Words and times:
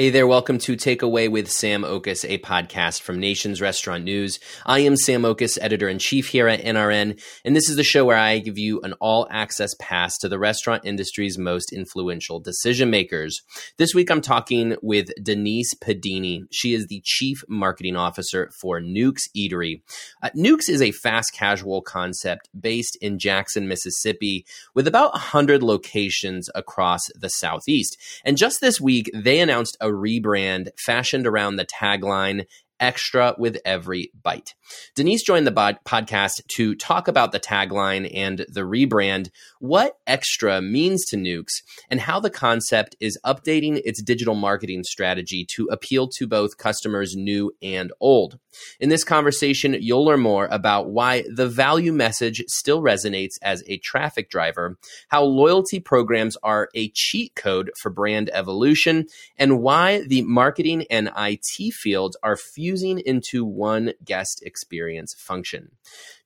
Hey 0.00 0.08
there, 0.08 0.26
welcome 0.26 0.56
to 0.60 0.76
Take-Away 0.76 1.28
with 1.28 1.50
Sam 1.50 1.84
Oches, 1.84 2.24
a 2.24 2.38
podcast 2.38 3.02
from 3.02 3.20
Nation's 3.20 3.60
Restaurant 3.60 4.02
News. 4.02 4.40
I 4.64 4.78
am 4.78 4.96
Sam 4.96 5.26
Oches, 5.26 5.58
editor 5.60 5.90
in 5.90 5.98
chief 5.98 6.28
here 6.28 6.48
at 6.48 6.62
NRN, 6.62 7.22
and 7.44 7.54
this 7.54 7.68
is 7.68 7.76
the 7.76 7.84
show 7.84 8.06
where 8.06 8.16
I 8.16 8.38
give 8.38 8.56
you 8.56 8.80
an 8.80 8.94
all 8.94 9.28
access 9.30 9.74
pass 9.78 10.16
to 10.20 10.28
the 10.30 10.38
restaurant 10.38 10.86
industry's 10.86 11.36
most 11.36 11.70
influential 11.70 12.40
decision 12.40 12.88
makers. 12.88 13.42
This 13.76 13.94
week 13.94 14.10
I'm 14.10 14.22
talking 14.22 14.74
with 14.80 15.10
Denise 15.22 15.74
Pedini. 15.74 16.44
She 16.50 16.72
is 16.72 16.86
the 16.86 17.02
chief 17.04 17.44
marketing 17.46 17.96
officer 17.96 18.50
for 18.58 18.80
Newk's 18.80 19.28
Eatery. 19.36 19.82
Uh, 20.22 20.30
Newk's 20.34 20.70
is 20.70 20.80
a 20.80 20.92
fast 20.92 21.34
casual 21.34 21.82
concept 21.82 22.48
based 22.58 22.96
in 23.02 23.18
Jackson, 23.18 23.68
Mississippi, 23.68 24.46
with 24.74 24.88
about 24.88 25.12
100 25.12 25.62
locations 25.62 26.48
across 26.54 27.02
the 27.14 27.28
Southeast. 27.28 27.98
And 28.24 28.38
just 28.38 28.62
this 28.62 28.80
week, 28.80 29.10
they 29.12 29.40
announced 29.40 29.76
a 29.78 29.89
rebrand 29.90 30.68
fashioned 30.78 31.26
around 31.26 31.56
the 31.56 31.66
tagline 31.66 32.44
extra 32.80 33.34
with 33.38 33.58
every 33.64 34.10
bite. 34.22 34.54
Denise 34.96 35.22
joined 35.22 35.46
the 35.46 35.52
bod- 35.52 35.78
podcast 35.84 36.42
to 36.56 36.74
talk 36.74 37.06
about 37.08 37.30
the 37.30 37.38
tagline 37.38 38.10
and 38.12 38.46
the 38.48 38.62
rebrand, 38.62 39.28
what 39.60 39.96
extra 40.06 40.62
means 40.62 41.04
to 41.06 41.16
Newk's, 41.16 41.62
and 41.90 42.00
how 42.00 42.18
the 42.18 42.30
concept 42.30 42.96
is 43.00 43.18
updating 43.24 43.80
its 43.84 44.02
digital 44.02 44.34
marketing 44.34 44.82
strategy 44.82 45.46
to 45.56 45.66
appeal 45.66 46.08
to 46.08 46.26
both 46.26 46.56
customers 46.56 47.14
new 47.14 47.52
and 47.62 47.92
old. 48.00 48.38
In 48.78 48.88
this 48.88 49.04
conversation, 49.04 49.76
you'll 49.78 50.04
learn 50.04 50.20
more 50.20 50.48
about 50.50 50.90
why 50.90 51.24
the 51.32 51.48
value 51.48 51.92
message 51.92 52.42
still 52.48 52.82
resonates 52.82 53.34
as 53.42 53.62
a 53.66 53.78
traffic 53.78 54.30
driver, 54.30 54.78
how 55.08 55.22
loyalty 55.22 55.80
programs 55.80 56.36
are 56.42 56.68
a 56.74 56.90
cheat 56.90 57.34
code 57.34 57.70
for 57.80 57.90
brand 57.90 58.30
evolution, 58.32 59.06
and 59.36 59.60
why 59.60 60.02
the 60.06 60.22
marketing 60.22 60.86
and 60.90 61.10
IT 61.16 61.72
fields 61.74 62.16
are 62.22 62.36
fusing 62.36 62.98
into 62.98 63.44
one 63.44 63.92
guest 64.04 64.42
experience 64.44 65.14
function. 65.18 65.70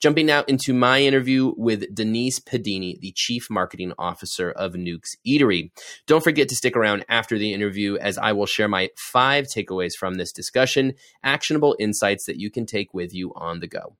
Jumping 0.04 0.26
now 0.26 0.42
into 0.42 0.74
my 0.74 1.00
interview 1.00 1.54
with 1.56 1.94
Denise 1.94 2.38
Pedini, 2.38 3.00
the 3.00 3.10
Chief 3.16 3.48
Marketing 3.48 3.94
Officer 3.98 4.50
of 4.50 4.74
Newk's 4.74 5.16
Eatery. 5.26 5.70
Don't 6.06 6.22
forget 6.22 6.46
to 6.50 6.54
stick 6.54 6.76
around 6.76 7.06
after 7.08 7.38
the 7.38 7.54
interview 7.54 7.96
as 7.96 8.18
I 8.18 8.32
will 8.32 8.44
share 8.44 8.68
my 8.68 8.90
five 8.98 9.46
takeaways 9.46 9.92
from 9.98 10.16
this 10.16 10.30
discussion, 10.30 10.92
actionable 11.22 11.74
insights 11.80 12.26
that 12.26 12.36
you 12.36 12.50
can 12.50 12.66
take 12.66 12.92
with 12.92 13.14
you 13.14 13.32
on 13.34 13.60
the 13.60 13.66
go. 13.66 13.96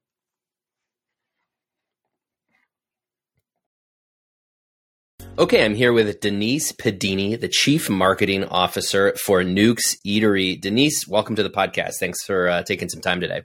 Okay, 5.39 5.65
I'm 5.65 5.75
here 5.75 5.95
with 5.95 6.21
Denise 6.21 6.73
Pedini, 6.73 7.41
the 7.41 7.49
Chief 7.49 7.89
Marketing 7.89 8.45
Officer 8.45 9.15
for 9.25 9.43
Newk's 9.43 9.97
Eatery. 10.07 10.61
Denise, 10.61 11.09
welcome 11.09 11.37
to 11.37 11.43
the 11.43 11.49
podcast. 11.49 11.95
Thanks 11.99 12.23
for 12.23 12.51
uh, 12.51 12.63
taking 12.63 12.91
some 12.91 13.01
time 13.01 13.23
today. 13.23 13.45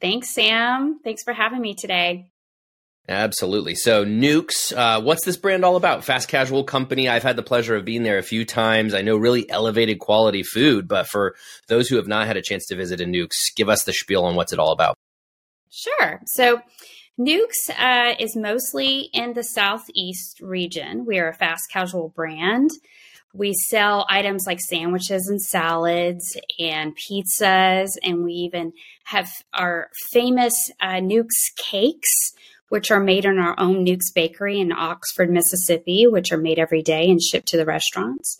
Thanks, 0.00 0.34
Sam. 0.34 1.00
Thanks 1.02 1.22
for 1.22 1.32
having 1.32 1.60
me 1.60 1.74
today. 1.74 2.30
Absolutely. 3.08 3.76
So, 3.76 4.02
Newk's, 4.02 4.72
uh, 4.72 5.00
what's 5.00 5.24
this 5.24 5.36
brand 5.36 5.64
all 5.64 5.76
about? 5.76 6.04
Fast 6.04 6.28
casual 6.28 6.64
company. 6.64 7.08
I've 7.08 7.22
had 7.22 7.36
the 7.36 7.42
pleasure 7.42 7.76
of 7.76 7.84
being 7.84 8.02
there 8.02 8.18
a 8.18 8.22
few 8.22 8.44
times. 8.44 8.94
I 8.94 9.02
know 9.02 9.16
really 9.16 9.48
elevated 9.48 10.00
quality 10.00 10.42
food, 10.42 10.88
but 10.88 11.06
for 11.06 11.36
those 11.68 11.88
who 11.88 11.96
have 11.96 12.08
not 12.08 12.26
had 12.26 12.36
a 12.36 12.42
chance 12.42 12.66
to 12.66 12.76
visit 12.76 13.00
a 13.00 13.06
Newk's, 13.06 13.50
give 13.54 13.68
us 13.68 13.84
the 13.84 13.92
spiel 13.92 14.24
on 14.24 14.34
what's 14.34 14.52
it 14.52 14.58
all 14.58 14.72
about. 14.72 14.96
Sure. 15.70 16.20
So, 16.26 16.62
Newk's 17.16 17.70
uh, 17.70 18.14
is 18.18 18.36
mostly 18.36 19.08
in 19.12 19.34
the 19.34 19.44
Southeast 19.44 20.40
region. 20.40 21.06
We 21.06 21.18
are 21.18 21.28
a 21.28 21.34
fast 21.34 21.70
casual 21.72 22.08
brand. 22.08 22.70
We 23.36 23.52
sell 23.52 24.06
items 24.08 24.44
like 24.46 24.60
sandwiches 24.60 25.28
and 25.28 25.40
salads 25.40 26.36
and 26.58 26.96
pizzas, 26.96 27.90
and 28.02 28.24
we 28.24 28.32
even 28.32 28.72
have 29.04 29.28
our 29.52 29.90
famous 30.10 30.54
uh, 30.80 31.00
Newk's 31.00 31.50
cakes, 31.56 32.32
which 32.70 32.90
are 32.90 33.00
made 33.00 33.26
in 33.26 33.38
our 33.38 33.54
own 33.58 33.84
Newk's 33.84 34.10
Bakery 34.10 34.58
in 34.58 34.72
Oxford, 34.72 35.30
Mississippi, 35.30 36.06
which 36.06 36.32
are 36.32 36.38
made 36.38 36.58
every 36.58 36.82
day 36.82 37.10
and 37.10 37.20
shipped 37.22 37.48
to 37.48 37.56
the 37.56 37.66
restaurants. 37.66 38.38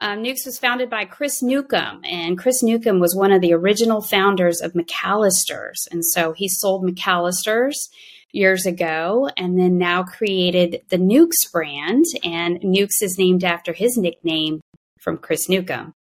Um, 0.00 0.22
Newk's 0.22 0.46
was 0.46 0.58
founded 0.58 0.88
by 0.90 1.04
Chris 1.04 1.42
Newcomb, 1.42 2.00
and 2.04 2.38
Chris 2.38 2.62
Newcomb 2.62 2.98
was 2.98 3.14
one 3.14 3.32
of 3.32 3.40
the 3.40 3.52
original 3.52 4.00
founders 4.00 4.60
of 4.60 4.72
McAlister's. 4.72 5.86
And 5.92 6.04
so 6.04 6.32
he 6.32 6.48
sold 6.48 6.84
McAlister's 6.84 7.90
years 8.32 8.66
ago 8.66 9.28
and 9.36 9.58
then 9.58 9.78
now 9.78 10.02
created 10.02 10.82
the 10.88 10.98
Newk's 10.98 11.50
brand. 11.50 12.04
And 12.24 12.58
Newk's 12.62 13.02
is 13.02 13.18
named 13.18 13.44
after 13.44 13.72
his 13.72 13.96
nickname 13.96 14.60
from 15.00 15.18
Chris 15.18 15.48
Newcomb. 15.48 15.94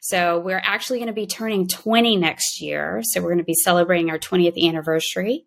So 0.00 0.38
we're 0.38 0.62
actually 0.62 0.98
going 0.98 1.08
to 1.08 1.12
be 1.12 1.26
turning 1.26 1.66
20 1.66 2.16
next 2.16 2.60
year. 2.60 3.02
So 3.02 3.20
we're 3.20 3.30
going 3.30 3.38
to 3.38 3.44
be 3.44 3.54
celebrating 3.54 4.10
our 4.10 4.18
20th 4.18 4.62
anniversary. 4.64 5.46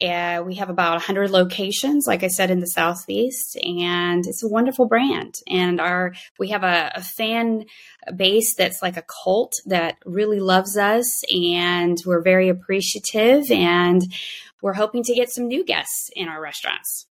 Uh, 0.00 0.42
we 0.46 0.54
have 0.54 0.70
about 0.70 0.92
100 0.92 1.30
locations, 1.30 2.06
like 2.06 2.22
I 2.22 2.28
said, 2.28 2.52
in 2.52 2.60
the 2.60 2.66
Southeast, 2.66 3.56
and 3.56 4.24
it's 4.26 4.44
a 4.44 4.48
wonderful 4.48 4.86
brand. 4.86 5.34
And 5.48 5.80
our 5.80 6.14
we 6.38 6.48
have 6.48 6.62
a, 6.62 6.92
a 6.94 7.02
fan 7.02 7.64
base 8.14 8.54
that's 8.54 8.80
like 8.80 8.96
a 8.96 9.04
cult 9.24 9.54
that 9.66 9.96
really 10.06 10.38
loves 10.38 10.76
us, 10.76 11.22
and 11.34 11.98
we're 12.06 12.22
very 12.22 12.48
appreciative. 12.48 13.50
And 13.50 14.02
we're 14.62 14.74
hoping 14.74 15.02
to 15.02 15.14
get 15.14 15.30
some 15.30 15.48
new 15.48 15.64
guests 15.64 16.10
in 16.14 16.28
our 16.28 16.40
restaurants. 16.40 17.07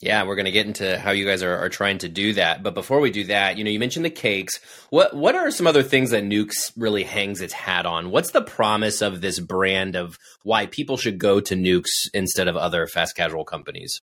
Yeah, 0.00 0.24
we're 0.24 0.34
going 0.34 0.46
to 0.46 0.50
get 0.50 0.66
into 0.66 0.98
how 0.98 1.10
you 1.10 1.26
guys 1.26 1.42
are, 1.42 1.58
are 1.58 1.68
trying 1.68 1.98
to 1.98 2.08
do 2.08 2.32
that. 2.32 2.62
But 2.62 2.72
before 2.72 3.00
we 3.00 3.10
do 3.10 3.24
that, 3.24 3.58
you 3.58 3.64
know, 3.64 3.70
you 3.70 3.78
mentioned 3.78 4.04
the 4.04 4.10
cakes. 4.10 4.58
What 4.88 5.14
what 5.14 5.34
are 5.34 5.50
some 5.50 5.66
other 5.66 5.82
things 5.82 6.10
that 6.10 6.24
Newk's 6.24 6.72
really 6.76 7.04
hangs 7.04 7.42
its 7.42 7.52
hat 7.52 7.84
on? 7.84 8.10
What's 8.10 8.30
the 8.30 8.40
promise 8.40 9.02
of 9.02 9.20
this 9.20 9.38
brand 9.38 9.96
of 9.96 10.18
why 10.42 10.66
people 10.66 10.96
should 10.96 11.18
go 11.18 11.38
to 11.40 11.54
Newk's 11.54 12.08
instead 12.14 12.48
of 12.48 12.56
other 12.56 12.86
fast 12.86 13.14
casual 13.14 13.44
companies? 13.44 14.00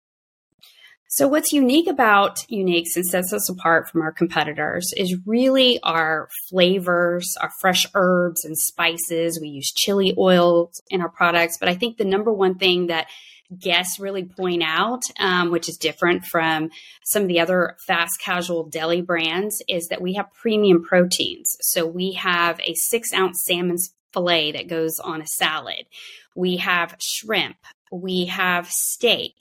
So, 1.08 1.30
what's 1.30 1.54
unique 1.54 1.88
about 1.88 2.40
Newk's 2.50 2.98
and 2.98 3.06
sets 3.06 3.32
us 3.32 3.48
apart 3.48 3.90
from 3.90 4.02
our 4.02 4.12
competitors 4.12 4.92
is 4.98 5.16
really 5.26 5.80
our 5.82 6.28
flavors, 6.50 7.38
our 7.40 7.52
fresh 7.62 7.86
herbs 7.94 8.44
and 8.44 8.58
spices. 8.58 9.40
We 9.40 9.48
use 9.48 9.72
chili 9.72 10.14
oils 10.18 10.82
in 10.90 11.00
our 11.00 11.08
products. 11.08 11.58
But 11.58 11.70
I 11.70 11.76
think 11.76 11.96
the 11.96 12.04
number 12.04 12.34
one 12.34 12.56
thing 12.56 12.88
that 12.88 13.08
guests 13.58 14.00
really 14.00 14.24
point 14.24 14.64
out, 14.64 15.02
um, 15.20 15.52
which 15.52 15.70
is 15.70 15.78
different 15.78 16.26
from 16.26 16.70
some 17.04 17.24
of 17.24 17.28
the 17.28 17.40
other 17.40 17.78
fast 17.86 18.20
casual 18.20 18.64
deli 18.64 19.02
brands, 19.02 19.62
is 19.68 19.88
that 19.90 20.02
we 20.02 20.14
have 20.14 20.34
premium 20.34 20.84
proteins. 20.84 21.56
So 21.62 21.86
we 21.86 22.14
have 22.14 22.60
a 22.62 22.74
six 22.74 23.14
ounce 23.14 23.44
salmon 23.46 23.78
fillet 24.14 24.54
that 24.54 24.68
goes 24.68 25.00
on 25.00 25.22
a 25.22 25.28
salad. 25.28 25.86
We 26.36 26.58
have 26.58 26.96
shrimp. 27.00 27.58
We 27.92 28.26
have 28.26 28.70
steak. 28.70 29.36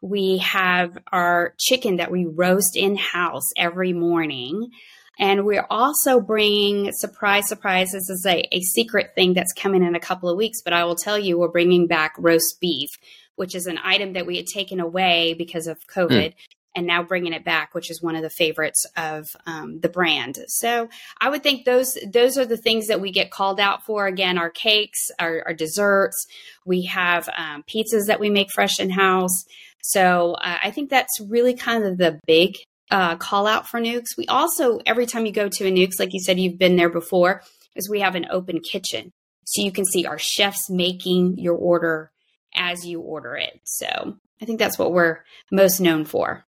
We 0.00 0.38
have 0.38 0.98
our 1.10 1.54
chicken 1.58 1.96
that 1.96 2.10
we 2.10 2.26
roast 2.26 2.76
in 2.76 2.96
house 2.96 3.48
every 3.56 3.92
morning. 3.92 4.70
And 5.18 5.44
we're 5.44 5.66
also 5.70 6.20
bringing, 6.20 6.90
surprise, 6.92 7.46
surprise, 7.48 7.92
this 7.92 8.08
is 8.08 8.24
a, 8.26 8.48
a 8.50 8.60
secret 8.60 9.14
thing 9.14 9.34
that's 9.34 9.52
coming 9.52 9.82
in 9.82 9.94
a 9.94 10.00
couple 10.00 10.28
of 10.28 10.36
weeks, 10.36 10.62
but 10.62 10.72
I 10.72 10.84
will 10.84 10.96
tell 10.96 11.18
you, 11.18 11.38
we're 11.38 11.48
bringing 11.48 11.86
back 11.86 12.14
roast 12.18 12.60
beef 12.60 12.90
which 13.36 13.54
is 13.54 13.66
an 13.66 13.78
item 13.82 14.14
that 14.14 14.26
we 14.26 14.36
had 14.36 14.46
taken 14.46 14.80
away 14.80 15.34
because 15.34 15.66
of 15.66 15.78
COVID. 15.86 16.30
Mm. 16.30 16.34
And 16.74 16.86
now 16.86 17.02
bringing 17.02 17.34
it 17.34 17.44
back, 17.44 17.74
which 17.74 17.90
is 17.90 18.00
one 18.00 18.16
of 18.16 18.22
the 18.22 18.30
favorites 18.30 18.86
of 18.96 19.26
um, 19.44 19.80
the 19.80 19.90
brand. 19.90 20.38
So 20.48 20.88
I 21.20 21.28
would 21.28 21.42
think 21.42 21.66
those 21.66 21.98
those 22.10 22.38
are 22.38 22.46
the 22.46 22.56
things 22.56 22.86
that 22.86 22.98
we 22.98 23.12
get 23.12 23.30
called 23.30 23.60
out 23.60 23.84
for. 23.84 24.06
Again, 24.06 24.38
our 24.38 24.48
cakes, 24.48 25.10
our, 25.18 25.42
our 25.48 25.52
desserts. 25.52 26.26
We 26.64 26.84
have 26.86 27.28
um, 27.36 27.62
pizzas 27.64 28.06
that 28.06 28.20
we 28.20 28.30
make 28.30 28.50
fresh 28.50 28.80
in 28.80 28.88
house. 28.88 29.44
So 29.82 30.32
uh, 30.32 30.60
I 30.64 30.70
think 30.70 30.88
that's 30.88 31.20
really 31.20 31.52
kind 31.52 31.84
of 31.84 31.98
the 31.98 32.18
big 32.26 32.56
uh, 32.90 33.16
call 33.16 33.46
out 33.46 33.68
for 33.68 33.80
Newk's. 33.80 34.16
We 34.16 34.26
also, 34.28 34.78
every 34.86 35.06
time 35.06 35.26
you 35.26 35.32
go 35.32 35.48
to 35.48 35.66
a 35.66 35.70
Newk's, 35.70 35.98
like 35.98 36.14
you 36.14 36.20
said, 36.20 36.38
you've 36.38 36.58
been 36.58 36.76
there 36.76 36.88
before, 36.88 37.42
is 37.74 37.90
we 37.90 38.00
have 38.00 38.14
an 38.14 38.28
open 38.30 38.60
kitchen. 38.60 39.10
So 39.44 39.62
you 39.62 39.72
can 39.72 39.84
see 39.84 40.06
our 40.06 40.18
chefs 40.18 40.70
making 40.70 41.38
your 41.38 41.56
order 41.56 42.11
as 42.54 42.86
you 42.86 43.00
order 43.00 43.36
it. 43.36 43.60
So 43.64 44.16
I 44.40 44.44
think 44.44 44.58
that's 44.58 44.78
what 44.78 44.92
we're 44.92 45.20
most 45.50 45.80
known 45.80 46.04
for. 46.04 46.44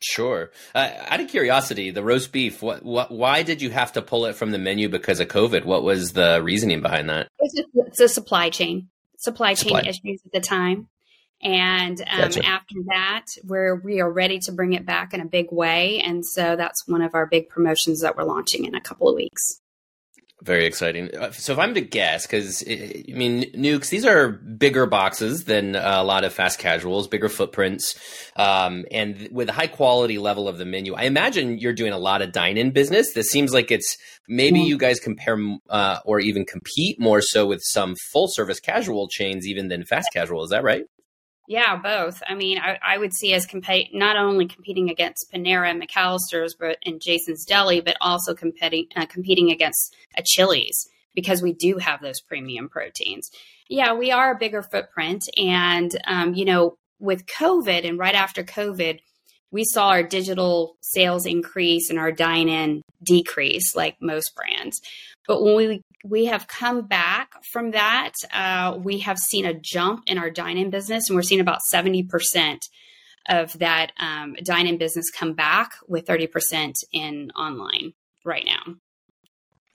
Sure. 0.00 0.50
Uh, 0.74 0.90
out 1.08 1.20
of 1.20 1.28
curiosity, 1.28 1.90
the 1.90 2.02
roast 2.02 2.30
beef. 2.30 2.62
What, 2.62 2.84
what? 2.84 3.10
Why 3.10 3.42
did 3.42 3.62
you 3.62 3.70
have 3.70 3.92
to 3.94 4.02
pull 4.02 4.26
it 4.26 4.36
from 4.36 4.50
the 4.50 4.58
menu 4.58 4.88
because 4.88 5.20
of 5.20 5.28
COVID? 5.28 5.64
What 5.64 5.82
was 5.82 6.12
the 6.12 6.40
reasoning 6.42 6.82
behind 6.82 7.08
that? 7.08 7.28
It's, 7.38 7.54
just, 7.54 7.68
it's 7.74 8.00
a 8.00 8.08
supply 8.08 8.50
chain, 8.50 8.88
supply 9.18 9.54
chain 9.54 9.70
supply. 9.70 9.80
issues 9.80 10.20
at 10.26 10.32
the 10.32 10.40
time, 10.40 10.88
and 11.42 11.98
um, 12.02 12.20
gotcha. 12.20 12.44
after 12.44 12.74
that, 12.88 13.24
we're 13.42 13.74
we 13.76 14.00
are 14.00 14.12
ready 14.12 14.38
to 14.40 14.52
bring 14.52 14.74
it 14.74 14.84
back 14.84 15.14
in 15.14 15.20
a 15.22 15.26
big 15.26 15.50
way, 15.50 16.00
and 16.04 16.26
so 16.26 16.56
that's 16.56 16.86
one 16.86 17.00
of 17.00 17.14
our 17.14 17.26
big 17.26 17.48
promotions 17.48 18.02
that 18.02 18.18
we're 18.18 18.24
launching 18.24 18.66
in 18.66 18.74
a 18.74 18.82
couple 18.82 19.08
of 19.08 19.16
weeks. 19.16 19.62
Very 20.42 20.66
exciting. 20.66 21.16
Uh, 21.16 21.32
so, 21.32 21.54
if 21.54 21.58
I'm 21.58 21.72
to 21.74 21.80
guess, 21.80 22.26
because 22.26 22.62
I 22.68 23.04
mean, 23.08 23.46
Newk's, 23.54 23.88
these 23.88 24.04
are 24.04 24.28
bigger 24.28 24.84
boxes 24.84 25.44
than 25.44 25.74
a 25.74 26.02
lot 26.02 26.24
of 26.24 26.32
fast 26.34 26.58
casuals, 26.58 27.08
bigger 27.08 27.30
footprints, 27.30 27.94
um, 28.36 28.84
and 28.90 29.28
with 29.32 29.48
a 29.48 29.52
high 29.52 29.66
quality 29.66 30.18
level 30.18 30.46
of 30.46 30.58
the 30.58 30.66
menu. 30.66 30.94
I 30.94 31.04
imagine 31.04 31.56
you're 31.58 31.72
doing 31.72 31.92
a 31.92 31.98
lot 31.98 32.20
of 32.20 32.32
dine 32.32 32.58
in 32.58 32.70
business. 32.70 33.14
This 33.14 33.30
seems 33.30 33.54
like 33.54 33.70
it's 33.70 33.96
maybe 34.28 34.60
you 34.60 34.76
guys 34.76 35.00
compare 35.00 35.38
uh, 35.70 36.00
or 36.04 36.20
even 36.20 36.44
compete 36.44 37.00
more 37.00 37.22
so 37.22 37.46
with 37.46 37.62
some 37.62 37.94
full 38.12 38.28
service 38.28 38.60
casual 38.60 39.08
chains 39.08 39.46
even 39.46 39.68
than 39.68 39.84
fast 39.86 40.10
casual. 40.12 40.44
Is 40.44 40.50
that 40.50 40.62
right? 40.62 40.84
Yeah, 41.48 41.76
both. 41.76 42.22
I 42.28 42.34
mean, 42.34 42.58
I, 42.58 42.78
I 42.86 42.98
would 42.98 43.14
see 43.14 43.32
as 43.32 43.46
compete 43.46 43.94
not 43.94 44.16
only 44.16 44.46
competing 44.46 44.90
against 44.90 45.30
Panera 45.32 45.70
and 45.70 45.80
McAlister's, 45.80 46.56
but 46.58 46.78
in 46.82 46.98
Jason's 46.98 47.44
Deli, 47.44 47.80
but 47.80 47.96
also 48.00 48.34
competing 48.34 48.86
uh, 48.96 49.06
competing 49.06 49.50
against 49.50 49.94
a 50.16 50.22
Chili's 50.24 50.88
because 51.14 51.42
we 51.42 51.52
do 51.52 51.78
have 51.78 52.02
those 52.02 52.20
premium 52.20 52.68
proteins. 52.68 53.30
Yeah, 53.68 53.94
we 53.94 54.10
are 54.10 54.32
a 54.32 54.38
bigger 54.38 54.62
footprint, 54.62 55.24
and 55.36 55.90
um, 56.06 56.34
you 56.34 56.44
know, 56.44 56.76
with 56.98 57.26
COVID 57.26 57.86
and 57.88 57.98
right 57.98 58.14
after 58.14 58.42
COVID, 58.42 59.00
we 59.50 59.64
saw 59.64 59.88
our 59.88 60.02
digital 60.02 60.76
sales 60.80 61.26
increase 61.26 61.90
and 61.90 61.98
our 61.98 62.12
dine 62.12 62.48
in 62.48 62.82
decrease, 63.02 63.74
like 63.74 63.96
most 64.00 64.34
brands. 64.34 64.80
But 65.26 65.42
when 65.42 65.56
we 65.56 65.82
we 66.04 66.26
have 66.26 66.46
come 66.46 66.86
back 66.86 67.32
from 67.52 67.72
that, 67.72 68.12
uh, 68.32 68.78
we 68.78 69.00
have 69.00 69.18
seen 69.18 69.44
a 69.44 69.54
jump 69.54 70.04
in 70.06 70.18
our 70.18 70.30
dine 70.30 70.56
in 70.56 70.70
business, 70.70 71.08
and 71.08 71.16
we're 71.16 71.22
seeing 71.22 71.40
about 71.40 71.62
seventy 71.62 72.02
percent 72.02 72.64
of 73.28 73.58
that 73.58 73.92
um, 73.98 74.36
dine 74.44 74.66
in 74.66 74.78
business 74.78 75.10
come 75.10 75.34
back 75.34 75.72
with 75.88 76.06
thirty 76.06 76.26
percent 76.26 76.76
in 76.92 77.30
online 77.32 77.92
right 78.24 78.44
now. 78.46 78.74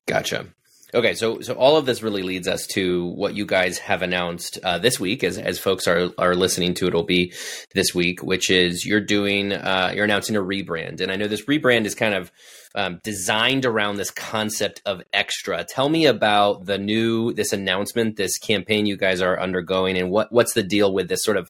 Gotcha. 0.08 0.48
Okay, 0.94 1.14
so 1.14 1.40
so 1.40 1.54
all 1.54 1.78
of 1.78 1.86
this 1.86 2.04
really 2.04 2.22
leads 2.22 2.50
us 2.50 2.68
to 2.68 3.06
what 3.06 3.34
you 3.34 3.46
guys 3.46 3.78
have 3.78 4.02
announced 4.02 4.60
uh, 4.62 4.78
this 4.78 5.00
week, 5.00 5.24
as 5.24 5.38
as 5.38 5.58
folks 5.58 5.88
are 5.88 6.10
are 6.18 6.36
listening 6.36 6.74
to 6.76 6.88
it, 6.88 6.94
will 6.94 7.04
be 7.04 7.34
this 7.74 7.96
week, 7.96 8.22
which 8.22 8.50
is 8.50 8.86
you're 8.86 9.00
doing 9.00 9.54
uh, 9.54 9.94
you're 9.96 10.04
announcing 10.04 10.36
a 10.36 10.42
rebrand, 10.42 11.00
and 11.00 11.10
I 11.10 11.16
know 11.16 11.30
this 11.30 11.46
rebrand 11.46 11.86
is 11.86 11.96
kind 11.96 12.14
of 12.14 12.30
um, 12.76 13.00
designed 13.04 13.66
around 13.66 13.98
this 13.98 14.12
concept 14.12 14.82
of 14.86 15.02
extra. 15.14 15.64
Tell 15.64 15.88
me 15.88 16.08
about 16.08 16.66
the 16.66 16.78
new 16.78 17.32
this 17.32 17.54
announcement, 17.54 18.18
this 18.18 18.38
campaign 18.38 18.86
you 18.86 18.98
guys 18.98 19.22
are 19.22 19.40
undergoing, 19.40 19.98
and 19.98 20.12
what 20.12 20.30
what's 20.34 20.54
the 20.54 20.64
deal 20.64 20.94
with 20.94 21.08
this 21.08 21.24
sort 21.24 21.38
of 21.38 21.50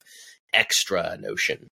extra 0.53 1.17
notion? 1.19 1.67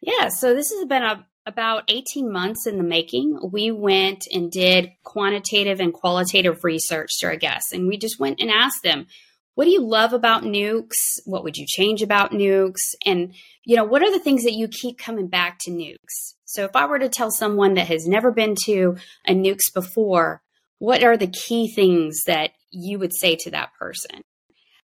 Yeah, 0.00 0.28
so 0.28 0.54
this 0.54 0.72
has 0.72 0.84
been 0.86 1.04
a 1.04 1.26
about 1.46 1.84
18 1.88 2.30
months 2.30 2.66
in 2.66 2.76
the 2.76 2.84
making, 2.84 3.38
we 3.52 3.70
went 3.70 4.24
and 4.32 4.50
did 4.50 4.90
quantitative 5.02 5.80
and 5.80 5.92
qualitative 5.92 6.64
research 6.64 7.10
to 7.18 7.26
our 7.26 7.36
guests. 7.36 7.72
And 7.72 7.86
we 7.86 7.96
just 7.96 8.20
went 8.20 8.40
and 8.40 8.50
asked 8.50 8.82
them, 8.82 9.06
what 9.54 9.64
do 9.64 9.70
you 9.70 9.84
love 9.84 10.12
about 10.12 10.44
Newk's? 10.44 11.20
What 11.24 11.44
would 11.44 11.56
you 11.56 11.66
change 11.66 12.02
about 12.02 12.32
Newk's? 12.32 12.94
And, 13.04 13.34
you 13.64 13.76
know, 13.76 13.84
what 13.84 14.02
are 14.02 14.10
the 14.10 14.22
things 14.22 14.44
that 14.44 14.54
you 14.54 14.68
keep 14.68 14.98
coming 14.98 15.28
back 15.28 15.58
to 15.60 15.70
Newk's? 15.70 16.36
So 16.44 16.64
if 16.64 16.74
I 16.74 16.86
were 16.86 16.98
to 16.98 17.08
tell 17.08 17.30
someone 17.30 17.74
that 17.74 17.88
has 17.88 18.06
never 18.06 18.30
been 18.30 18.54
to 18.66 18.96
a 19.26 19.34
Newk's 19.34 19.70
before, 19.70 20.42
what 20.78 21.02
are 21.04 21.16
the 21.16 21.26
key 21.26 21.72
things 21.72 22.22
that 22.26 22.52
you 22.70 22.98
would 22.98 23.12
say 23.12 23.36
to 23.40 23.50
that 23.50 23.74
person? 23.78 24.22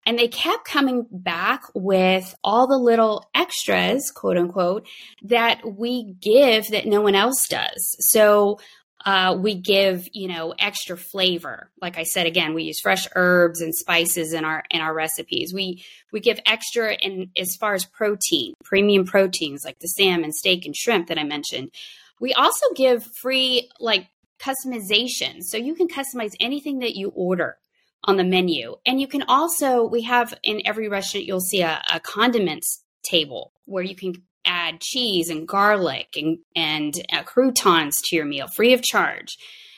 And 0.06 0.18
they 0.18 0.28
kept 0.28 0.66
coming 0.66 1.06
back 1.10 1.62
with 1.74 2.34
all 2.44 2.66
the 2.66 2.76
little 2.76 3.28
extras, 3.34 4.10
quote 4.10 4.36
unquote, 4.36 4.86
that 5.22 5.62
we 5.78 6.14
give 6.20 6.68
that 6.68 6.86
no 6.86 7.00
one 7.00 7.14
else 7.14 7.46
does. 7.48 7.96
So 8.10 8.58
uh, 9.04 9.36
we 9.38 9.54
give, 9.54 10.08
you 10.12 10.28
know, 10.28 10.54
extra 10.58 10.96
flavor. 10.96 11.70
Like 11.80 11.98
I 11.98 12.04
said, 12.04 12.26
again, 12.26 12.54
we 12.54 12.64
use 12.64 12.80
fresh 12.80 13.06
herbs 13.14 13.60
and 13.60 13.74
spices 13.74 14.32
in 14.32 14.44
our 14.44 14.64
in 14.70 14.80
our 14.80 14.94
recipes. 14.94 15.52
We 15.52 15.84
we 16.12 16.20
give 16.20 16.40
extra 16.46 16.94
in 16.94 17.30
as 17.36 17.56
far 17.56 17.74
as 17.74 17.84
protein, 17.84 18.54
premium 18.64 19.04
proteins 19.04 19.64
like 19.64 19.78
the 19.78 19.88
salmon, 19.88 20.32
steak, 20.32 20.64
and 20.64 20.74
shrimp 20.74 21.08
that 21.08 21.18
I 21.18 21.24
mentioned. 21.24 21.70
We 22.18 22.32
also 22.32 22.66
give 22.74 23.04
free 23.20 23.70
like 23.78 24.08
customization, 24.38 25.42
so 25.42 25.58
you 25.58 25.74
can 25.74 25.88
customize 25.88 26.32
anything 26.40 26.78
that 26.78 26.96
you 26.96 27.08
order 27.14 27.58
on 28.04 28.16
the 28.16 28.24
menu. 28.24 28.76
And 28.86 29.00
you 29.00 29.06
can 29.06 29.22
also, 29.22 29.84
we 29.84 30.02
have 30.02 30.34
in 30.42 30.62
every 30.64 30.88
restaurant, 30.88 31.26
you'll 31.26 31.40
see 31.40 31.62
a, 31.62 31.82
a 31.92 32.00
condiments 32.00 32.82
table 33.02 33.52
where 33.64 33.82
you 33.82 33.96
can 33.96 34.14
add 34.44 34.80
cheese 34.80 35.30
and 35.30 35.48
garlic 35.48 36.08
and, 36.16 36.38
and 36.54 36.94
uh, 37.12 37.22
croutons 37.22 37.94
to 38.04 38.16
your 38.16 38.24
meal 38.24 38.46
free 38.46 38.72
of 38.74 38.82
charge. 38.82 39.36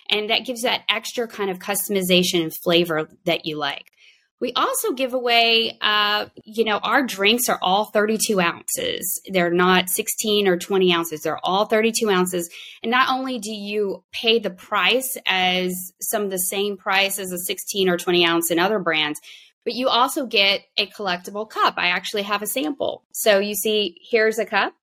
And 0.09 0.31
that 0.31 0.45
gives 0.45 0.63
that 0.63 0.83
extra 0.89 1.27
kind 1.27 1.51
of 1.51 1.59
customization 1.59 2.43
and 2.43 2.55
flavor 2.55 3.09
that 3.25 3.45
you 3.45 3.57
like. 3.57 3.91
We 4.39 4.53
also 4.53 4.93
give 4.93 5.15
away, 5.15 5.79
uh, 5.81 6.27
you 6.45 6.65
know, 6.65 6.79
our 6.79 7.03
drinks 7.03 7.49
are 7.49 7.59
all 7.63 7.87
32 7.87 8.39
ounces. 8.39 9.21
They're 9.31 9.51
not 9.51 9.89
16 9.89 10.47
or 10.47 10.59
20 10.59 10.93
ounces. 10.93 11.23
They're 11.23 11.41
all 11.43 11.65
32 11.65 12.11
ounces. 12.11 12.51
And 12.83 12.91
not 12.91 13.09
only 13.09 13.39
do 13.39 13.51
you 13.51 14.05
pay 14.13 14.39
the 14.39 14.51
price 14.51 15.17
as 15.27 15.93
some 16.03 16.23
of 16.23 16.31
the 16.31 16.39
same 16.39 16.77
price 16.77 17.19
as 17.19 17.33
a 17.33 17.39
16 17.39 17.89
or 17.89 17.97
20 17.97 18.27
ounce 18.27 18.51
in 18.51 18.59
other 18.59 18.79
brands, 18.79 19.21
but 19.65 19.75
you 19.75 19.89
also 19.89 20.27
get 20.27 20.61
a 20.77 20.87
collectible 20.87 21.49
cup. 21.49 21.75
I 21.77 21.89
actually 21.89 22.23
have 22.23 22.43
a 22.43 22.47
sample. 22.47 23.05
So 23.13 23.39
you 23.39 23.55
see, 23.55 23.97
here's 24.11 24.39
a 24.39 24.47
cup 24.47 24.75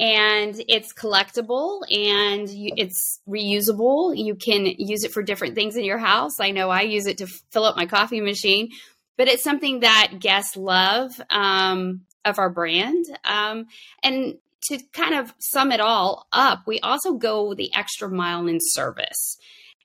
and 0.00 0.54
it's 0.66 0.94
collectible 0.94 1.82
and 1.90 2.48
you, 2.48 2.72
it's 2.74 3.20
reusable. 3.28 4.16
You 4.16 4.34
can 4.34 4.64
use 4.64 5.04
it 5.04 5.12
for 5.12 5.22
different 5.22 5.54
things 5.54 5.76
in 5.76 5.84
your 5.84 5.98
house. 5.98 6.40
I 6.40 6.52
know 6.52 6.70
I 6.70 6.80
use 6.80 7.06
it 7.06 7.18
to 7.18 7.26
fill 7.26 7.64
up 7.64 7.76
my 7.76 7.84
coffee 7.84 8.22
machine, 8.22 8.70
but 9.18 9.28
it's 9.28 9.44
something 9.44 9.80
that 9.80 10.12
guests 10.18 10.56
love 10.56 11.20
um, 11.28 12.00
of 12.24 12.38
our 12.38 12.48
brand. 12.48 13.04
Um, 13.24 13.66
and 14.02 14.38
to 14.70 14.78
kind 14.94 15.16
of 15.16 15.34
sum 15.38 15.70
it 15.70 15.80
all 15.80 16.26
up, 16.32 16.62
we 16.66 16.80
also 16.80 17.12
go 17.12 17.52
the 17.52 17.70
extra 17.74 18.08
mile 18.08 18.46
in 18.46 18.58
service. 18.58 19.36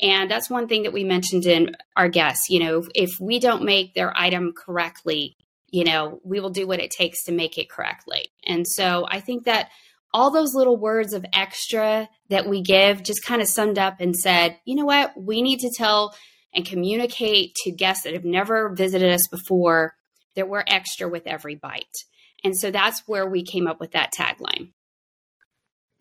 And 0.01 0.31
that's 0.31 0.49
one 0.49 0.69
thing 0.69 0.83
that 0.83 0.93
we 0.93 1.03
mentioned 1.03 1.45
in 1.45 1.75
our 1.97 2.07
guests. 2.07 2.49
You 2.49 2.61
know, 2.61 2.83
if 2.95 3.19
we 3.19 3.39
don't 3.39 3.63
make 3.63 3.93
their 3.93 4.17
item 4.17 4.53
correctly, 4.53 5.35
you 5.71 5.83
know, 5.83 6.21
we 6.23 6.39
will 6.39 6.51
do 6.51 6.67
what 6.67 6.79
it 6.79 6.91
takes 6.91 7.25
to 7.25 7.33
make 7.33 7.57
it 7.57 7.69
correctly. 7.69 8.29
And 8.45 8.65
so 8.65 9.05
I 9.09 9.19
think 9.19 9.43
that 9.43 9.69
all 10.15 10.31
those 10.31 10.55
little 10.55 10.77
words 10.77 11.11
of 11.11 11.25
extra 11.33 12.07
that 12.29 12.47
we 12.47 12.61
give 12.61 13.03
just 13.03 13.25
kind 13.25 13.41
of 13.41 13.49
summed 13.49 13.77
up 13.77 13.99
and 13.99 14.15
said, 14.15 14.57
you 14.63 14.73
know 14.73 14.85
what, 14.85 15.11
we 15.17 15.41
need 15.41 15.59
to 15.59 15.69
tell 15.75 16.15
and 16.53 16.65
communicate 16.65 17.53
to 17.53 17.71
guests 17.73 18.05
that 18.05 18.13
have 18.13 18.23
never 18.23 18.73
visited 18.73 19.11
us 19.11 19.27
before 19.29 19.93
that 20.37 20.47
we're 20.47 20.63
extra 20.67 21.09
with 21.09 21.27
every 21.27 21.55
bite. 21.55 21.83
And 22.45 22.57
so 22.57 22.71
that's 22.71 23.03
where 23.05 23.29
we 23.29 23.43
came 23.43 23.67
up 23.67 23.81
with 23.81 23.91
that 23.91 24.13
tagline. 24.17 24.69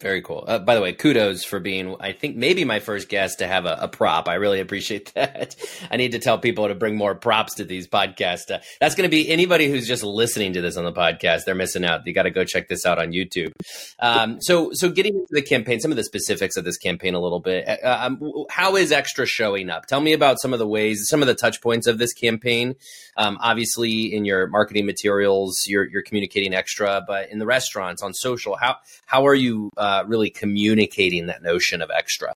Very 0.04 0.20
cool. 0.20 0.44
Uh, 0.46 0.58
by 0.58 0.74
the 0.74 0.82
way, 0.82 0.92
kudos 0.92 1.44
for 1.44 1.58
being, 1.60 1.96
I 1.98 2.12
think, 2.12 2.36
maybe 2.36 2.66
my 2.66 2.78
first 2.78 3.08
guest 3.08 3.38
to 3.38 3.46
have 3.46 3.64
a, 3.64 3.78
a, 3.80 3.88
prop. 3.88 4.28
I 4.28 4.34
really 4.34 4.60
appreciate 4.60 5.10
that. 5.14 5.56
I 5.90 5.96
need 5.96 6.12
to 6.12 6.18
tell 6.18 6.38
people 6.38 6.68
to 6.68 6.74
bring 6.74 6.94
more 6.94 7.14
props 7.14 7.54
to 7.54 7.64
these 7.64 7.88
podcasts. 7.88 8.50
Uh, 8.50 8.58
that's 8.82 8.94
going 8.94 9.08
to 9.08 9.10
be 9.10 9.30
anybody 9.30 9.66
who's 9.66 9.88
just 9.88 10.04
listening 10.04 10.52
to 10.52 10.60
this 10.60 10.76
on 10.76 10.84
the 10.84 10.92
podcast. 10.92 11.46
They're 11.46 11.54
missing 11.54 11.86
out. 11.86 12.06
You 12.06 12.12
got 12.12 12.24
to 12.24 12.30
go 12.30 12.44
check 12.44 12.68
this 12.68 12.84
out 12.84 12.98
on 12.98 13.12
YouTube. 13.12 13.52
Um, 13.98 14.42
so, 14.42 14.72
so 14.74 14.90
getting 14.90 15.14
into 15.14 15.30
the 15.30 15.40
campaign, 15.40 15.80
some 15.80 15.90
of 15.90 15.96
the 15.96 16.04
specifics 16.04 16.58
of 16.58 16.66
this 16.66 16.76
campaign 16.76 17.14
a 17.14 17.20
little 17.20 17.40
bit. 17.40 17.66
Uh, 17.66 17.98
um, 18.02 18.44
how 18.50 18.76
is 18.76 18.92
Extra 18.92 19.24
showing 19.24 19.70
up? 19.70 19.86
Tell 19.86 20.02
me 20.02 20.12
about 20.12 20.38
some 20.38 20.52
of 20.52 20.58
the 20.58 20.68
ways, 20.68 21.08
some 21.08 21.22
of 21.22 21.28
the 21.28 21.34
touch 21.34 21.62
points 21.62 21.86
of 21.86 21.96
this 21.96 22.12
campaign. 22.12 22.74
Um, 23.16 23.38
obviously, 23.40 24.14
in 24.14 24.26
your 24.26 24.48
marketing 24.48 24.84
materials, 24.84 25.64
you're, 25.66 25.88
you're 25.88 26.02
communicating 26.02 26.52
Extra, 26.52 27.02
but 27.06 27.30
in 27.30 27.38
the 27.38 27.46
restaurants, 27.46 28.02
on 28.02 28.12
social, 28.12 28.56
how 28.56 28.76
how 29.06 29.26
are 29.26 29.34
you? 29.34 29.70
Uh, 29.76 29.93
uh, 29.94 30.04
really 30.06 30.30
communicating 30.30 31.26
that 31.26 31.42
notion 31.42 31.82
of 31.82 31.90
extra? 31.90 32.32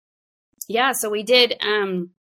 Yeah, 0.69 0.93
so 0.93 1.11
we 1.11 1.23
did 1.23 1.55
um, 1.61 2.11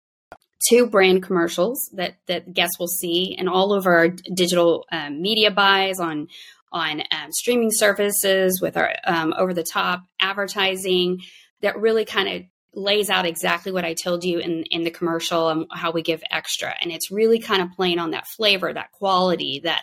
two 0.69 0.87
brand 0.87 1.23
commercials 1.23 1.91
that 1.95 2.17
that 2.27 2.53
guests 2.53 2.79
will 2.79 2.89
see, 2.89 3.37
and 3.39 3.49
all 3.49 3.73
of 3.73 3.87
our 3.87 4.09
digital 4.09 4.87
um, 4.91 5.21
media 5.21 5.51
buys 5.51 6.01
on 6.01 6.29
on 6.73 7.01
um, 7.01 7.31
streaming 7.31 7.71
services 7.71 8.61
with 8.61 8.77
our 8.77 8.95
um, 9.07 9.35
over 9.37 9.55
the 9.55 9.63
top 9.63 10.03
advertising 10.21 11.21
that 11.61 11.79
really 11.79 12.05
kind 12.05 12.29
of 12.29 12.43
lays 12.75 13.11
out 13.11 13.27
exactly 13.27 13.73
what 13.73 13.85
I 13.85 13.95
told 13.95 14.25
you 14.25 14.39
in 14.39 14.65
in 14.71 14.85
the 14.85 14.91
commercial 14.91 15.49
and 15.49 15.67
how 15.71 15.93
we 15.93 16.03
give 16.03 16.23
extra, 16.31 16.75
and 16.81 16.91
it's 16.91 17.11
really 17.11 17.39
kind 17.39 17.63
of 17.63 17.73
playing 17.73 17.99
on 17.99 18.13
that 18.13 18.27
flavor, 18.27 18.73
that 18.73 18.93
quality, 18.93 19.61
that 19.65 19.83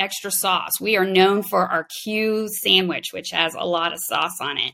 extra 0.00 0.30
sauce. 0.30 0.80
We 0.80 0.96
are 0.96 1.04
known 1.04 1.42
for 1.42 1.66
our 1.66 1.86
Q 2.02 2.48
sandwich, 2.48 3.12
which 3.12 3.30
has 3.32 3.54
a 3.54 3.66
lot 3.66 3.92
of 3.92 4.00
sauce 4.00 4.40
on 4.40 4.58
it. 4.58 4.72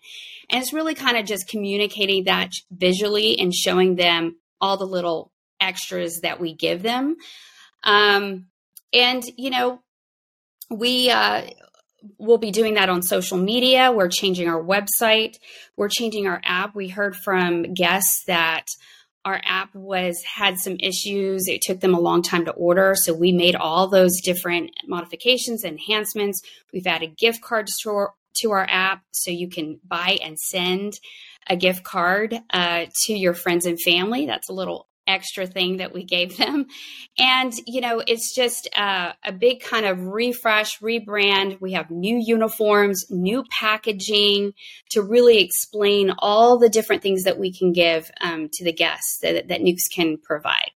And 0.49 0.63
it's 0.63 0.73
really 0.73 0.95
kind 0.95 1.19
of 1.19 1.27
just 1.27 1.49
communicating 1.49 2.25
that 2.25 2.53
visually 2.71 3.39
and 3.39 3.53
showing 3.53 3.97
them 3.97 4.37
all 4.61 4.77
the 4.77 4.87
little 4.87 5.33
extras 5.61 6.21
that 6.21 6.41
we 6.41 6.55
give 6.55 6.83
them. 6.83 7.17
Um, 7.83 8.47
and, 8.93 9.23
you 9.37 9.51
know, 9.51 9.81
we, 10.71 11.11
uh, 11.11 11.43
we'll 12.19 12.39
be 12.39 12.53
doing 12.53 12.75
that 12.75 12.89
on 12.89 13.03
social 13.03 13.37
media. 13.37 13.93
We're 13.93 14.09
changing 14.09 14.49
our 14.49 14.63
website. 14.63 15.35
We're 15.77 15.89
changing 15.89 16.27
our 16.27 16.41
app. 16.45 16.75
We 16.75 16.89
heard 16.89 17.17
from 17.17 17.75
guests 17.75 18.23
that 18.27 18.67
our 19.27 19.41
app 19.45 19.75
was 19.75 20.23
had 20.23 20.59
some 20.59 20.77
issues. 20.79 21.49
It 21.49 21.61
took 21.61 21.81
them 21.81 21.95
a 21.95 22.01
long 22.01 22.23
time 22.23 22.45
to 22.45 22.53
order. 22.53 22.95
So 22.95 23.13
we 23.13 23.33
made 23.33 23.57
all 23.57 23.89
those 23.89 24.21
different 24.21 24.71
modifications, 24.87 25.65
enhancements. 25.65 26.41
We've 26.73 26.87
added 26.87 27.19
gift 27.19 27.43
cards 27.43 27.77
to 27.83 27.91
our, 27.91 28.15
to 28.37 28.53
our 28.53 28.67
app 28.71 29.03
so 29.11 29.33
you 29.33 29.51
can 29.51 29.81
buy 29.85 30.19
and 30.23 30.39
send 30.39 31.01
a 31.49 31.57
gift 31.57 31.83
card 31.83 32.39
uh, 32.51 32.87
to 33.07 33.15
your 33.15 33.35
friends 33.35 33.67
and 33.67 33.81
family. 33.83 34.27
That's 34.27 34.49
a 34.49 34.55
little 34.55 34.87
extra 35.07 35.47
thing 35.47 35.79
that 35.79 35.93
we 35.95 36.05
gave 36.05 36.37
them. 36.37 36.67
And, 37.19 37.53
you 37.67 37.81
know, 37.81 38.03
it's 38.07 38.35
just 38.35 38.69
uh, 38.77 39.13
a 39.25 39.33
big 39.33 39.61
kind 39.61 39.87
of 39.87 40.01
refresh, 40.01 40.81
rebrand. 40.81 41.61
We 41.61 41.73
have 41.73 41.91
new 41.91 42.21
uniforms, 42.25 43.07
new 43.11 43.45
packaging 43.51 44.53
to 44.91 45.03
really 45.03 45.39
explain 45.39 46.13
all 46.19 46.59
the 46.59 46.69
different 46.69 47.03
things 47.03 47.25
that 47.25 47.39
we 47.39 47.53
can 47.53 47.73
give 47.73 48.11
um, 48.21 48.49
to 48.53 48.65
the 48.65 48.73
guests 48.73 49.19
that, 49.23 49.49
that 49.49 49.63
Newk's 49.63 49.89
can 49.89 50.19
provide. 50.19 50.71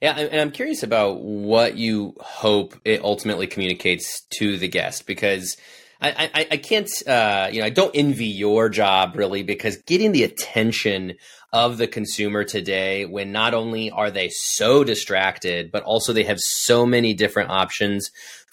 Yeah, 0.00 0.16
and 0.16 0.40
I'm 0.40 0.52
curious 0.52 0.82
about 0.82 1.22
what 1.22 1.76
you 1.76 2.14
hope 2.20 2.74
it 2.84 3.02
ultimately 3.02 3.46
communicates 3.48 4.22
to 4.38 4.56
the 4.56 4.68
guest 4.68 5.06
because 5.06 5.56
I, 6.00 6.30
I, 6.32 6.46
I 6.52 6.56
can't, 6.58 6.88
uh, 7.08 7.48
you 7.50 7.60
know, 7.60 7.66
I 7.66 7.70
don't 7.70 7.94
envy 7.94 8.26
your 8.26 8.68
job 8.68 9.16
really 9.16 9.42
because 9.42 9.78
getting 9.78 10.12
the 10.12 10.22
attention 10.22 11.14
of 11.52 11.78
the 11.78 11.88
consumer 11.88 12.44
today 12.44 13.04
when 13.04 13.32
not 13.32 13.52
only 13.52 13.90
are 13.90 14.10
they 14.10 14.28
so 14.28 14.84
distracted, 14.84 15.72
but 15.72 15.82
also 15.82 16.12
they 16.12 16.24
have 16.24 16.38
so 16.38 16.86
many 16.86 17.14
different 17.14 17.50
options 17.50 18.10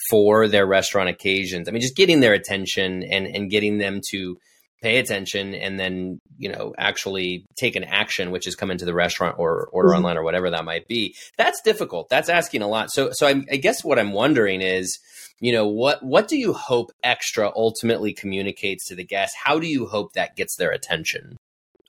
for 0.10 0.48
their 0.48 0.66
restaurant 0.66 1.10
occasions. 1.10 1.68
I 1.68 1.72
mean, 1.72 1.82
just 1.82 1.96
getting 1.96 2.20
their 2.20 2.34
attention 2.34 3.04
and, 3.04 3.28
and 3.28 3.52
getting 3.52 3.78
them 3.78 4.02
to 4.10 4.40
pay 4.82 4.98
attention 4.98 5.54
and 5.54 5.80
then, 5.80 6.20
you 6.38 6.52
know, 6.52 6.74
actually 6.78 7.46
take 7.56 7.76
an 7.76 7.84
action, 7.84 8.32
which 8.32 8.48
is 8.48 8.56
come 8.56 8.72
into 8.72 8.86
the 8.86 8.94
restaurant 8.94 9.36
or 9.38 9.68
order 9.72 9.90
mm-hmm. 9.90 9.98
online 9.98 10.18
or 10.18 10.24
whatever 10.24 10.50
that 10.50 10.66
might 10.66 10.88
be. 10.88 11.16
That's 11.38 11.62
difficult. 11.62 12.10
That's 12.10 12.30
asking 12.30 12.64
a 12.64 12.68
lot. 12.68 12.92
So, 12.92 13.12
so 13.12 13.28
I'm, 13.28 13.46
I 13.52 13.58
guess 13.58 13.84
what 13.84 14.00
I'm 14.00 14.14
wondering 14.14 14.62
is, 14.62 15.00
you 15.40 15.52
know, 15.52 15.68
what, 15.68 16.04
what 16.04 16.28
do 16.28 16.38
you 16.38 16.54
hope 16.54 16.92
extra 17.04 17.52
ultimately 17.56 18.14
communicates 18.14 18.88
to 18.88 18.96
the 18.96 19.04
guest? 19.04 19.36
How 19.44 19.60
do 19.60 19.68
you 19.68 19.86
hope 19.86 20.14
that 20.14 20.36
gets 20.36 20.56
their 20.56 20.72
attention? 20.72 21.38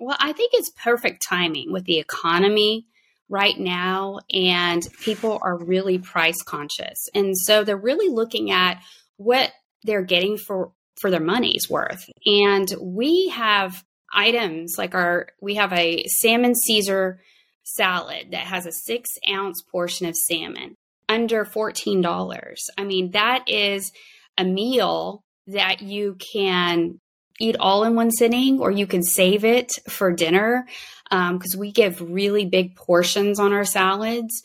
Well, 0.00 0.16
I 0.18 0.32
think 0.32 0.52
it's 0.54 0.70
perfect 0.70 1.24
timing 1.26 1.72
with 1.72 1.84
the 1.84 1.98
economy 1.98 2.86
right 3.28 3.58
now, 3.58 4.18
and 4.32 4.86
people 5.00 5.38
are 5.42 5.56
really 5.56 5.98
price 5.98 6.42
conscious. 6.42 7.08
And 7.14 7.36
so 7.36 7.64
they're 7.64 7.76
really 7.76 8.12
looking 8.12 8.50
at 8.50 8.80
what 9.16 9.52
they're 9.84 10.02
getting 10.02 10.36
for, 10.36 10.72
for 11.00 11.10
their 11.10 11.20
money's 11.20 11.68
worth. 11.70 12.08
And 12.24 12.72
we 12.80 13.28
have 13.28 13.84
items 14.12 14.74
like 14.78 14.94
our, 14.94 15.28
we 15.40 15.54
have 15.54 15.72
a 15.72 16.04
salmon 16.06 16.54
Caesar 16.54 17.20
salad 17.64 18.28
that 18.30 18.46
has 18.46 18.66
a 18.66 18.72
six 18.72 19.10
ounce 19.28 19.62
portion 19.62 20.06
of 20.06 20.14
salmon 20.14 20.76
under 21.08 21.44
$14. 21.44 22.56
I 22.76 22.84
mean, 22.84 23.12
that 23.12 23.44
is 23.46 23.92
a 24.38 24.44
meal 24.44 25.24
that 25.46 25.82
you 25.82 26.16
can 26.32 27.00
eat 27.38 27.56
all 27.58 27.84
in 27.84 27.94
one 27.94 28.10
sitting 28.10 28.60
or 28.60 28.70
you 28.70 28.86
can 28.86 29.02
save 29.02 29.44
it 29.44 29.72
for 29.88 30.12
dinner 30.12 30.66
because 31.10 31.54
um, 31.54 31.60
we 31.60 31.70
give 31.70 32.00
really 32.00 32.46
big 32.46 32.74
portions 32.74 33.38
on 33.38 33.52
our 33.52 33.64
salads 33.64 34.42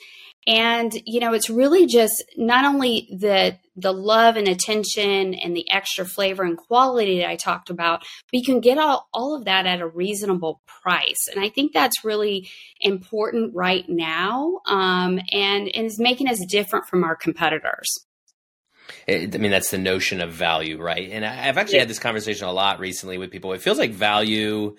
and 0.48 0.94
you 1.06 1.20
know 1.20 1.34
it's 1.34 1.50
really 1.50 1.86
just 1.86 2.24
not 2.38 2.66
only 2.66 3.08
the 3.12 3.58
the 3.76 3.94
love 3.94 4.36
and 4.36 4.48
attention 4.48 5.34
and 5.34 5.56
the 5.56 5.70
extra 5.72 6.04
flavor 6.06 6.44
and 6.44 6.58
quality 6.58 7.20
that 7.20 7.30
i 7.30 7.36
talked 7.36 7.70
about 7.70 8.00
but 8.00 8.40
you 8.40 8.44
can 8.44 8.60
get 8.60 8.78
all, 8.78 9.08
all 9.14 9.36
of 9.36 9.46
that 9.46 9.66
at 9.66 9.82
a 9.82 9.88
reasonable 9.88 10.62
price 10.66 11.28
and 11.32 11.44
i 11.44 11.50
think 11.50 11.74
that's 11.74 12.04
really 12.04 12.50
important 12.80 13.54
right 13.54 13.88
now 13.88 14.60
um, 14.66 15.20
and, 15.32 15.70
and 15.74 15.86
is 15.86 16.00
making 16.00 16.28
us 16.28 16.44
different 16.48 16.88
from 16.88 17.04
our 17.04 17.16
competitors 17.16 18.06
I 19.08 19.26
mean, 19.26 19.52
that's 19.52 19.72
the 19.72 19.78
notion 19.78 20.22
of 20.22 20.32
value, 20.32 20.82
right? 20.82 21.10
And 21.12 21.26
I've 21.26 21.58
actually 21.58 21.76
yeah. 21.76 21.82
had 21.82 21.90
this 21.90 22.00
conversation 22.00 22.48
a 22.48 22.52
lot 22.52 22.80
recently 22.80 23.18
with 23.18 23.32
people. 23.32 23.54
It 23.54 23.62
feels 23.62 23.80
like 23.80 23.92
value, 23.92 24.76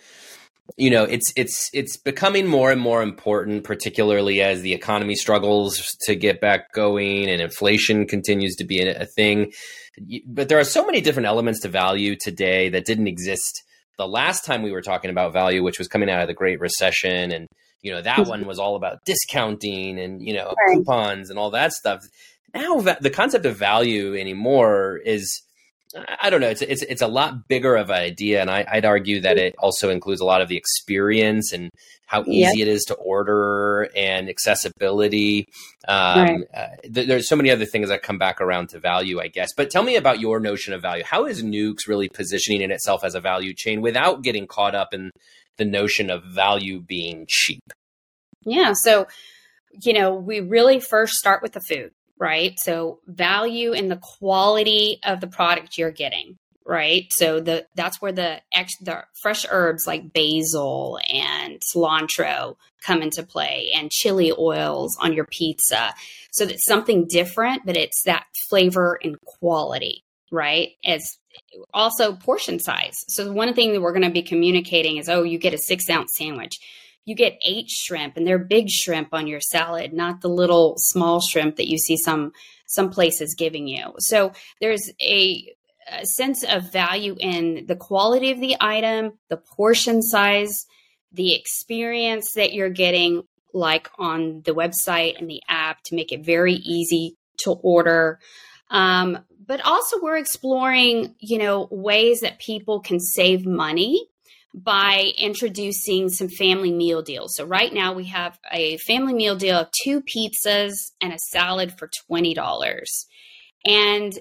you 0.77 0.91
know, 0.91 1.05
it's 1.05 1.33
it's 1.37 1.71
it's 1.73 1.97
becoming 1.97 2.47
more 2.47 2.71
and 2.71 2.81
more 2.81 3.03
important, 3.03 3.65
particularly 3.65 4.41
as 4.41 4.63
the 4.63 4.73
economy 4.73 5.15
struggles 5.15 5.97
to 6.03 6.15
get 6.15 6.41
back 6.41 6.73
going 6.73 7.29
and 7.29 7.41
inflation 7.41 8.07
continues 8.07 8.57
to 8.57 8.65
be 8.65 8.81
a 8.81 9.07
thing. 9.07 9.53
But 10.27 10.49
there 10.49 10.59
are 10.59 10.65
so 10.65 10.85
many 10.87 11.01
different 11.01 11.27
elements 11.27 11.61
to 11.61 11.69
value 11.69 12.17
today 12.17 12.69
that 12.71 12.87
didn't 12.87 13.09
exist 13.09 13.63
the 13.99 14.09
last 14.09 14.45
time 14.45 14.63
we 14.63 14.73
were 14.73 14.83
talking 14.83 15.11
about 15.11 15.33
value, 15.33 15.63
which 15.63 15.79
was 15.79 15.89
coming 15.89 16.09
out 16.09 16.23
of 16.23 16.29
the 16.29 16.35
Great 16.35 16.61
Recession 16.61 17.31
and 17.31 17.47
you 17.83 17.93
know 17.93 18.01
that 18.01 18.19
mm-hmm. 18.19 18.31
one 18.31 18.47
was 18.47 18.59
all 18.59 18.77
about 18.77 19.05
discounting 19.05 19.99
and 19.99 20.23
you 20.23 20.35
know 20.35 20.55
right. 20.67 20.77
coupons 20.77 21.31
and 21.31 21.39
all 21.39 21.51
that 21.51 21.73
stuff 21.73 22.01
now 22.55 22.81
the 22.81 23.11
concept 23.11 23.45
of 23.45 23.57
value 23.57 24.15
anymore 24.15 25.01
is 25.05 25.43
I 25.95 26.31
don't 26.31 26.41
know. 26.41 26.49
It's 26.49 26.63
it's 26.63 26.83
it's 26.83 27.03
a 27.03 27.07
lot 27.07 27.49
bigger 27.49 27.77
of 27.77 27.91
an 27.91 27.97
idea, 27.97 28.41
and 28.41 28.51
I, 28.51 28.67
would 28.75 28.85
argue 28.85 29.21
that 29.21 29.39
it 29.39 29.55
also 29.59 29.91
includes 29.91 30.21
a 30.21 30.25
lot 30.25 30.41
of 30.41 30.49
the 30.49 30.57
experience 30.57 31.53
and 31.53 31.71
how 32.07 32.23
easy 32.23 32.59
yep. 32.59 32.69
it 32.69 32.69
is 32.69 32.85
to 32.85 32.95
order 32.95 33.89
and 33.97 34.29
accessibility. 34.29 35.47
Um, 35.89 36.19
right. 36.19 36.41
uh, 36.55 36.67
th- 36.93 37.09
there's 37.09 37.29
so 37.29 37.37
many 37.37 37.51
other 37.51 37.65
things 37.65 37.89
that 37.89 38.03
come 38.03 38.19
back 38.19 38.41
around 38.41 38.69
to 38.71 38.79
value, 38.79 39.21
I 39.21 39.29
guess. 39.29 39.51
But 39.57 39.71
tell 39.71 39.83
me 39.83 39.97
about 39.97 40.21
your 40.21 40.41
notion 40.41 40.75
of 40.75 40.83
value. 40.83 41.05
How 41.05 41.27
is 41.27 41.43
Newk's 41.43 41.89
really 41.89 42.09
positioning 42.09 42.63
in 42.63 42.71
itself 42.71 43.05
as 43.05 43.15
a 43.15 43.21
value 43.21 43.55
chain 43.55 43.81
without 43.81 44.23
getting 44.23 44.47
caught 44.47 44.75
up 44.75 44.95
in 44.95 45.11
the 45.57 45.65
notion 45.65 46.11
of 46.11 46.25
value 46.25 46.81
being 46.81 47.27
cheap? 47.29 47.63
Yeah. 48.45 48.73
So, 48.75 49.07
you 49.83 49.93
know, 49.93 50.15
we 50.15 50.41
really 50.41 50.81
first 50.81 51.15
start 51.15 51.43
with 51.43 51.53
the 51.53 51.61
food 51.61 51.93
right? 52.23 52.55
So 52.61 53.01
value 53.09 53.73
in 53.73 53.89
the 53.89 53.99
quality 54.01 55.01
of 55.03 55.21
the 55.21 55.27
product 55.27 55.77
you're 55.77 55.91
getting, 55.91 56.39
right? 56.65 57.07
So 57.11 57.41
the 57.41 57.67
that's 57.75 58.01
where 58.01 58.13
the 58.13 58.41
ex, 58.55 58.77
the 58.81 59.03
fresh 59.21 59.45
herbs 59.51 59.89
like 59.89 60.13
basil 60.13 61.01
and 61.13 61.61
cilantro 61.61 62.55
come 62.81 63.03
into 63.03 63.25
play 63.25 63.73
and 63.75 63.91
chili 63.91 64.33
oils 64.39 64.97
on 65.01 65.15
your 65.15 65.25
pizza. 65.25 65.95
So 66.31 66.47
that's 66.47 66.65
something 66.65 67.09
different, 67.09 67.67
but 67.67 67.77
it's 67.77 68.05
that 68.05 68.27
flavor 68.49 69.01
and 69.03 69.21
quality, 69.23 70.05
right? 70.31 70.69
As 70.85 71.19
also 71.75 72.15
portion 72.15 72.61
size. 72.61 73.05
So 73.09 73.33
one 73.33 73.53
thing 73.53 73.73
that 73.73 73.81
we're 73.81 73.93
going 73.93 74.03
to 74.03 74.11
be 74.11 74.23
communicating 74.23 74.99
is, 74.99 75.09
oh, 75.09 75.25
you 75.25 75.39
get 75.39 75.55
a 75.55 75.59
six 75.59 75.91
ounce 75.91 76.13
sandwich 76.15 76.55
you 77.05 77.15
get 77.15 77.39
eight 77.45 77.69
shrimp 77.69 78.17
and 78.17 78.27
they're 78.27 78.39
big 78.39 78.69
shrimp 78.71 79.09
on 79.13 79.27
your 79.27 79.41
salad, 79.41 79.93
not 79.93 80.21
the 80.21 80.29
little 80.29 80.75
small 80.79 81.21
shrimp 81.21 81.57
that 81.57 81.69
you 81.69 81.79
see 81.79 81.97
some 81.97 82.33
some 82.67 82.91
places 82.91 83.35
giving 83.35 83.69
you. 83.69 83.93
So 83.99 84.33
there's 84.61 84.91
a, 85.01 85.47
a 85.91 86.07
sense 86.07 86.43
of 86.43 86.73
value 86.73 87.17
in 87.19 87.67
the 87.67 87.77
quality 87.77 88.31
of 88.31 88.41
the 88.41 88.57
item, 88.61 89.19
the 89.29 89.37
portion 89.37 90.01
size, 90.01 90.67
the 91.13 91.35
experience 91.35 92.33
that 92.35 92.55
you're 92.55 92.71
getting 92.71 93.25
like 93.53 93.91
on 93.99 94.41
the 94.47 94.55
website 94.55 95.19
and 95.19 95.29
the 95.29 95.43
app 95.49 95.83
to 95.85 95.95
make 95.95 96.13
it 96.13 96.25
very 96.25 96.55
easy 96.55 97.19
to 97.39 97.51
order. 97.51 98.19
Um, 98.71 99.19
but 99.45 99.61
also 99.67 100.01
we're 100.01 100.17
exploring, 100.17 101.15
you 101.19 101.37
know, 101.37 101.69
ways 101.71 102.21
that 102.21 102.39
people 102.39 102.81
can 102.81 103.01
save 103.01 103.45
money 103.45 104.09
by 104.55 105.13
introducing 105.17 106.09
some 106.09 106.29
family 106.29 106.73
meal 106.73 107.03
deals. 107.03 107.35
So 107.37 107.45
right 107.45 107.73
now 107.73 107.95
we 107.95 108.05
have 108.07 108.39
a 108.51 108.77
family 108.79 109.15
meal 109.15 109.37
deal 109.37 109.57
of 109.57 109.71
two 109.83 110.03
pizzas 110.03 110.73
and 111.01 111.13
a 111.13 111.19
salad 111.19 111.73
for 111.79 111.89
$20. 112.11 113.07
And 113.65 114.19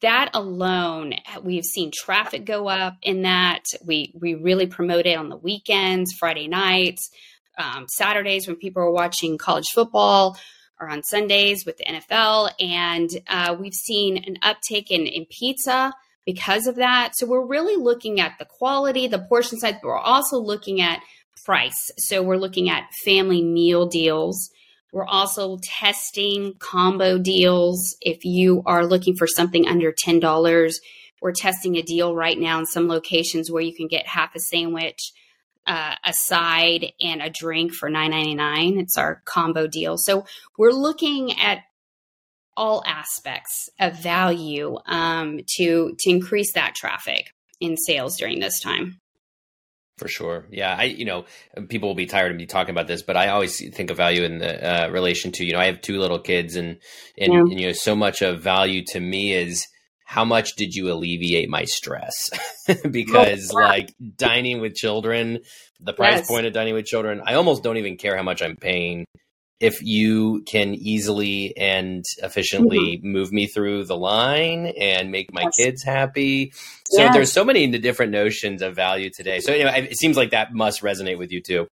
that 0.00 0.30
alone, 0.34 1.14
we've 1.42 1.64
seen 1.64 1.92
traffic 1.94 2.44
go 2.44 2.68
up 2.68 2.96
in 3.02 3.22
that. 3.22 3.62
We 3.84 4.12
we 4.18 4.34
really 4.34 4.66
promote 4.66 5.06
it 5.06 5.18
on 5.18 5.28
the 5.28 5.36
weekends, 5.36 6.14
Friday 6.18 6.48
nights, 6.48 7.10
um, 7.58 7.86
Saturdays 7.88 8.46
when 8.46 8.56
people 8.56 8.82
are 8.82 8.90
watching 8.90 9.36
college 9.36 9.68
football, 9.74 10.38
or 10.80 10.88
on 10.88 11.02
Sundays 11.02 11.66
with 11.66 11.76
the 11.76 11.84
NFL. 11.84 12.50
And 12.58 13.10
uh, 13.28 13.56
we've 13.60 13.74
seen 13.74 14.24
an 14.24 14.38
uptick 14.42 14.86
in, 14.88 15.06
in 15.06 15.26
pizza 15.26 15.92
because 16.32 16.68
of 16.68 16.76
that. 16.76 17.16
So 17.16 17.26
we're 17.26 17.44
really 17.44 17.74
looking 17.74 18.20
at 18.20 18.38
the 18.38 18.44
quality, 18.44 19.08
the 19.08 19.18
portion 19.18 19.58
size, 19.58 19.74
but 19.82 19.88
we're 19.88 19.98
also 19.98 20.38
looking 20.38 20.80
at 20.80 21.00
price. 21.44 21.90
So 21.98 22.22
we're 22.22 22.36
looking 22.36 22.70
at 22.70 22.92
family 23.04 23.42
meal 23.42 23.86
deals. 23.86 24.50
We're 24.92 25.06
also 25.06 25.58
testing 25.62 26.54
combo 26.60 27.18
deals. 27.18 27.96
If 28.00 28.24
you 28.24 28.62
are 28.64 28.86
looking 28.86 29.16
for 29.16 29.26
something 29.26 29.66
under 29.66 29.92
$10, 29.92 30.74
we're 31.20 31.32
testing 31.32 31.76
a 31.76 31.82
deal 31.82 32.14
right 32.14 32.38
now 32.38 32.60
in 32.60 32.66
some 32.66 32.86
locations 32.86 33.50
where 33.50 33.62
you 33.62 33.74
can 33.74 33.88
get 33.88 34.06
half 34.06 34.36
a 34.36 34.40
sandwich, 34.40 35.12
uh, 35.66 35.96
a 36.04 36.12
side, 36.12 36.92
and 37.00 37.20
a 37.20 37.30
drink 37.30 37.72
for 37.72 37.90
$9.99. 37.90 38.80
It's 38.80 38.96
our 38.96 39.20
combo 39.24 39.66
deal. 39.66 39.96
So 39.98 40.26
we're 40.56 40.70
looking 40.70 41.38
at 41.40 41.64
all 42.60 42.82
aspects 42.86 43.70
of 43.80 43.98
value 43.98 44.76
um, 44.84 45.40
to 45.56 45.96
to 45.98 46.10
increase 46.10 46.52
that 46.52 46.74
traffic 46.74 47.32
in 47.58 47.76
sales 47.78 48.18
during 48.18 48.38
this 48.38 48.60
time. 48.60 49.00
For 49.96 50.08
sure. 50.08 50.46
Yeah. 50.50 50.74
I, 50.78 50.84
you 50.84 51.04
know, 51.04 51.26
people 51.68 51.90
will 51.90 51.94
be 51.94 52.06
tired 52.06 52.32
of 52.32 52.38
me 52.38 52.46
talking 52.46 52.70
about 52.70 52.86
this, 52.86 53.02
but 53.02 53.18
I 53.18 53.28
always 53.28 53.58
think 53.74 53.90
of 53.90 53.98
value 53.98 54.22
in 54.22 54.38
the 54.38 54.86
uh, 54.86 54.88
relation 54.88 55.30
to, 55.32 55.44
you 55.44 55.52
know, 55.52 55.58
I 55.58 55.66
have 55.66 55.82
two 55.82 55.98
little 55.98 56.18
kids 56.18 56.56
and, 56.56 56.78
and, 57.18 57.32
yeah. 57.32 57.40
and, 57.40 57.60
you 57.60 57.66
know, 57.66 57.72
so 57.72 57.94
much 57.94 58.22
of 58.22 58.42
value 58.42 58.82
to 58.92 59.00
me 59.00 59.34
is 59.34 59.66
how 60.06 60.24
much 60.24 60.56
did 60.56 60.74
you 60.74 60.90
alleviate 60.90 61.50
my 61.50 61.64
stress? 61.64 62.30
because 62.90 63.50
oh, 63.54 63.58
like 63.58 63.92
dining 64.16 64.62
with 64.62 64.74
children, 64.74 65.40
the 65.80 65.92
price 65.92 66.20
yes. 66.20 66.28
point 66.28 66.46
of 66.46 66.54
dining 66.54 66.72
with 66.72 66.86
children, 66.86 67.20
I 67.26 67.34
almost 67.34 67.62
don't 67.62 67.76
even 67.76 67.98
care 67.98 68.16
how 68.16 68.22
much 68.22 68.40
I'm 68.40 68.56
paying 68.56 69.04
if 69.60 69.82
you 69.82 70.42
can 70.46 70.74
easily 70.74 71.56
and 71.56 72.04
efficiently 72.22 72.96
mm-hmm. 72.96 73.12
move 73.12 73.30
me 73.30 73.46
through 73.46 73.84
the 73.84 73.96
line 73.96 74.72
and 74.80 75.10
make 75.10 75.32
my 75.32 75.42
yes. 75.42 75.56
kids 75.56 75.82
happy. 75.84 76.52
So 76.90 77.02
yes. 77.02 77.14
there's 77.14 77.32
so 77.32 77.44
many 77.44 77.66
different 77.78 78.12
notions 78.12 78.62
of 78.62 78.74
value 78.74 79.10
today. 79.10 79.40
So 79.40 79.52
anyway, 79.52 79.88
it 79.90 79.98
seems 79.98 80.16
like 80.16 80.30
that 80.30 80.52
must 80.52 80.82
resonate 80.82 81.18
with 81.18 81.30
you 81.30 81.42
too. 81.42 81.68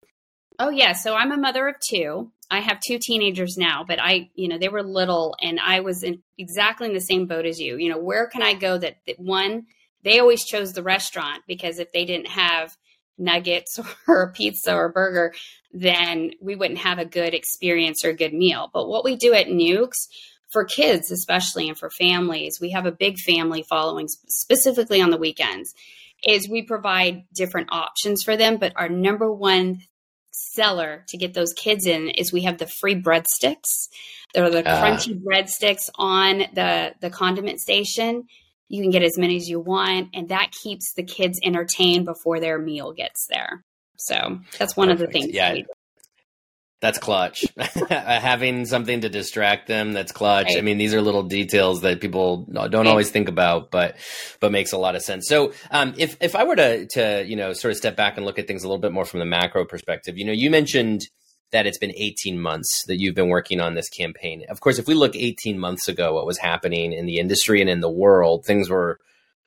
Oh 0.58 0.70
yeah, 0.70 0.92
so 0.92 1.14
I'm 1.14 1.32
a 1.32 1.36
mother 1.36 1.68
of 1.68 1.74
two. 1.86 2.30
I 2.50 2.60
have 2.60 2.78
two 2.86 2.98
teenagers 2.98 3.56
now, 3.58 3.84
but 3.86 3.98
I, 4.00 4.30
you 4.34 4.48
know, 4.48 4.58
they 4.58 4.68
were 4.68 4.82
little 4.82 5.34
and 5.40 5.58
I 5.60 5.80
was 5.80 6.02
in 6.02 6.22
exactly 6.38 6.86
in 6.86 6.94
the 6.94 7.00
same 7.00 7.26
boat 7.26 7.44
as 7.44 7.58
you. 7.58 7.76
You 7.76 7.90
know, 7.90 7.98
where 7.98 8.28
can 8.28 8.42
I 8.42 8.54
go 8.54 8.78
that, 8.78 8.96
that 9.06 9.18
one 9.18 9.66
they 10.04 10.20
always 10.20 10.44
chose 10.44 10.72
the 10.72 10.82
restaurant 10.82 11.42
because 11.48 11.78
if 11.78 11.90
they 11.92 12.04
didn't 12.04 12.28
have 12.28 12.76
nuggets 13.18 13.78
or 14.08 14.22
a 14.22 14.32
pizza 14.32 14.74
or 14.74 14.86
a 14.86 14.90
burger, 14.90 15.34
then 15.72 16.32
we 16.40 16.56
wouldn't 16.56 16.80
have 16.80 16.98
a 16.98 17.04
good 17.04 17.34
experience 17.34 18.04
or 18.04 18.10
a 18.10 18.16
good 18.16 18.32
meal. 18.32 18.70
But 18.72 18.88
what 18.88 19.04
we 19.04 19.16
do 19.16 19.34
at 19.34 19.48
Newk's, 19.48 20.08
for 20.52 20.64
kids 20.64 21.10
especially 21.10 21.68
and 21.68 21.76
for 21.76 21.90
families, 21.90 22.58
we 22.60 22.70
have 22.70 22.86
a 22.86 22.92
big 22.92 23.18
family 23.18 23.64
following 23.68 24.06
specifically 24.28 25.00
on 25.00 25.10
the 25.10 25.16
weekends, 25.16 25.74
is 26.26 26.48
we 26.48 26.62
provide 26.62 27.24
different 27.34 27.68
options 27.72 28.22
for 28.22 28.36
them. 28.36 28.58
But 28.58 28.72
our 28.76 28.88
number 28.88 29.32
one 29.32 29.80
seller 30.30 31.04
to 31.08 31.16
get 31.16 31.34
those 31.34 31.52
kids 31.52 31.86
in 31.86 32.08
is 32.08 32.32
we 32.32 32.42
have 32.42 32.58
the 32.58 32.66
free 32.66 33.00
breadsticks. 33.00 33.88
They're 34.32 34.50
the 34.50 34.68
uh. 34.68 34.82
crunchy 34.82 35.20
breadsticks 35.20 35.90
on 35.96 36.38
the, 36.54 36.94
the 37.00 37.10
condiment 37.10 37.60
station. 37.60 38.24
You 38.68 38.82
can 38.82 38.90
get 38.90 39.02
as 39.02 39.18
many 39.18 39.36
as 39.36 39.48
you 39.48 39.60
want, 39.60 40.08
and 40.14 40.28
that 40.30 40.50
keeps 40.50 40.94
the 40.94 41.02
kids 41.02 41.38
entertained 41.42 42.06
before 42.06 42.40
their 42.40 42.58
meal 42.58 42.92
gets 42.92 43.26
there. 43.28 43.64
So 43.96 44.40
that's 44.58 44.76
one 44.76 44.88
Perfect. 44.88 45.02
of 45.02 45.06
the 45.06 45.12
things. 45.12 45.34
Yeah. 45.34 45.54
That 45.54 45.66
that's 46.84 46.98
clutch. 46.98 47.46
Having 47.88 48.66
something 48.66 49.00
to 49.00 49.08
distract 49.08 49.68
them, 49.68 49.94
that's 49.94 50.12
clutch. 50.12 50.48
Right. 50.48 50.58
I 50.58 50.60
mean, 50.60 50.76
these 50.76 50.92
are 50.92 51.00
little 51.00 51.22
details 51.22 51.80
that 51.80 51.98
people 51.98 52.44
don't 52.52 52.74
right. 52.74 52.86
always 52.86 53.10
think 53.10 53.30
about, 53.30 53.70
but 53.70 53.96
but 54.38 54.52
makes 54.52 54.72
a 54.72 54.76
lot 54.76 54.94
of 54.94 55.00
sense. 55.00 55.26
So, 55.26 55.54
um, 55.70 55.94
if 55.96 56.18
if 56.20 56.36
I 56.36 56.44
were 56.44 56.56
to 56.56 56.86
to 56.88 57.24
you 57.26 57.36
know 57.36 57.54
sort 57.54 57.70
of 57.70 57.78
step 57.78 57.96
back 57.96 58.18
and 58.18 58.26
look 58.26 58.38
at 58.38 58.46
things 58.46 58.64
a 58.64 58.68
little 58.68 58.82
bit 58.82 58.92
more 58.92 59.06
from 59.06 59.20
the 59.20 59.26
macro 59.26 59.64
perspective, 59.64 60.18
you 60.18 60.26
know, 60.26 60.32
you 60.32 60.50
mentioned 60.50 61.00
that 61.54 61.66
it's 61.68 61.78
been 61.78 61.92
18 61.94 62.40
months 62.40 62.84
that 62.88 62.98
you've 62.98 63.14
been 63.14 63.28
working 63.28 63.60
on 63.60 63.74
this 63.74 63.88
campaign. 63.88 64.44
Of 64.48 64.58
course, 64.58 64.80
if 64.80 64.88
we 64.88 64.94
look 64.94 65.14
18 65.14 65.56
months 65.56 65.86
ago, 65.86 66.12
what 66.12 66.26
was 66.26 66.36
happening 66.36 66.92
in 66.92 67.06
the 67.06 67.20
industry 67.20 67.60
and 67.60 67.70
in 67.70 67.78
the 67.78 67.88
world, 67.88 68.44
things 68.44 68.68
were 68.68 68.98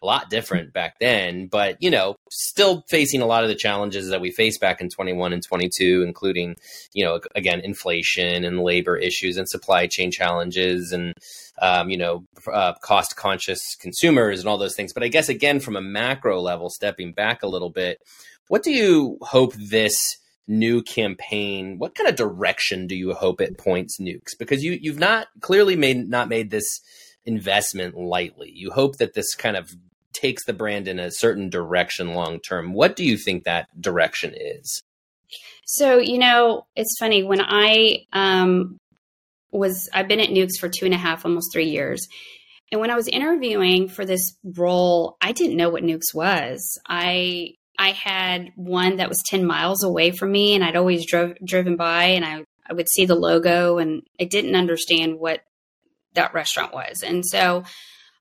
a 0.01 0.05
lot 0.05 0.29
different 0.29 0.71
back 0.71 0.99
then, 0.99 1.47
but 1.47 1.75
you 1.81 1.89
know, 1.89 2.15
still 2.29 2.85
facing 2.87 3.21
a 3.21 3.25
lot 3.25 3.43
of 3.43 3.49
the 3.49 3.55
challenges 3.55 4.09
that 4.09 4.21
we 4.21 4.31
faced 4.31 4.61
back 4.61 4.79
in 4.79 4.87
21 4.87 5.33
and 5.33 5.43
22, 5.43 6.03
including, 6.07 6.55
you 6.93 7.03
know, 7.03 7.19
again, 7.35 7.59
inflation 7.59 8.45
and 8.45 8.61
labor 8.61 8.95
issues 8.95 9.35
and 9.35 9.49
supply 9.49 9.85
chain 9.85 10.09
challenges 10.09 10.93
and, 10.93 11.13
um, 11.61 11.89
you 11.89 11.97
know, 11.97 12.23
uh, 12.53 12.73
cost 12.75 13.17
conscious 13.17 13.75
consumers 13.75 14.39
and 14.39 14.47
all 14.47 14.57
those 14.57 14.75
things. 14.75 14.93
But 14.93 15.03
I 15.03 15.09
guess, 15.09 15.27
again, 15.27 15.59
from 15.59 15.75
a 15.75 15.81
macro 15.81 16.39
level, 16.39 16.69
stepping 16.69 17.11
back 17.11 17.43
a 17.43 17.47
little 17.47 17.71
bit, 17.71 17.99
what 18.47 18.63
do 18.63 18.71
you 18.71 19.17
hope 19.21 19.53
this 19.55 20.16
new 20.47 20.81
campaign 20.81 21.77
what 21.77 21.93
kind 21.93 22.07
of 22.07 22.15
direction 22.15 22.87
do 22.87 22.95
you 22.95 23.13
hope 23.13 23.41
it 23.41 23.57
points 23.57 23.99
Newk's 23.99 24.35
because 24.35 24.63
you 24.63 24.77
you've 24.81 24.99
not 24.99 25.27
clearly 25.41 25.75
made 25.75 26.09
not 26.09 26.29
made 26.29 26.51
this 26.51 26.79
investment 27.25 27.95
lightly 27.97 28.49
you 28.53 28.71
hope 28.71 28.97
that 28.97 29.13
this 29.13 29.35
kind 29.35 29.57
of 29.57 29.75
takes 30.17 30.45
the 30.45 30.53
brand 30.53 30.87
in 30.87 30.99
a 30.99 31.11
certain 31.11 31.49
direction 31.49 32.13
long 32.13 32.39
term. 32.39 32.73
What 32.73 32.95
do 32.95 33.03
you 33.03 33.17
think 33.17 33.43
that 33.43 33.69
direction 33.79 34.33
is? 34.35 34.81
So, 35.65 35.97
you 35.97 36.17
know, 36.17 36.65
it's 36.75 36.97
funny 36.97 37.23
when 37.23 37.41
I 37.41 38.05
um, 38.13 38.77
was, 39.51 39.89
I've 39.93 40.07
been 40.07 40.19
at 40.19 40.31
Newk's 40.31 40.57
for 40.57 40.69
two 40.69 40.85
and 40.85 40.93
a 40.93 40.97
half, 40.97 41.25
almost 41.25 41.51
three 41.53 41.69
years. 41.69 42.07
And 42.71 42.81
when 42.81 42.89
I 42.89 42.95
was 42.95 43.07
interviewing 43.07 43.87
for 43.87 44.05
this 44.05 44.35
role, 44.43 45.17
I 45.21 45.31
didn't 45.33 45.57
know 45.57 45.69
what 45.69 45.83
Newk's 45.83 46.13
was. 46.13 46.79
I 46.87 47.53
I 47.77 47.91
had 47.91 48.51
one 48.55 48.97
that 48.97 49.09
was 49.09 49.23
10 49.27 49.45
miles 49.45 49.83
away 49.83 50.11
from 50.11 50.31
me 50.31 50.55
and 50.55 50.63
I'd 50.63 50.75
always 50.75 51.05
drove 51.05 51.33
driven 51.43 51.75
by 51.75 52.05
and 52.05 52.25
I, 52.25 52.43
I 52.67 52.73
would 52.73 52.89
see 52.89 53.05
the 53.05 53.15
logo 53.15 53.77
and 53.77 54.03
I 54.19 54.25
didn't 54.25 54.55
understand 54.55 55.19
what 55.19 55.41
that 56.13 56.33
restaurant 56.33 56.73
was. 56.73 57.03
And 57.03 57.25
so 57.25 57.63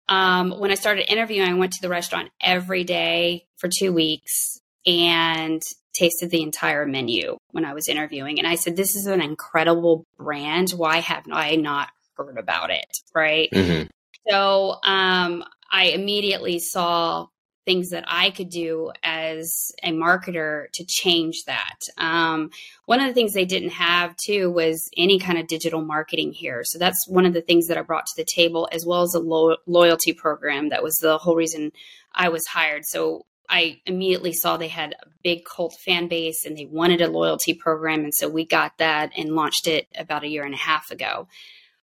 um, 0.09 0.51
when 0.51 0.71
I 0.71 0.75
started 0.75 1.11
interviewing, 1.11 1.49
I 1.49 1.55
went 1.55 1.73
to 1.73 1.83
the 1.83 1.89
restaurant 1.89 2.31
every 2.41 2.85
day 2.85 3.47
for 3.57 3.69
two 3.69 3.93
weeks 3.93 4.61
and 4.87 5.61
tasted 5.95 6.31
the 6.31 6.43
entire 6.43 6.87
menu 6.87 7.37
when 7.51 7.65
I 7.65 7.75
was 7.75 7.89
interviewing. 7.89 8.39
And 8.39 8.47
I 8.47 8.55
said, 8.55 8.77
This 8.77 8.95
is 8.95 9.07
an 9.07 9.21
incredible 9.21 10.05
brand. 10.17 10.71
Why 10.71 10.99
have 10.99 11.25
I 11.33 11.57
not 11.57 11.89
heard 12.17 12.39
about 12.39 12.71
it? 12.71 12.87
Right. 13.15 13.49
Mm-hmm. 13.53 13.89
So 14.29 14.79
um, 14.85 15.45
I 15.71 15.87
immediately 15.87 16.59
saw 16.59 17.27
things 17.67 17.91
that 17.91 18.05
I 18.07 18.31
could 18.31 18.49
do 18.49 18.93
as 19.03 19.73
a 19.83 19.93
marketer 19.93 20.71
to 20.73 20.85
change 20.87 21.43
that. 21.47 21.81
Um, 21.99 22.51
one 22.87 23.01
of 23.01 23.09
the 23.09 23.13
things 23.13 23.35
they 23.35 23.45
didn't 23.45 23.71
have 23.71 24.17
too 24.17 24.51
was 24.51 24.89
any 24.97 25.19
kind 25.19 25.37
of 25.37 25.49
digital 25.49 25.83
marketing 25.83 26.33
here. 26.33 26.63
So 26.65 26.79
that's 26.79 27.07
one 27.09 27.27
of 27.27 27.35
the 27.35 27.43
things 27.43 27.67
that 27.67 27.77
I 27.77 27.83
brought 27.83 28.07
to 28.07 28.17
the 28.17 28.25
table, 28.25 28.69
as 28.73 28.87
well 28.87 29.03
as 29.03 29.15
a 29.15 29.19
lo- 29.19 29.57
loyalty 29.67 30.13
program. 30.13 30.71
That 30.71 30.85
was 30.85 30.95
the 30.97 31.19
whole 31.19 31.35
reason 31.35 31.73
I 32.15 32.29
was 32.29 32.47
hired. 32.47 32.87
So 32.87 33.27
I 33.49 33.81
immediately 33.85 34.33
saw 34.33 34.57
they 34.57 34.69
had 34.69 34.95
a 35.03 35.09
big 35.23 35.45
cult 35.45 35.75
fan 35.85 36.09
base 36.09 36.45
and 36.47 36.57
they 36.57 36.67
wanted 36.67 37.01
a 37.01 37.09
loyalty 37.09 37.53
program. 37.53 38.05
And 38.05 38.15
so 38.15 38.29
we 38.29 38.47
got 38.47 38.79
that 38.79 39.13
and 39.17 39.35
launched 39.35 39.67
it 39.67 39.89
about 39.99 40.25
a 40.25 40.29
year 40.29 40.45
and 40.45 40.55
a 40.55 40.59
half 40.59 40.91
ago 40.91 41.29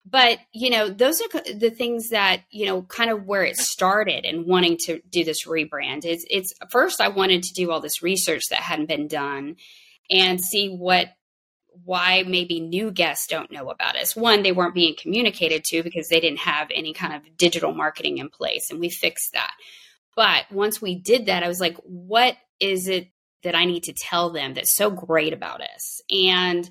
but 0.04 0.38
you 0.52 0.70
know 0.70 0.88
those 0.88 1.20
are 1.20 1.28
the 1.54 1.70
things 1.70 2.08
that 2.10 2.42
you 2.50 2.66
know 2.66 2.82
kind 2.82 3.10
of 3.10 3.26
where 3.26 3.44
it 3.44 3.56
started 3.56 4.24
and 4.24 4.46
wanting 4.46 4.76
to 4.86 5.00
do 5.10 5.24
this 5.24 5.46
rebrand. 5.46 6.04
It's 6.04 6.24
it's 6.30 6.54
first 6.70 7.00
i 7.00 7.08
wanted 7.08 7.42
to 7.44 7.54
do 7.54 7.70
all 7.70 7.80
this 7.80 8.02
research 8.02 8.42
that 8.50 8.60
hadn't 8.60 8.88
been 8.88 9.08
done 9.08 9.56
and 10.10 10.40
see 10.40 10.68
what 10.68 11.08
why 11.84 12.24
maybe 12.26 12.60
new 12.60 12.90
guests 12.90 13.26
don't 13.26 13.52
know 13.52 13.70
about 13.70 13.96
us. 13.96 14.16
One 14.16 14.42
they 14.42 14.52
weren't 14.52 14.74
being 14.74 14.96
communicated 15.00 15.64
to 15.64 15.82
because 15.82 16.08
they 16.08 16.20
didn't 16.20 16.40
have 16.40 16.68
any 16.74 16.92
kind 16.92 17.14
of 17.14 17.36
digital 17.36 17.72
marketing 17.72 18.18
in 18.18 18.28
place 18.28 18.70
and 18.70 18.80
we 18.80 18.90
fixed 18.90 19.32
that. 19.34 19.52
But 20.16 20.50
once 20.50 20.82
we 20.82 20.96
did 20.96 21.26
that 21.26 21.42
i 21.42 21.48
was 21.48 21.60
like 21.60 21.76
what 21.84 22.36
is 22.58 22.88
it 22.88 23.08
that 23.42 23.54
i 23.54 23.64
need 23.64 23.84
to 23.84 23.94
tell 23.94 24.30
them 24.30 24.54
that's 24.54 24.74
so 24.74 24.90
great 24.90 25.32
about 25.32 25.60
us? 25.60 26.00
And 26.10 26.68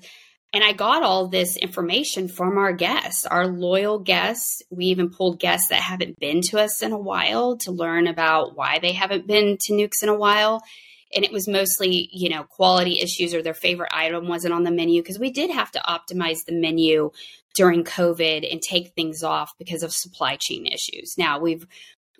and 0.52 0.64
I 0.64 0.72
got 0.72 1.04
all 1.04 1.28
this 1.28 1.56
information 1.56 2.26
from 2.26 2.58
our 2.58 2.72
guests, 2.72 3.24
our 3.24 3.46
loyal 3.46 4.00
guests. 4.00 4.62
We 4.70 4.86
even 4.86 5.10
pulled 5.10 5.38
guests 5.38 5.68
that 5.68 5.80
haven't 5.80 6.18
been 6.18 6.40
to 6.50 6.58
us 6.58 6.82
in 6.82 6.90
a 6.92 6.98
while 6.98 7.56
to 7.58 7.70
learn 7.70 8.08
about 8.08 8.56
why 8.56 8.80
they 8.80 8.92
haven't 8.92 9.28
been 9.28 9.58
to 9.60 9.74
Newk's 9.74 10.02
in 10.02 10.08
a 10.08 10.18
while. 10.18 10.62
And 11.14 11.24
it 11.24 11.32
was 11.32 11.46
mostly, 11.46 12.08
you 12.12 12.28
know, 12.28 12.42
quality 12.44 13.00
issues 13.00 13.32
or 13.32 13.42
their 13.42 13.54
favorite 13.54 13.92
item 13.92 14.28
wasn't 14.28 14.54
on 14.54 14.64
the 14.64 14.70
menu 14.72 15.02
because 15.02 15.18
we 15.18 15.30
did 15.30 15.50
have 15.50 15.70
to 15.72 15.80
optimize 15.80 16.44
the 16.44 16.54
menu 16.54 17.10
during 17.54 17.84
COVID 17.84 18.50
and 18.50 18.60
take 18.60 18.94
things 18.94 19.22
off 19.22 19.52
because 19.58 19.82
of 19.84 19.92
supply 19.92 20.36
chain 20.36 20.66
issues. 20.66 21.14
Now 21.16 21.38
we've 21.38 21.66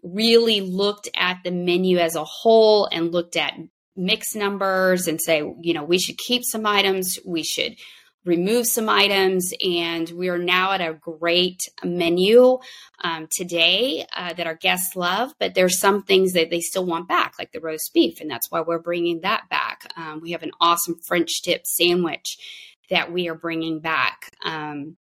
really 0.02 0.60
looked 0.60 1.08
at 1.16 1.38
the 1.44 1.50
menu 1.50 1.98
as 1.98 2.14
a 2.14 2.24
whole 2.24 2.86
and 2.86 3.12
looked 3.12 3.36
at 3.36 3.54
mix 3.96 4.34
numbers 4.34 5.08
and 5.08 5.20
say, 5.20 5.42
you 5.60 5.74
know, 5.74 5.84
we 5.84 5.98
should 5.98 6.16
keep 6.18 6.42
some 6.44 6.64
items, 6.64 7.18
we 7.24 7.42
should 7.42 7.76
remove 8.24 8.66
some 8.66 8.88
items, 8.88 9.52
and 9.64 10.08
we 10.10 10.28
are 10.28 10.38
now 10.38 10.72
at 10.72 10.80
a 10.80 10.94
great 10.94 11.68
menu 11.82 12.58
um, 13.02 13.28
today 13.30 14.06
uh, 14.14 14.32
that 14.34 14.46
our 14.46 14.54
guests 14.54 14.94
love. 14.96 15.32
But 15.38 15.54
there's 15.54 15.78
some 15.78 16.02
things 16.02 16.32
that 16.32 16.50
they 16.50 16.60
still 16.60 16.84
want 16.84 17.08
back, 17.08 17.34
like 17.38 17.52
the 17.52 17.60
roast 17.60 17.92
beef, 17.94 18.20
and 18.20 18.30
that's 18.30 18.50
why 18.50 18.60
we're 18.60 18.78
bringing 18.78 19.20
that 19.20 19.48
back. 19.48 19.92
Um, 19.96 20.20
we 20.20 20.32
have 20.32 20.42
an 20.42 20.52
awesome 20.60 20.96
French 21.06 21.40
dip 21.42 21.66
sandwich 21.66 22.38
that 22.90 23.12
we 23.12 23.28
are 23.28 23.34
bringing 23.34 23.80
back. 23.80 24.32
Um, 24.44 24.96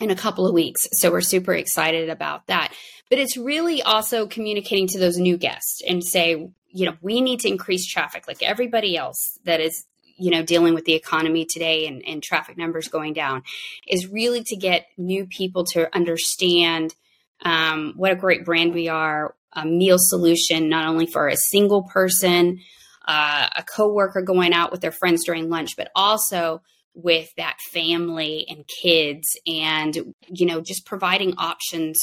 in 0.00 0.10
a 0.10 0.16
couple 0.16 0.46
of 0.46 0.52
weeks. 0.52 0.88
So 0.92 1.10
we're 1.10 1.20
super 1.20 1.54
excited 1.54 2.10
about 2.10 2.48
that. 2.48 2.72
But 3.10 3.18
it's 3.18 3.36
really 3.36 3.82
also 3.82 4.26
communicating 4.26 4.88
to 4.88 4.98
those 4.98 5.18
new 5.18 5.36
guests 5.36 5.82
and 5.86 6.02
say, 6.02 6.48
you 6.68 6.86
know, 6.86 6.96
we 7.00 7.20
need 7.20 7.40
to 7.40 7.48
increase 7.48 7.86
traffic 7.86 8.26
like 8.26 8.42
everybody 8.42 8.96
else 8.96 9.38
that 9.44 9.60
is 9.60 9.84
you 10.16 10.30
know 10.30 10.42
dealing 10.42 10.74
with 10.74 10.84
the 10.84 10.94
economy 10.94 11.46
today 11.48 11.86
and, 11.86 12.02
and 12.06 12.22
traffic 12.22 12.56
numbers 12.56 12.88
going 12.88 13.12
down 13.12 13.42
is 13.86 14.08
really 14.08 14.42
to 14.44 14.56
get 14.56 14.86
new 14.96 15.26
people 15.26 15.64
to 15.64 15.94
understand 15.94 16.94
um, 17.42 17.92
what 17.96 18.12
a 18.12 18.16
great 18.16 18.44
brand 18.44 18.72
we 18.72 18.88
are 18.88 19.34
a 19.52 19.64
meal 19.64 19.96
solution 19.98 20.68
not 20.68 20.86
only 20.86 21.06
for 21.06 21.28
a 21.28 21.36
single 21.36 21.82
person 21.82 22.60
uh, 23.06 23.48
a 23.54 23.62
coworker 23.62 24.22
going 24.22 24.52
out 24.52 24.72
with 24.72 24.80
their 24.80 24.92
friends 24.92 25.24
during 25.24 25.50
lunch, 25.50 25.76
but 25.76 25.90
also 25.94 26.62
with 26.94 27.34
that 27.36 27.58
family 27.72 28.46
and 28.48 28.64
kids 28.82 29.26
and 29.46 30.14
you 30.28 30.46
know 30.46 30.60
just 30.60 30.86
providing 30.86 31.34
options 31.38 31.98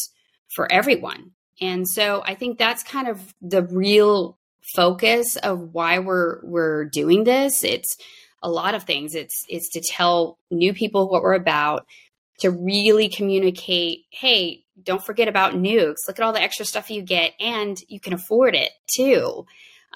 for 0.54 0.72
everyone. 0.72 1.32
And 1.62 1.88
so 1.88 2.24
i 2.26 2.36
think 2.36 2.58
that's 2.58 2.84
kind 2.84 3.08
of 3.08 3.34
the 3.42 3.62
real 3.64 4.38
focus 4.76 5.36
of 5.38 5.74
why 5.74 6.00
we're 6.00 6.40
we're 6.44 6.86
doing 6.86 7.24
this. 7.24 7.64
It's 7.64 7.98
a 8.44 8.50
lot 8.50 8.76
of 8.76 8.84
things. 8.84 9.16
It's 9.16 9.46
it's 9.48 9.70
to 9.70 9.82
tell 9.82 10.38
new 10.50 10.74
people 10.74 11.10
what 11.10 11.24
we're 11.24 11.34
about 11.34 11.86
to 12.40 12.50
really 12.50 13.08
communicate 13.08 14.06
hey 14.10 14.64
don't 14.84 15.04
forget 15.06 15.28
about 15.28 15.56
Newk's. 15.56 16.08
look 16.08 16.20
at 16.20 16.26
all 16.26 16.34
the 16.34 16.42
extra 16.42 16.66
stuff 16.66 16.90
you 16.90 17.02
get 17.02 17.34
and 17.40 17.78
you 17.88 18.00
can 18.00 18.14
afford 18.14 18.56
it 18.56 18.72
too. 18.96 19.46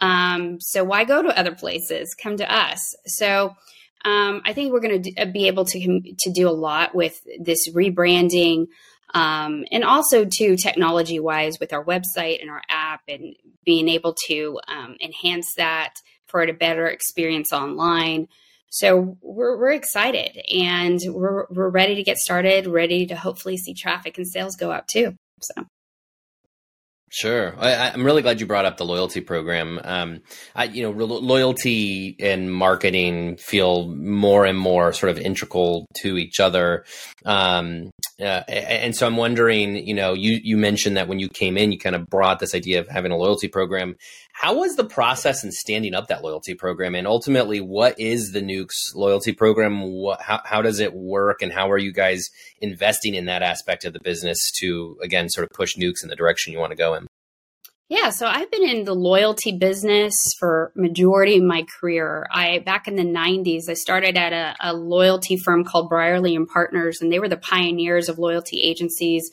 Um, 0.02 0.60
so 0.60 0.84
why 0.84 1.06
go 1.06 1.24
to 1.24 1.40
other 1.40 1.56
places? 1.56 2.14
Come 2.14 2.38
to 2.38 2.54
us. 2.54 2.96
So 3.06 3.56
um, 4.04 4.42
I 4.46 4.54
think 4.54 4.72
we're 4.72 4.82
going 4.82 5.02
to 5.02 5.16
uh, 5.16 5.26
be 5.26 5.48
able 5.48 5.66
to 5.66 6.02
to 6.20 6.32
do 6.32 6.48
a 6.48 6.52
lot 6.52 6.94
with 6.94 7.20
this 7.40 7.70
rebranding, 7.70 8.68
um, 9.14 9.66
and 9.72 9.84
also 9.84 10.26
to 10.30 10.58
technology 10.58 11.20
wise 11.20 11.60
with 11.60 11.74
our 11.74 11.84
website 11.84 12.42
and 12.42 12.50
our 12.50 12.62
app, 12.70 13.02
and 13.08 13.36
being 13.66 13.90
able 13.90 14.16
to 14.28 14.60
um, 14.68 14.96
enhance 15.02 15.54
that 15.58 15.96
for 16.28 16.42
a 16.42 16.54
better 16.54 16.88
experience 16.88 17.54
online. 17.54 18.28
So 18.70 19.18
we're, 19.22 19.58
we're 19.58 19.72
excited 19.72 20.38
and 20.54 21.00
we're, 21.08 21.46
we're 21.50 21.70
ready 21.70 21.96
to 21.96 22.04
get 22.04 22.18
started, 22.18 22.68
ready 22.68 23.06
to 23.06 23.16
hopefully 23.16 23.56
see 23.56 23.74
traffic 23.74 24.18
and 24.18 24.28
sales 24.28 24.58
go 24.58 24.72
up 24.72 24.88
too. 24.88 25.16
So. 25.42 25.66
Sure, 27.10 27.56
I, 27.58 27.92
am 27.94 28.04
really 28.04 28.22
glad 28.22 28.42
you 28.42 28.46
brought 28.46 28.66
up 28.66 28.76
the 28.76 28.84
loyalty 28.84 29.22
program. 29.22 29.80
Um, 29.82 30.22
I, 30.54 30.66
you 30.66 30.84
know, 30.84 31.06
loyalty 31.06 32.18
and 32.20 32.54
marketing 32.54 33.38
feel 33.38 33.88
more 33.88 34.46
and 34.46 34.58
more 34.58 34.92
sort 34.92 35.12
of 35.12 35.20
integral 35.20 35.86
to 36.02 36.18
each 36.18 36.42
other. 36.42 36.84
Um, 37.24 37.92
uh, 38.20 38.44
and 38.48 38.96
so 38.96 39.06
I'm 39.06 39.18
wondering, 39.18 39.76
you 39.86 39.94
know, 39.94 40.14
you 40.14 40.40
you 40.42 40.56
mentioned 40.56 40.96
that 40.96 41.10
when 41.10 41.20
you 41.20 41.28
came 41.28 41.58
in, 41.58 41.74
you 41.74 41.78
kind 41.78 41.96
of 41.96 42.10
brought 42.10 42.40
this 42.40 42.56
idea 42.56 42.80
of 42.80 42.88
having 42.88 43.12
a 43.12 43.18
loyalty 43.18 43.50
program. 43.50 43.96
How 44.32 44.60
was 44.60 44.78
the 44.78 44.86
process 44.86 45.44
in 45.44 45.52
standing 45.52 45.94
up 45.94 46.08
that 46.08 46.24
loyalty 46.24 46.54
program, 46.54 46.96
and 46.96 47.08
ultimately, 47.08 47.60
what 47.60 48.00
is 48.00 48.32
the 48.32 48.42
Newk's 48.42 48.94
loyalty 48.96 49.34
program? 49.34 49.82
What, 49.82 50.22
how 50.22 50.40
how 50.46 50.62
does 50.62 50.80
it 50.80 50.94
work, 50.94 51.42
and 51.42 51.52
how 51.52 51.70
are 51.70 51.78
you 51.78 51.92
guys 51.92 52.30
investing 52.62 53.16
in 53.16 53.26
that 53.26 53.44
aspect 53.44 53.84
of 53.84 53.92
the 53.92 54.00
business 54.00 54.50
to 54.60 54.98
again 55.02 55.28
sort 55.30 55.44
of 55.44 55.52
push 55.52 55.76
Newk's 55.76 56.02
in 56.02 56.10
the 56.10 56.16
direction 56.16 56.54
you 56.54 56.60
want 56.60 56.72
to 56.72 56.78
go 56.78 56.94
in? 56.94 57.08
Yeah, 57.88 58.10
so 58.10 58.26
I've 58.26 58.50
been 58.50 58.68
in 58.68 58.84
the 58.84 58.96
loyalty 58.96 59.52
business 59.52 60.16
for 60.40 60.72
majority 60.76 61.38
of 61.38 61.44
my 61.44 61.68
career. 61.80 62.26
I 62.32 62.58
back 62.60 62.88
in 62.88 62.96
the 62.96 63.04
90s, 63.04 63.70
I 63.70 63.76
started 63.76 64.18
at 64.18 64.34
a, 64.34 64.56
a 64.60 64.74
loyalty 64.74 65.38
firm 65.38 65.64
called 65.64 65.90
Brierley 65.90 66.36
and 66.36 66.48
Partners, 66.48 67.00
and 67.00 67.12
they 67.12 67.20
were 67.20 67.30
the 67.30 67.38
pioneers 67.38 68.10
of 68.10 68.18
loyalty 68.18 68.64
agencies, 68.64 69.30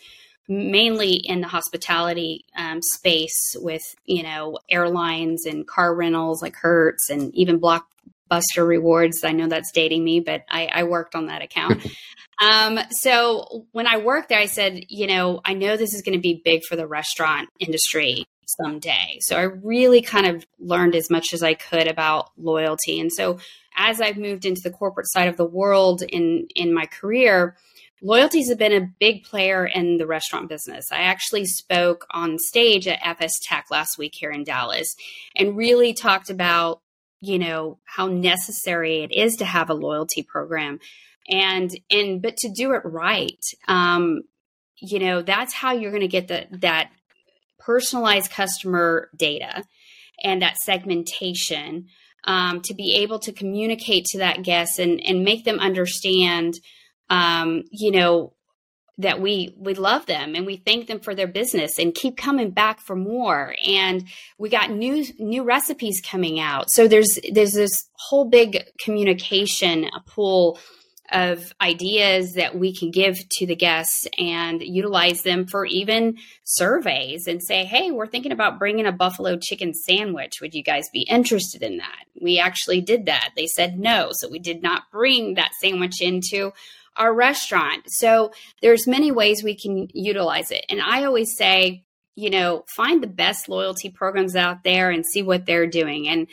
mainly 0.48 1.14
in 1.14 1.40
the 1.40 1.48
hospitality 1.48 2.44
um, 2.54 2.82
space 2.82 3.56
with 3.58 3.82
you 4.04 4.22
know 4.22 4.58
airlines 4.68 5.46
and 5.46 5.66
car 5.66 5.94
rentals 5.94 6.42
like 6.42 6.56
Hertz 6.56 7.08
and 7.08 7.34
even 7.34 7.58
Blockbuster 7.58 8.66
Rewards. 8.66 9.24
I 9.24 9.32
know 9.32 9.46
that's 9.46 9.72
dating 9.72 10.04
me, 10.04 10.20
but 10.20 10.42
I, 10.50 10.66
I 10.66 10.82
worked 10.82 11.14
on 11.14 11.26
that 11.26 11.42
account. 11.42 11.86
Um, 12.40 12.80
so 12.90 13.66
when 13.70 13.86
I 13.86 13.98
worked 13.98 14.30
there, 14.30 14.40
I 14.40 14.46
said, 14.46 14.86
you 14.88 15.06
know, 15.06 15.40
I 15.44 15.54
know 15.54 15.76
this 15.76 15.94
is 15.94 16.02
going 16.02 16.18
to 16.18 16.20
be 16.20 16.42
big 16.44 16.62
for 16.68 16.74
the 16.74 16.88
restaurant 16.88 17.48
industry 17.60 18.26
someday. 18.60 19.18
So 19.20 19.36
I 19.36 19.42
really 19.42 20.02
kind 20.02 20.26
of 20.26 20.46
learned 20.58 20.94
as 20.94 21.10
much 21.10 21.32
as 21.32 21.42
I 21.42 21.54
could 21.54 21.88
about 21.88 22.30
loyalty. 22.36 23.00
And 23.00 23.12
so 23.12 23.38
as 23.76 24.00
I've 24.00 24.18
moved 24.18 24.44
into 24.44 24.60
the 24.62 24.70
corporate 24.70 25.10
side 25.10 25.28
of 25.28 25.36
the 25.36 25.44
world 25.44 26.02
in 26.02 26.46
in 26.54 26.74
my 26.74 26.86
career, 26.86 27.56
loyalties 28.02 28.48
have 28.48 28.58
been 28.58 28.72
a 28.72 28.88
big 28.98 29.24
player 29.24 29.66
in 29.66 29.96
the 29.96 30.06
restaurant 30.06 30.48
business. 30.48 30.86
I 30.90 31.02
actually 31.02 31.46
spoke 31.46 32.06
on 32.10 32.38
stage 32.38 32.86
at 32.88 33.04
FS 33.06 33.32
Tech 33.42 33.66
last 33.70 33.96
week 33.96 34.12
here 34.14 34.30
in 34.30 34.44
Dallas 34.44 34.94
and 35.36 35.56
really 35.56 35.94
talked 35.94 36.28
about, 36.28 36.82
you 37.20 37.38
know, 37.38 37.78
how 37.84 38.08
necessary 38.08 39.02
it 39.02 39.12
is 39.12 39.36
to 39.36 39.44
have 39.44 39.70
a 39.70 39.74
loyalty 39.74 40.22
program. 40.22 40.80
And 41.28 41.70
and 41.90 42.20
but 42.20 42.36
to 42.38 42.50
do 42.50 42.72
it 42.72 42.82
right, 42.84 43.42
um, 43.68 44.22
you 44.80 44.98
know, 44.98 45.22
that's 45.22 45.54
how 45.54 45.72
you're 45.72 45.92
going 45.92 46.00
to 46.02 46.08
get 46.08 46.26
the 46.26 46.46
that 46.58 46.90
personalized 47.64 48.30
customer 48.30 49.08
data 49.16 49.64
and 50.22 50.42
that 50.42 50.56
segmentation 50.64 51.86
um, 52.24 52.60
to 52.62 52.74
be 52.74 52.96
able 52.96 53.18
to 53.20 53.32
communicate 53.32 54.04
to 54.06 54.18
that 54.18 54.42
guest 54.42 54.78
and, 54.78 55.00
and 55.04 55.24
make 55.24 55.44
them 55.44 55.58
understand, 55.58 56.54
um, 57.10 57.64
you 57.70 57.90
know, 57.90 58.34
that 58.98 59.20
we 59.20 59.54
we 59.58 59.74
love 59.74 60.06
them 60.06 60.34
and 60.34 60.44
we 60.46 60.56
thank 60.56 60.86
them 60.86 61.00
for 61.00 61.14
their 61.14 61.26
business 61.26 61.78
and 61.78 61.94
keep 61.94 62.16
coming 62.16 62.50
back 62.50 62.80
for 62.80 62.94
more. 62.94 63.54
And 63.66 64.04
we 64.38 64.48
got 64.48 64.70
new 64.70 65.04
new 65.18 65.42
recipes 65.42 66.00
coming 66.04 66.38
out. 66.38 66.66
So 66.70 66.86
there's 66.86 67.18
there's 67.32 67.52
this 67.52 67.88
whole 67.94 68.26
big 68.26 68.62
communication 68.84 69.88
pool 70.06 70.58
of 71.12 71.52
ideas 71.60 72.32
that 72.34 72.58
we 72.58 72.74
can 72.74 72.90
give 72.90 73.18
to 73.28 73.46
the 73.46 73.54
guests 73.54 74.06
and 74.18 74.62
utilize 74.62 75.22
them 75.22 75.46
for 75.46 75.66
even 75.66 76.16
surveys 76.44 77.26
and 77.26 77.42
say, 77.42 77.64
hey, 77.64 77.90
we're 77.90 78.06
thinking 78.06 78.32
about 78.32 78.58
bringing 78.58 78.86
a 78.86 78.92
buffalo 78.92 79.36
chicken 79.36 79.74
sandwich. 79.74 80.40
Would 80.40 80.54
you 80.54 80.62
guys 80.62 80.88
be 80.92 81.02
interested 81.02 81.62
in 81.62 81.76
that? 81.76 82.04
We 82.20 82.38
actually 82.38 82.80
did 82.80 83.06
that. 83.06 83.30
They 83.36 83.46
said 83.46 83.78
no. 83.78 84.10
So 84.12 84.28
we 84.30 84.38
did 84.38 84.62
not 84.62 84.90
bring 84.90 85.34
that 85.34 85.52
sandwich 85.60 86.00
into 86.00 86.52
our 86.96 87.14
restaurant. 87.14 87.84
So 87.88 88.32
there's 88.60 88.86
many 88.86 89.12
ways 89.12 89.42
we 89.42 89.56
can 89.56 89.88
utilize 89.92 90.50
it. 90.50 90.64
And 90.68 90.80
I 90.80 91.04
always 91.04 91.36
say, 91.36 91.84
you 92.14 92.30
know, 92.30 92.64
find 92.74 93.02
the 93.02 93.06
best 93.06 93.48
loyalty 93.48 93.90
programs 93.90 94.36
out 94.36 94.64
there 94.64 94.90
and 94.90 95.04
see 95.04 95.22
what 95.22 95.46
they're 95.46 95.66
doing. 95.66 96.08
And 96.08 96.26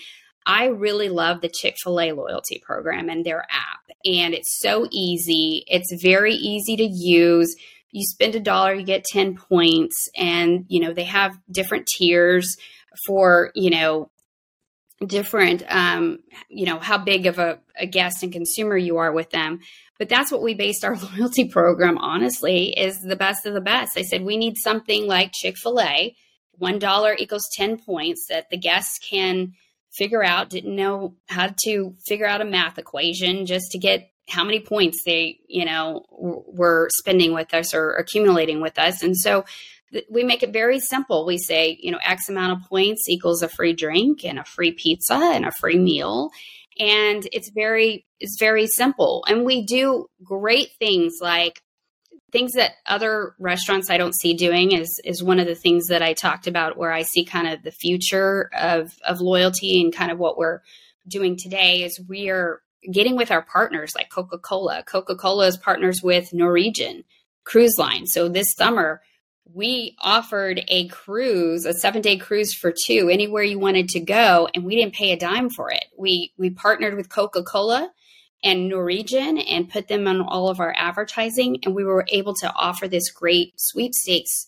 I 0.49 0.65
really 0.65 1.09
love 1.09 1.41
the 1.41 1.47
Chick 1.47 1.75
fil 1.83 2.01
A 2.01 2.11
loyalty 2.11 2.59
program 2.65 3.07
and 3.07 3.23
their 3.23 3.41
app. 3.51 3.81
And 4.03 4.33
it's 4.33 4.59
so 4.59 4.87
easy, 4.91 5.63
it's 5.67 5.93
very 6.01 6.33
easy 6.33 6.75
to 6.75 6.83
use. 6.83 7.55
You 7.91 8.03
spend 8.03 8.33
a 8.33 8.39
dollar, 8.39 8.73
you 8.73 8.83
get 8.83 9.03
10 9.03 9.35
points. 9.35 10.09
And, 10.17 10.65
you 10.67 10.79
know, 10.79 10.91
they 10.91 11.03
have 11.03 11.37
different 11.51 11.85
tiers 11.85 12.57
for, 13.05 13.51
you 13.53 13.69
know, 13.69 14.09
different, 15.05 15.63
um, 15.69 16.17
you 16.49 16.65
know, 16.65 16.79
how 16.79 16.97
big 16.97 17.27
of 17.27 17.37
a, 17.37 17.59
a 17.77 17.85
guest 17.85 18.23
and 18.23 18.33
consumer 18.33 18.75
you 18.75 18.97
are 18.97 19.11
with 19.11 19.29
them. 19.29 19.59
But 19.99 20.09
that's 20.09 20.31
what 20.31 20.41
we 20.41 20.55
based 20.55 20.83
our 20.83 20.97
loyalty 21.15 21.47
program, 21.47 21.99
honestly, 21.99 22.69
is 22.69 22.99
the 23.01 23.15
best 23.15 23.45
of 23.45 23.53
the 23.53 23.61
best. 23.61 23.99
I 23.99 24.01
said, 24.01 24.23
we 24.23 24.35
need 24.35 24.57
something 24.57 25.05
like 25.05 25.31
Chick 25.31 25.57
fil 25.57 25.79
A. 25.79 26.15
$1 26.59 27.19
equals 27.19 27.47
10 27.55 27.77
points 27.77 28.25
that 28.29 28.49
the 28.49 28.57
guests 28.57 28.97
can 28.97 29.53
figure 29.91 30.23
out, 30.23 30.49
didn't 30.49 30.75
know 30.75 31.15
how 31.27 31.53
to 31.65 31.95
figure 32.07 32.27
out 32.27 32.41
a 32.41 32.45
math 32.45 32.77
equation 32.77 33.45
just 33.45 33.71
to 33.71 33.79
get 33.79 34.11
how 34.29 34.43
many 34.43 34.59
points 34.59 35.03
they, 35.05 35.39
you 35.47 35.65
know, 35.65 36.05
were 36.11 36.87
spending 36.93 37.33
with 37.33 37.53
us 37.53 37.73
or 37.73 37.93
accumulating 37.93 38.61
with 38.61 38.77
us. 38.77 39.01
And 39.01 39.17
so 39.17 39.45
we 40.09 40.23
make 40.23 40.43
it 40.43 40.53
very 40.53 40.79
simple. 40.79 41.25
We 41.25 41.37
say, 41.37 41.77
you 41.81 41.91
know, 41.91 41.99
X 42.05 42.29
amount 42.29 42.53
of 42.53 42.69
points 42.69 43.09
equals 43.09 43.41
a 43.41 43.49
free 43.49 43.73
drink 43.73 44.23
and 44.23 44.37
a 44.37 44.43
free 44.43 44.71
pizza 44.71 45.15
and 45.15 45.45
a 45.45 45.51
free 45.51 45.79
meal. 45.79 46.29
And 46.77 47.27
it's 47.33 47.49
very, 47.49 48.05
it's 48.19 48.37
very 48.39 48.67
simple. 48.67 49.25
And 49.27 49.45
we 49.45 49.65
do 49.65 50.07
great 50.23 50.69
things 50.77 51.17
like 51.21 51.61
things 52.31 52.53
that 52.53 52.73
other 52.85 53.35
restaurants 53.39 53.89
I 53.89 53.97
don't 53.97 54.15
see 54.15 54.33
doing 54.33 54.71
is 54.71 54.99
is 55.03 55.23
one 55.23 55.39
of 55.39 55.47
the 55.47 55.55
things 55.55 55.87
that 55.87 56.01
I 56.01 56.13
talked 56.13 56.47
about 56.47 56.77
where 56.77 56.91
I 56.91 57.03
see 57.03 57.25
kind 57.25 57.47
of 57.47 57.63
the 57.63 57.71
future 57.71 58.49
of 58.57 58.91
of 59.07 59.21
loyalty 59.21 59.81
and 59.81 59.93
kind 59.93 60.11
of 60.11 60.19
what 60.19 60.37
we're 60.37 60.61
doing 61.07 61.37
today 61.37 61.83
is 61.83 61.99
we 62.07 62.29
are 62.29 62.61
getting 62.91 63.15
with 63.15 63.31
our 63.31 63.41
partners 63.41 63.91
like 63.95 64.09
Coca-Cola. 64.09 64.83
Coca-Cola 64.83 65.47
is 65.47 65.57
partners 65.57 66.01
with 66.01 66.33
Norwegian 66.33 67.03
Cruise 67.43 67.77
Line. 67.77 68.05
So 68.05 68.29
this 68.29 68.53
summer 68.53 69.01
we 69.51 69.95
offered 69.99 70.63
a 70.67 70.87
cruise, 70.89 71.65
a 71.65 71.73
7-day 71.73 72.17
cruise 72.17 72.53
for 72.53 72.71
two 72.71 73.09
anywhere 73.11 73.41
you 73.41 73.57
wanted 73.57 73.89
to 73.89 73.99
go 73.99 74.47
and 74.53 74.63
we 74.63 74.75
didn't 74.75 74.93
pay 74.93 75.11
a 75.11 75.17
dime 75.17 75.49
for 75.49 75.71
it. 75.71 75.85
We 75.97 76.33
we 76.37 76.51
partnered 76.51 76.95
with 76.95 77.09
Coca-Cola 77.09 77.91
and 78.43 78.69
Norwegian 78.69 79.37
and 79.37 79.69
put 79.69 79.87
them 79.87 80.07
on 80.07 80.21
all 80.21 80.49
of 80.49 80.59
our 80.59 80.73
advertising. 80.77 81.59
And 81.63 81.75
we 81.75 81.83
were 81.83 82.05
able 82.09 82.33
to 82.35 82.51
offer 82.53 82.87
this 82.87 83.11
great 83.11 83.53
sweepstakes. 83.59 84.47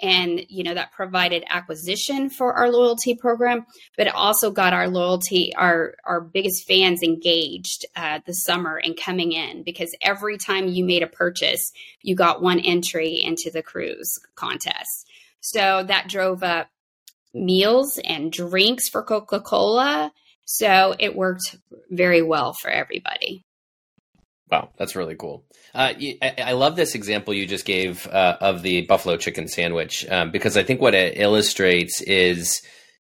And, 0.00 0.44
you 0.48 0.64
know, 0.64 0.74
that 0.74 0.90
provided 0.92 1.44
acquisition 1.48 2.28
for 2.28 2.54
our 2.54 2.70
loyalty 2.70 3.14
program, 3.14 3.66
but 3.96 4.08
it 4.08 4.14
also 4.14 4.50
got 4.50 4.72
our 4.72 4.88
loyalty, 4.88 5.52
our, 5.54 5.94
our 6.04 6.20
biggest 6.20 6.66
fans 6.66 7.02
engaged 7.02 7.84
uh, 7.94 8.18
this 8.26 8.42
summer 8.42 8.80
and 8.82 8.96
coming 8.96 9.32
in 9.32 9.62
because 9.62 9.94
every 10.00 10.38
time 10.38 10.66
you 10.66 10.84
made 10.84 11.02
a 11.02 11.06
purchase, 11.06 11.72
you 12.00 12.16
got 12.16 12.42
one 12.42 12.58
entry 12.58 13.22
into 13.22 13.50
the 13.52 13.62
cruise 13.62 14.18
contest. 14.34 15.08
So 15.40 15.84
that 15.84 16.08
drove 16.08 16.42
up 16.42 16.68
meals 17.34 17.98
and 18.02 18.32
drinks 18.32 18.88
for 18.88 19.02
Coca 19.02 19.40
Cola. 19.40 20.12
So 20.52 20.94
it 20.98 21.16
worked 21.16 21.56
very 21.88 22.20
well 22.20 22.52
for 22.52 22.68
everybody. 22.70 23.42
Wow, 24.50 24.68
that's 24.76 24.94
really 24.94 25.14
cool. 25.14 25.46
Uh, 25.74 25.94
I, 26.20 26.52
love 26.52 26.76
this 26.76 26.94
example 26.94 27.32
you 27.32 27.46
just 27.46 27.64
gave 27.64 28.06
uh, 28.06 28.36
of 28.38 28.60
the 28.60 28.82
buffalo 28.82 29.16
chicken 29.16 29.48
sandwich 29.48 30.06
um, 30.10 30.30
because 30.30 30.58
I 30.58 30.62
think 30.62 30.82
what 30.82 30.94
it 30.94 31.18
illustrates 31.18 32.02
is 32.02 32.60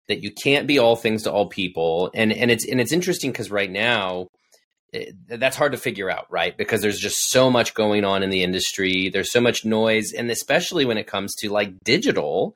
that 0.08 0.22
you 0.22 0.30
can't 0.32 0.68
be 0.68 0.78
all 0.78 0.96
things 0.96 1.24
to 1.24 1.32
all 1.32 1.48
people, 1.48 2.12
and 2.14 2.32
and 2.32 2.52
it's 2.52 2.68
and 2.68 2.80
it's 2.80 2.92
interesting 2.92 3.32
because 3.32 3.50
right 3.50 3.72
now 3.72 4.28
it, 4.94 5.16
eh, 5.32 5.38
that's 5.38 5.58
hard 5.58 5.72
to 5.72 5.80
figure 5.80 6.12
out, 6.12 6.28
right? 6.30 6.56
Because 6.56 6.82
there's 6.82 7.00
just 7.00 7.32
so 7.32 7.50
much 7.50 7.74
going 7.74 8.06
on 8.06 8.22
in 8.22 8.30
the 8.30 8.44
industry. 8.44 9.10
There's 9.10 9.32
so 9.32 9.42
much 9.42 9.66
noise, 9.66 10.14
and 10.16 10.30
especially 10.30 10.86
when 10.86 11.00
it 11.00 11.08
comes 11.08 11.34
to 11.38 11.50
like 11.50 11.74
digital, 11.84 12.54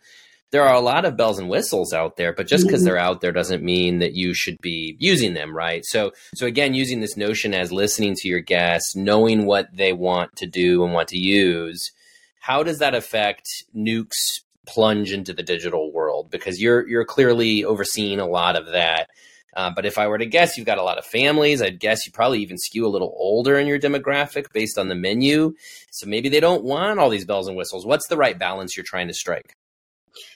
there 0.54 0.64
are 0.64 0.76
a 0.76 0.80
lot 0.80 1.04
of 1.04 1.18
bells 1.18 1.40
and 1.40 1.50
whistles 1.50 1.94
out 1.94 2.16
there, 2.16 2.32
but 2.32 2.46
just 2.46 2.68
because 2.68 2.82
mm-hmm. 2.82 2.86
they're 2.86 2.98
out 2.98 3.22
there 3.22 3.32
doesn't 3.32 3.64
mean 3.64 3.98
that 3.98 4.14
you 4.14 4.36
should 4.36 4.62
be 4.62 4.96
using 5.00 5.34
them, 5.34 5.58
right? 5.58 5.84
So, 5.84 6.12
so 6.36 6.46
again, 6.46 6.76
using 6.76 7.00
this 7.00 7.18
notion 7.18 7.56
as 7.56 7.72
listening 7.72 8.14
to 8.18 8.28
your 8.28 8.40
guests, 8.40 8.96
knowing 8.96 9.48
what 9.48 9.76
they 9.76 9.94
want 9.94 10.36
to 10.36 10.46
do 10.46 10.84
and 10.84 10.94
want 10.94 11.08
to 11.08 11.18
use, 11.18 11.92
how 12.40 12.62
does 12.62 12.78
that 12.78 12.94
affect 12.94 13.48
Newk's 13.74 14.42
plunge 14.68 15.12
into 15.12 15.34
the 15.34 15.42
digital 15.42 15.92
world? 15.92 16.30
Because 16.30 16.62
you're 16.62 16.88
you're 16.88 17.04
clearly 17.04 17.66
overseeing 17.66 18.20
a 18.20 18.28
lot 18.28 18.56
of 18.56 18.68
that. 18.68 19.10
Uh, 19.56 19.72
but 19.76 19.88
if 19.88 19.98
I 19.98 20.08
were 20.08 20.20
to 20.20 20.26
guess, 20.28 20.56
you've 20.56 20.68
got 20.68 20.78
a 20.78 20.84
lot 20.84 21.00
of 21.00 21.06
families. 21.06 21.64
I'd 21.64 21.80
guess 21.80 22.06
you 22.06 22.12
probably 22.12 22.44
even 22.44 22.60
skew 22.60 22.86
a 22.86 22.94
little 22.94 23.16
older 23.18 23.58
in 23.58 23.66
your 23.66 23.80
demographic 23.80 24.54
based 24.54 24.78
on 24.78 24.88
the 24.88 24.96
menu. 24.96 25.56
So 25.90 26.06
maybe 26.06 26.30
they 26.30 26.40
don't 26.40 26.64
want 26.64 27.00
all 27.00 27.10
these 27.10 27.26
bells 27.26 27.48
and 27.48 27.58
whistles. 27.58 27.88
What's 27.88 28.08
the 28.08 28.18
right 28.18 28.38
balance 28.38 28.78
you're 28.78 28.86
trying 28.86 29.08
to 29.08 29.16
strike? 29.16 29.56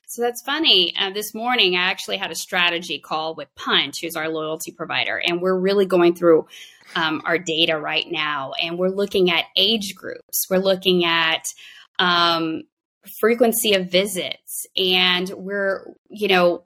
So 0.09 0.21
that's 0.21 0.41
funny. 0.41 0.95
Uh, 0.97 1.09
this 1.09 1.33
morning, 1.33 1.75
I 1.75 1.81
actually 1.81 2.15
had 2.15 2.31
a 2.31 2.35
strategy 2.35 2.97
call 2.97 3.35
with 3.35 3.53
Punchh, 3.55 3.99
who's 3.99 4.15
our 4.15 4.29
loyalty 4.29 4.71
provider, 4.71 5.21
and 5.21 5.41
we're 5.41 5.59
really 5.59 5.85
going 5.85 6.15
through 6.15 6.47
um, 6.95 7.21
our 7.25 7.37
data 7.37 7.77
right 7.77 8.05
now, 8.09 8.53
and 8.63 8.79
we're 8.79 8.87
looking 8.87 9.29
at 9.29 9.43
age 9.57 9.95
groups. 9.95 10.47
We're 10.49 10.59
looking 10.59 11.03
at 11.03 11.43
um, 11.99 12.63
frequency 13.19 13.73
of 13.73 13.91
visits, 13.91 14.65
and 14.77 15.29
we're, 15.31 15.85
you 16.09 16.29
know, 16.29 16.63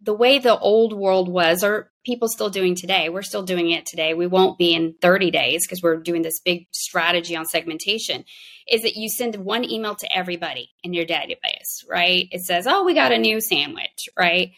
the 0.00 0.14
way 0.14 0.38
the 0.38 0.58
old 0.58 0.94
world 0.94 1.28
was, 1.28 1.62
or 1.62 1.90
people 2.06 2.28
still 2.28 2.48
doing 2.48 2.74
today. 2.74 3.10
We're 3.10 3.20
still 3.20 3.42
doing 3.42 3.70
it 3.70 3.84
today. 3.84 4.14
We 4.14 4.26
won't 4.26 4.56
be 4.56 4.74
in 4.74 4.94
30 5.02 5.30
days 5.30 5.66
because 5.66 5.82
we're 5.82 5.98
doing 5.98 6.22
this 6.22 6.40
big 6.40 6.66
strategy 6.72 7.36
on 7.36 7.44
segmentation. 7.44 8.24
Is 8.70 8.82
that 8.82 8.96
you 8.96 9.08
send 9.08 9.36
one 9.36 9.68
email 9.68 9.96
to 9.96 10.16
everybody 10.16 10.70
in 10.84 10.94
your 10.94 11.04
database, 11.04 11.84
right? 11.88 12.28
It 12.30 12.42
says, 12.42 12.66
oh, 12.68 12.84
we 12.84 12.94
got 12.94 13.12
a 13.12 13.18
new 13.18 13.40
sandwich, 13.40 14.08
right? 14.16 14.52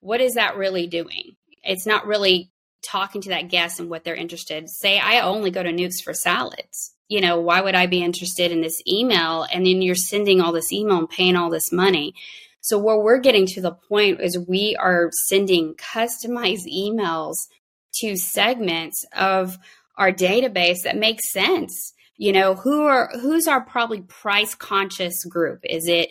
What 0.00 0.20
is 0.20 0.34
that 0.34 0.56
really 0.56 0.88
doing? 0.88 1.36
It's 1.62 1.86
not 1.86 2.06
really 2.06 2.50
talking 2.82 3.22
to 3.22 3.28
that 3.28 3.48
guest 3.48 3.78
and 3.78 3.88
what 3.88 4.02
they're 4.02 4.16
interested. 4.16 4.68
Say, 4.68 4.98
I 4.98 5.20
only 5.20 5.52
go 5.52 5.62
to 5.62 5.70
Newk's 5.70 6.00
for 6.00 6.12
salads. 6.12 6.92
You 7.08 7.20
know, 7.20 7.40
why 7.40 7.60
would 7.60 7.76
I 7.76 7.86
be 7.86 8.02
interested 8.02 8.50
in 8.50 8.62
this 8.62 8.82
email? 8.88 9.46
And 9.52 9.64
then 9.64 9.80
you're 9.80 9.94
sending 9.94 10.40
all 10.40 10.52
this 10.52 10.72
email 10.72 10.98
and 10.98 11.08
paying 11.08 11.36
all 11.36 11.50
this 11.50 11.70
money. 11.70 12.14
So 12.62 12.78
where 12.78 12.98
we're 12.98 13.18
getting 13.18 13.46
to 13.46 13.60
the 13.60 13.72
point 13.88 14.20
is 14.20 14.38
we 14.38 14.76
are 14.76 15.10
sending 15.26 15.74
customized 15.74 16.66
emails 16.72 17.36
to 18.00 18.16
segments 18.16 19.04
of 19.16 19.58
our 19.96 20.10
database 20.10 20.82
that 20.84 20.96
makes 20.96 21.30
sense. 21.30 21.91
You 22.16 22.32
know, 22.32 22.54
who 22.54 22.84
are 22.84 23.10
who's 23.20 23.48
our 23.48 23.60
probably 23.60 24.02
price 24.02 24.54
conscious 24.54 25.24
group? 25.24 25.60
Is 25.64 25.86
it 25.88 26.10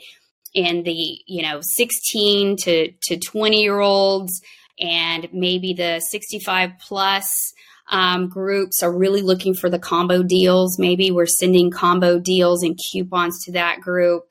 in 0.54 0.84
the, 0.84 1.20
you 1.26 1.44
know, 1.44 1.60
16 1.62 2.58
to 2.64 2.92
to 3.04 3.18
20 3.18 3.62
year 3.62 3.80
olds 3.80 4.42
and 4.80 5.28
maybe 5.32 5.74
the 5.74 6.00
65 6.00 6.72
plus 6.80 7.54
um, 7.90 8.30
groups 8.30 8.82
are 8.82 8.92
really 8.92 9.22
looking 9.22 9.54
for 9.54 9.70
the 9.70 9.80
combo 9.80 10.24
deals. 10.24 10.80
Maybe 10.80 11.12
we're 11.12 11.26
sending 11.26 11.72
combo 11.72 12.20
deals 12.20 12.64
and 12.64 12.78
coupons 12.92 13.44
to 13.46 13.52
that 13.54 13.82
group 13.82 14.24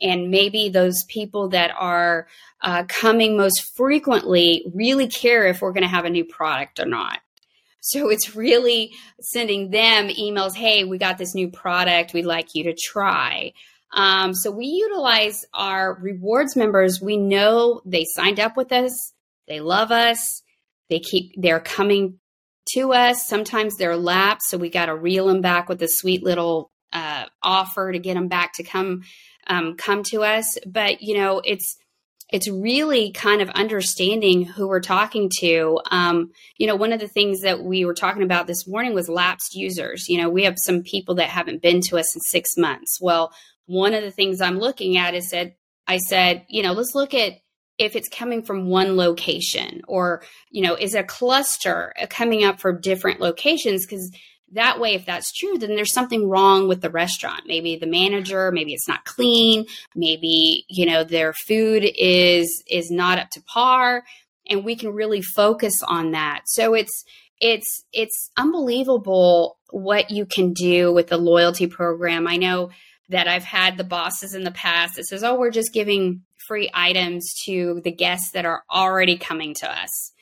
and 0.00 0.30
maybe 0.30 0.68
those 0.68 1.04
people 1.08 1.48
that 1.48 1.72
are 1.76 2.28
uh, 2.62 2.84
coming 2.84 3.36
most 3.36 3.76
frequently 3.76 4.64
really 4.74 5.08
care 5.08 5.46
if 5.46 5.60
we're 5.60 5.72
going 5.72 5.82
to 5.82 5.88
have 5.88 6.04
a 6.04 6.10
new 6.10 6.24
product 6.24 6.80
or 6.80 6.86
not. 6.86 7.20
So 7.88 8.10
it's 8.10 8.34
really 8.34 8.92
sending 9.20 9.70
them 9.70 10.08
emails, 10.08 10.54
hey, 10.54 10.84
we 10.84 10.98
got 10.98 11.16
this 11.16 11.34
new 11.34 11.48
product, 11.48 12.12
we'd 12.12 12.26
like 12.26 12.48
you 12.54 12.64
to 12.64 12.74
try. 12.74 13.52
Um, 13.92 14.34
so 14.34 14.50
we 14.50 14.66
utilize 14.66 15.44
our 15.54 15.98
rewards 16.00 16.56
members. 16.56 17.00
We 17.00 17.16
know 17.16 17.80
they 17.86 18.04
signed 18.04 18.40
up 18.40 18.56
with 18.56 18.72
us, 18.72 19.12
they 19.46 19.60
love 19.60 19.90
us, 19.90 20.42
they 20.90 20.98
keep 20.98 21.32
they're 21.36 21.60
coming 21.60 22.18
to 22.74 22.92
us. 22.92 23.26
Sometimes 23.26 23.76
they're 23.76 23.96
lapsed, 23.96 24.48
so 24.48 24.58
we 24.58 24.68
got 24.68 24.86
to 24.86 24.96
reel 24.96 25.26
them 25.26 25.40
back 25.40 25.68
with 25.68 25.82
a 25.82 25.88
sweet 25.88 26.22
little 26.22 26.70
uh, 26.92 27.26
offer 27.42 27.92
to 27.92 27.98
get 27.98 28.14
them 28.14 28.28
back 28.28 28.52
to 28.54 28.62
come 28.62 29.02
um, 29.46 29.76
come 29.76 30.02
to 30.04 30.22
us. 30.22 30.58
But 30.66 31.02
you 31.02 31.16
know, 31.16 31.40
it's 31.44 31.76
it's 32.30 32.48
really 32.48 33.12
kind 33.12 33.40
of 33.40 33.48
understanding 33.50 34.44
who 34.44 34.68
we're 34.68 34.80
talking 34.80 35.30
to. 35.40 35.80
Um, 35.90 36.30
you 36.58 36.66
know, 36.66 36.76
one 36.76 36.92
of 36.92 37.00
the 37.00 37.08
things 37.08 37.40
that 37.40 37.62
we 37.62 37.84
were 37.84 37.94
talking 37.94 38.22
about 38.22 38.46
this 38.46 38.66
morning 38.68 38.94
was 38.94 39.08
lapsed 39.08 39.54
users. 39.54 40.08
You 40.08 40.20
know, 40.20 40.28
we 40.28 40.44
have 40.44 40.56
some 40.58 40.82
people 40.82 41.14
that 41.16 41.30
haven't 41.30 41.62
been 41.62 41.80
to 41.88 41.98
us 41.98 42.14
in 42.14 42.20
six 42.20 42.56
months. 42.56 42.98
Well, 43.00 43.32
one 43.66 43.94
of 43.94 44.02
the 44.02 44.10
things 44.10 44.40
I'm 44.40 44.58
looking 44.58 44.96
at 44.96 45.14
is 45.14 45.30
that 45.30 45.56
I 45.86 45.98
said, 45.98 46.44
you 46.48 46.62
know, 46.62 46.72
let's 46.72 46.94
look 46.94 47.14
at 47.14 47.34
if 47.78 47.96
it's 47.96 48.08
coming 48.08 48.42
from 48.42 48.66
one 48.66 48.96
location 48.96 49.82
or, 49.86 50.22
you 50.50 50.62
know, 50.62 50.74
is 50.74 50.94
a 50.94 51.04
cluster 51.04 51.94
coming 52.10 52.44
up 52.44 52.60
for 52.60 52.72
different 52.72 53.20
locations? 53.20 53.86
Because 53.86 54.10
that 54.52 54.80
way 54.80 54.94
if 54.94 55.04
that's 55.06 55.32
true 55.32 55.58
then 55.58 55.76
there's 55.76 55.92
something 55.92 56.28
wrong 56.28 56.68
with 56.68 56.80
the 56.80 56.90
restaurant. 56.90 57.42
Maybe 57.46 57.76
the 57.76 57.86
manager 57.86 58.50
maybe 58.52 58.72
it's 58.72 58.88
not 58.88 59.04
clean 59.04 59.66
maybe 59.94 60.64
you 60.68 60.86
know 60.86 61.04
their 61.04 61.32
food 61.32 61.84
is 61.96 62.62
is 62.70 62.90
not 62.90 63.18
up 63.18 63.30
to 63.30 63.42
par 63.42 64.04
and 64.48 64.64
we 64.64 64.76
can 64.76 64.90
really 64.90 65.22
focus 65.22 65.82
on 65.86 66.12
that. 66.12 66.42
So 66.46 66.74
it's 66.74 67.04
it's 67.40 67.84
it's 67.92 68.30
unbelievable 68.36 69.58
what 69.70 70.10
you 70.10 70.26
can 70.26 70.52
do 70.52 70.92
with 70.92 71.08
the 71.08 71.18
loyalty 71.18 71.66
program. 71.66 72.26
I 72.26 72.36
know 72.36 72.70
that 73.10 73.26
i've 73.26 73.44
had 73.44 73.78
the 73.78 73.84
bosses 73.84 74.34
in 74.34 74.44
the 74.44 74.50
past 74.50 74.96
that 74.96 75.06
says 75.06 75.24
oh 75.24 75.34
we're 75.34 75.50
just 75.50 75.72
giving 75.72 76.20
free 76.48 76.70
items 76.72 77.34
to 77.44 77.80
the 77.84 77.92
guests 77.92 78.30
that 78.32 78.46
are 78.46 78.64
already 78.70 79.18
coming 79.18 79.54
to 79.54 79.70
us. 79.70 80.12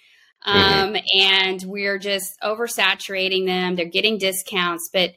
Um, 0.47 0.95
mm-hmm. 0.95 0.97
and 1.19 1.63
we're 1.65 1.99
just 1.99 2.41
oversaturating 2.41 3.47
them. 3.47 3.75
They're 3.75 3.85
getting 3.85 4.17
discounts, 4.17 4.89
but 4.93 5.11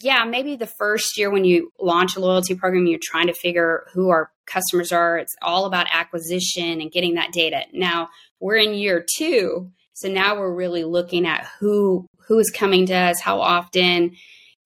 yeah, 0.00 0.24
maybe 0.24 0.56
the 0.56 0.66
first 0.66 1.18
year 1.18 1.30
when 1.30 1.44
you 1.44 1.70
launch 1.78 2.16
a 2.16 2.20
loyalty 2.20 2.54
program, 2.54 2.86
you're 2.86 2.98
trying 3.02 3.26
to 3.26 3.34
figure 3.34 3.86
who 3.92 4.08
our 4.08 4.32
customers 4.46 4.92
are. 4.92 5.18
It's 5.18 5.36
all 5.42 5.66
about 5.66 5.86
acquisition 5.92 6.80
and 6.80 6.90
getting 6.90 7.14
that 7.14 7.32
data. 7.32 7.64
Now 7.72 8.08
we're 8.40 8.56
in 8.56 8.72
year 8.72 9.04
two, 9.18 9.70
so 9.92 10.08
now 10.08 10.38
we're 10.38 10.54
really 10.54 10.84
looking 10.84 11.26
at 11.26 11.46
who 11.60 12.08
who 12.26 12.38
is 12.38 12.50
coming 12.50 12.86
to 12.86 12.94
us, 12.94 13.20
how 13.20 13.40
often 13.40 14.16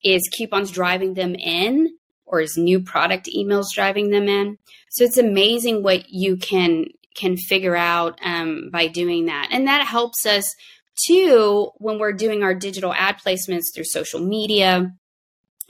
is 0.03 0.29
coupons 0.35 0.71
driving 0.71 1.13
them 1.13 1.35
in, 1.35 1.89
or 2.25 2.41
is 2.41 2.57
new 2.57 2.79
product 2.79 3.29
emails 3.35 3.65
driving 3.73 4.09
them 4.09 4.27
in. 4.27 4.57
So 4.89 5.03
it's 5.03 5.17
amazing 5.17 5.83
what 5.83 6.09
you 6.09 6.37
can 6.37 6.85
can 7.15 7.37
figure 7.37 7.75
out 7.75 8.19
um, 8.23 8.69
by 8.71 8.87
doing 8.87 9.25
that. 9.25 9.49
And 9.51 9.67
that 9.67 9.85
helps 9.85 10.25
us 10.25 10.55
too 11.07 11.71
when 11.77 11.99
we're 11.99 12.13
doing 12.13 12.43
our 12.43 12.53
digital 12.53 12.93
ad 12.93 13.17
placements 13.25 13.73
through 13.73 13.85
social 13.85 14.19
media. 14.19 14.91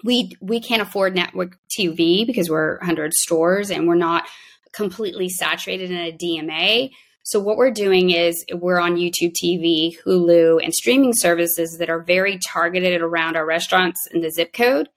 We 0.04 0.32
we 0.42 0.60
can't 0.60 0.82
afford 0.82 1.16
network 1.16 1.58
TV 1.78 2.26
because 2.26 2.50
we're 2.50 2.78
100 2.80 3.14
stores 3.14 3.70
and 3.70 3.88
we're 3.88 3.96
not 3.96 4.28
completely 4.74 5.30
saturated 5.30 5.92
in 5.92 5.98
a 5.98 6.12
DMA. 6.12 6.92
So 7.24 7.40
what 7.40 7.58
we're 7.58 7.72
doing 7.72 8.10
is 8.10 8.44
we're 8.52 8.80
on 8.80 8.96
YouTube 8.96 9.34
TV, 9.34 9.96
Hulu, 10.06 10.64
and 10.64 10.74
streaming 10.74 11.14
services 11.14 11.78
that 11.78 11.90
are 11.90 12.02
very 12.02 12.40
targeted 12.40 13.02
around 13.02 13.36
our 13.36 13.46
restaurants 13.46 14.08
in 14.12 14.22
the 14.22 14.32
zip 14.32 14.54
code. 14.54 14.90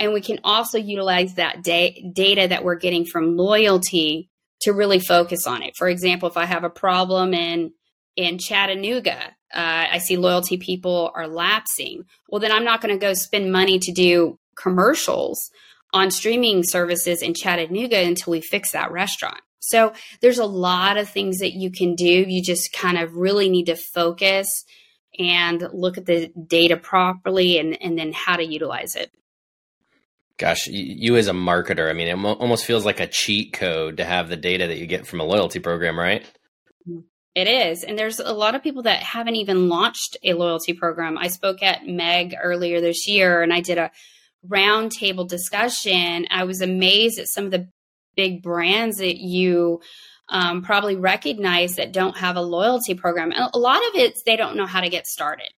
And 0.00 0.12
we 0.12 0.20
can 0.20 0.40
also 0.42 0.78
utilize 0.78 1.34
that 1.34 1.62
da- 1.62 2.10
data 2.12 2.48
that 2.48 2.64
we're 2.64 2.74
getting 2.74 3.04
from 3.04 3.36
loyalty 3.36 4.30
to 4.64 4.72
really 4.72 4.98
focus 4.98 5.46
on 5.46 5.62
it. 5.62 5.76
For 5.76 5.88
example, 5.88 6.28
if 6.28 6.36
I 6.36 6.44
have 6.44 6.64
a 6.64 6.70
problem 6.70 7.32
in 7.32 7.72
in 8.16 8.38
Chattanooga, 8.38 9.18
uh, 9.52 9.86
I 9.92 9.98
see 9.98 10.16
loyalty 10.16 10.56
people 10.56 11.10
are 11.14 11.26
lapsing. 11.26 12.04
Well, 12.28 12.40
then 12.40 12.52
I'm 12.52 12.64
not 12.64 12.80
going 12.80 12.94
to 12.94 13.06
go 13.06 13.12
spend 13.14 13.50
money 13.50 13.78
to 13.80 13.92
do 13.92 14.38
commercials 14.56 15.50
on 15.92 16.10
streaming 16.10 16.62
services 16.62 17.22
in 17.22 17.34
Chattanooga 17.34 17.98
until 17.98 18.32
we 18.32 18.40
fix 18.40 18.72
that 18.72 18.92
restaurant. 18.92 19.40
So 19.58 19.94
there's 20.20 20.38
a 20.38 20.44
lot 20.44 20.96
of 20.96 21.08
things 21.08 21.38
that 21.38 21.54
you 21.54 21.70
can 21.70 21.94
do. 21.94 22.04
You 22.04 22.42
just 22.42 22.72
kind 22.72 22.98
of 22.98 23.16
really 23.16 23.48
need 23.48 23.66
to 23.66 23.76
focus 23.76 24.64
and 25.18 25.66
look 25.72 25.96
at 25.96 26.06
the 26.06 26.30
data 26.46 26.76
properly 26.76 27.58
and, 27.58 27.80
and 27.80 27.98
then 27.98 28.12
how 28.12 28.36
to 28.36 28.44
utilize 28.44 28.94
it. 28.94 29.10
Gosh, 30.36 30.66
you 30.66 31.16
as 31.16 31.28
a 31.28 31.32
marketer, 31.32 31.88
I 31.88 31.92
mean, 31.92 32.08
it 32.08 32.18
almost 32.18 32.64
feels 32.64 32.84
like 32.84 32.98
a 32.98 33.06
cheat 33.06 33.52
code 33.52 33.98
to 33.98 34.04
have 34.04 34.28
the 34.28 34.36
data 34.36 34.66
that 34.66 34.78
you 34.78 34.86
get 34.86 35.06
from 35.06 35.20
a 35.20 35.24
loyalty 35.24 35.60
program, 35.60 35.98
right? 35.98 36.24
It 37.34 37.48
is. 37.48 37.84
And 37.84 37.98
there's 37.98 38.20
a 38.20 38.32
lot 38.32 38.54
of 38.54 38.62
people 38.62 38.82
that 38.82 39.02
haven't 39.02 39.36
even 39.36 39.68
launched 39.68 40.16
a 40.22 40.34
loyalty 40.34 40.72
program. 40.72 41.18
I 41.18 41.28
spoke 41.28 41.62
at 41.62 41.86
Meg 41.86 42.34
earlier 42.40 42.80
this 42.80 43.08
year 43.08 43.42
and 43.42 43.52
I 43.52 43.60
did 43.60 43.78
a 43.78 43.90
roundtable 44.48 45.28
discussion. 45.28 46.26
I 46.30 46.44
was 46.44 46.60
amazed 46.60 47.18
at 47.18 47.28
some 47.28 47.44
of 47.44 47.50
the 47.50 47.68
big 48.16 48.42
brands 48.42 48.98
that 48.98 49.16
you 49.16 49.80
um, 50.28 50.62
probably 50.62 50.96
recognize 50.96 51.74
that 51.74 51.92
don't 51.92 52.16
have 52.16 52.36
a 52.36 52.42
loyalty 52.42 52.94
program. 52.94 53.32
And 53.32 53.50
a 53.52 53.58
lot 53.58 53.78
of 53.88 53.96
it, 53.96 54.18
they 54.24 54.36
don't 54.36 54.56
know 54.56 54.66
how 54.66 54.80
to 54.80 54.88
get 54.88 55.06
started. 55.06 55.50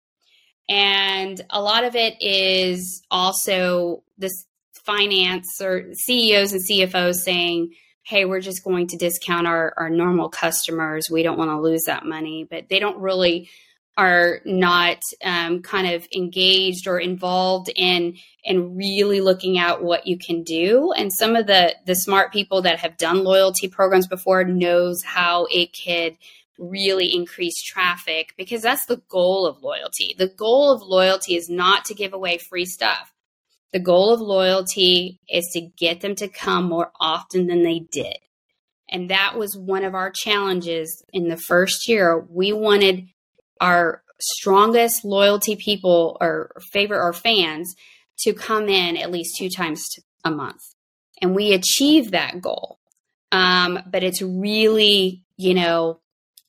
And 0.69 1.41
a 1.51 1.61
lot 1.61 1.85
of 1.85 1.95
it 1.95 2.17
is 2.21 3.03
also 3.11 4.03
this 4.17 4.47
finance 4.85 5.61
or 5.61 5.93
CEOs 5.95 6.53
and 6.53 6.63
CFOs 6.63 7.17
saying, 7.17 7.75
hey, 8.03 8.25
we're 8.25 8.41
just 8.41 8.65
going 8.65 8.87
to 8.89 8.99
discount 8.99 9.47
our, 9.47 9.73
our 9.77 9.89
normal 9.89 10.29
customers. 10.29 11.09
We 11.11 11.23
don't 11.23 11.39
want 11.39 11.51
to 11.51 11.61
lose 11.61 11.85
that 11.87 12.05
money. 12.05 12.47
But 12.49 12.69
they 12.69 12.79
don't 12.79 12.99
really 12.99 13.49
are 13.97 14.41
not 14.45 14.99
um, 15.23 15.63
kind 15.63 15.95
of 15.95 16.07
engaged 16.15 16.87
or 16.87 16.99
involved 16.99 17.71
in 17.75 18.17
in 18.43 18.77
really 18.77 19.21
looking 19.21 19.59
at 19.59 19.83
what 19.83 20.07
you 20.07 20.19
can 20.19 20.43
do 20.43 20.93
and 20.93 21.13
some 21.13 21.37
of 21.37 21.47
the 21.47 21.75
the 21.87 21.95
smart 21.95 22.33
people 22.33 22.63
that 22.63 22.81
have 22.81 22.97
done 22.97 23.23
loyalty 23.23 23.69
programs 23.69 24.09
before 24.09 24.43
knows 24.45 25.03
how 25.05 25.47
it 25.51 25.69
could 25.85 26.17
really 26.59 27.15
increase 27.15 27.63
traffic 27.63 28.35
because 28.37 28.63
that's 28.63 28.87
the 28.87 29.01
goal 29.09 29.47
of 29.47 29.63
loyalty 29.63 30.15
the 30.19 30.29
goal 30.29 30.73
of 30.73 30.83
loyalty 30.83 31.37
is 31.37 31.49
not 31.49 31.85
to 31.85 31.95
give 31.95 32.13
away 32.13 32.37
free 32.37 32.67
stuff 32.67 33.14
the 33.75 33.81
goal 33.81 34.15
of 34.15 34.21
loyalty 34.21 35.21
is 35.29 35.47
to 35.53 35.61
get 35.61 36.01
them 36.01 36.15
to 36.15 36.29
come 36.29 36.65
more 36.65 36.91
often 36.99 37.47
than 37.47 37.63
they 37.63 37.81
did 37.81 38.17
and 38.89 39.11
that 39.11 39.37
was 39.37 39.55
one 39.55 39.85
of 39.85 39.95
our 39.95 40.11
challenges 40.11 41.05
in 41.13 41.29
the 41.29 41.37
first 41.37 41.87
year 41.87 42.25
we 42.31 42.53
wanted 42.53 43.07
our 43.61 44.03
strongest 44.21 45.05
loyalty 45.05 45.57
people 45.57 46.17
or 46.21 46.51
favorite 46.73 47.03
or 47.03 47.13
fans 47.13 47.75
to 48.19 48.33
come 48.33 48.69
in 48.69 48.97
at 48.97 49.11
least 49.11 49.37
two 49.37 49.51
times 49.51 49.87
a 50.25 50.31
month. 50.31 50.61
And 51.21 51.35
we 51.35 51.53
achieved 51.53 52.13
that 52.13 52.41
goal. 52.41 52.79
Um, 53.33 53.81
but 53.87 54.03
it's 54.03 54.23
really, 54.23 55.23
you 55.37 55.55
know, 55.55 56.01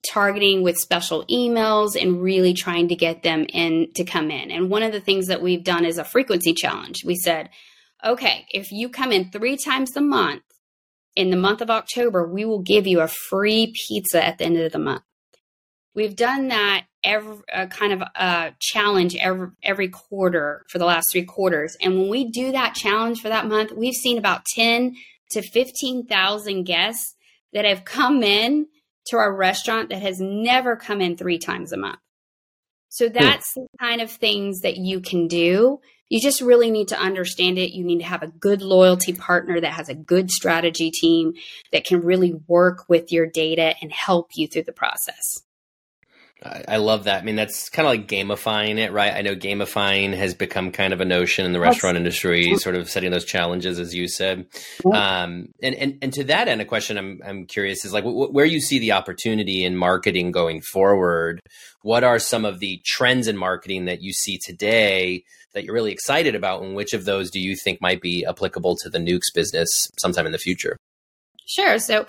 targeting 0.07 0.61
with 0.61 0.77
special 0.77 1.25
emails 1.25 1.99
and 1.99 2.21
really 2.21 2.53
trying 2.53 2.87
to 2.89 2.95
get 2.95 3.23
them 3.23 3.45
in 3.49 3.91
to 3.95 4.03
come 4.03 4.29
in. 4.29 4.51
And 4.51 4.69
one 4.69 4.83
of 4.83 4.91
the 4.91 5.01
things 5.01 5.27
that 5.27 5.41
we've 5.41 5.63
done 5.63 5.85
is 5.85 5.97
a 5.97 6.03
frequency 6.03 6.53
challenge. 6.53 7.03
We 7.03 7.15
said, 7.15 7.49
okay, 8.03 8.45
if 8.51 8.71
you 8.71 8.89
come 8.89 9.11
in 9.11 9.31
three 9.31 9.57
times 9.57 9.95
a 9.95 10.01
month 10.01 10.43
in 11.15 11.29
the 11.29 11.37
month 11.37 11.61
of 11.61 11.69
October, 11.69 12.27
we 12.27 12.45
will 12.45 12.61
give 12.61 12.85
you 12.85 12.99
a 12.99 13.07
free 13.07 13.73
pizza 13.87 14.23
at 14.23 14.37
the 14.37 14.45
end 14.45 14.57
of 14.57 14.71
the 14.71 14.79
month. 14.79 15.03
We've 15.95 16.15
done 16.15 16.49
that 16.49 16.85
every 17.05 17.37
uh, 17.53 17.67
kind 17.67 17.93
of 17.93 18.01
a 18.01 18.53
challenge 18.59 19.15
every 19.15 19.47
every 19.63 19.87
quarter 19.87 20.65
for 20.69 20.77
the 20.77 20.85
last 20.85 21.07
three 21.11 21.23
quarters, 21.23 21.77
and 21.81 21.97
when 21.97 22.09
we 22.09 22.29
do 22.29 22.51
that 22.51 22.75
challenge 22.75 23.21
for 23.21 23.29
that 23.29 23.47
month, 23.47 23.71
we've 23.71 23.93
seen 23.93 24.17
about 24.17 24.43
ten 24.43 24.95
to 25.31 25.41
fifteen 25.41 26.05
thousand 26.05 26.65
guests 26.65 27.15
that 27.53 27.63
have 27.63 27.85
come 27.85 28.23
in 28.23 28.67
to 29.07 29.17
our 29.17 29.33
restaurant 29.33 29.89
that 29.89 30.01
has 30.01 30.19
never 30.19 30.75
come 30.75 31.01
in 31.01 31.17
three 31.17 31.37
times 31.37 31.71
a 31.71 31.77
month. 31.77 31.99
So 32.89 33.07
hmm. 33.07 33.13
that's 33.13 33.53
the 33.53 33.67
kind 33.79 34.01
of 34.01 34.11
things 34.11 34.61
that 34.61 34.77
you 34.77 35.01
can 35.01 35.27
do. 35.27 35.79
You 36.09 36.21
just 36.21 36.41
really 36.41 36.69
need 36.69 36.89
to 36.89 36.99
understand 36.99 37.57
it. 37.57 37.75
You 37.75 37.83
need 37.83 37.99
to 37.99 38.05
have 38.05 38.21
a 38.21 38.27
good 38.27 38.61
loyalty 38.61 39.13
partner 39.13 39.59
that 39.59 39.73
has 39.73 39.89
a 39.89 39.95
good 39.95 40.29
strategy 40.29 40.91
team 40.91 41.33
that 41.71 41.83
can 41.83 42.01
really 42.01 42.33
work 42.47 42.85
with 42.87 43.11
your 43.11 43.25
data 43.25 43.73
and 43.81 43.91
help 43.91 44.31
you 44.35 44.47
through 44.47 44.63
the 44.63 44.71
process. 44.71 45.41
I 46.67 46.77
love 46.77 47.05
that. 47.05 47.21
I 47.21 47.25
mean, 47.25 47.35
that's 47.35 47.69
kind 47.69 47.87
of 47.87 47.91
like 47.91 48.07
gamifying 48.07 48.77
it, 48.77 48.91
right? 48.91 49.13
I 49.13 49.21
know 49.21 49.35
gamifying 49.35 50.13
has 50.15 50.33
become 50.33 50.71
kind 50.71 50.93
of 50.93 51.01
a 51.01 51.05
notion 51.05 51.45
in 51.45 51.53
the 51.53 51.59
restaurant 51.59 51.97
industry, 51.97 52.55
sort 52.57 52.75
of 52.75 52.89
setting 52.89 53.11
those 53.11 53.25
challenges, 53.25 53.79
as 53.79 53.95
you 53.95 54.07
said. 54.07 54.45
Um, 54.85 55.49
and, 55.61 55.75
and 55.75 55.97
and 56.01 56.13
to 56.13 56.23
that 56.25 56.47
end, 56.47 56.61
a 56.61 56.65
question 56.65 56.97
I'm 56.97 57.21
I'm 57.25 57.45
curious 57.45 57.83
is 57.85 57.93
like 57.93 58.03
wh- 58.03 58.33
where 58.33 58.45
you 58.45 58.61
see 58.61 58.79
the 58.79 58.91
opportunity 58.91 59.65
in 59.65 59.75
marketing 59.75 60.31
going 60.31 60.61
forward. 60.61 61.41
What 61.81 62.03
are 62.03 62.19
some 62.19 62.45
of 62.45 62.59
the 62.59 62.81
trends 62.85 63.27
in 63.27 63.37
marketing 63.37 63.85
that 63.85 64.01
you 64.01 64.13
see 64.13 64.37
today 64.37 65.23
that 65.53 65.63
you're 65.63 65.73
really 65.73 65.91
excited 65.91 66.35
about, 66.35 66.61
and 66.61 66.75
which 66.75 66.93
of 66.93 67.05
those 67.05 67.31
do 67.31 67.39
you 67.39 67.55
think 67.55 67.81
might 67.81 68.01
be 68.01 68.25
applicable 68.25 68.75
to 68.77 68.89
the 68.89 68.99
Newk's 68.99 69.31
business 69.31 69.89
sometime 69.97 70.25
in 70.25 70.31
the 70.31 70.37
future? 70.37 70.77
Sure. 71.47 71.79
So 71.79 72.05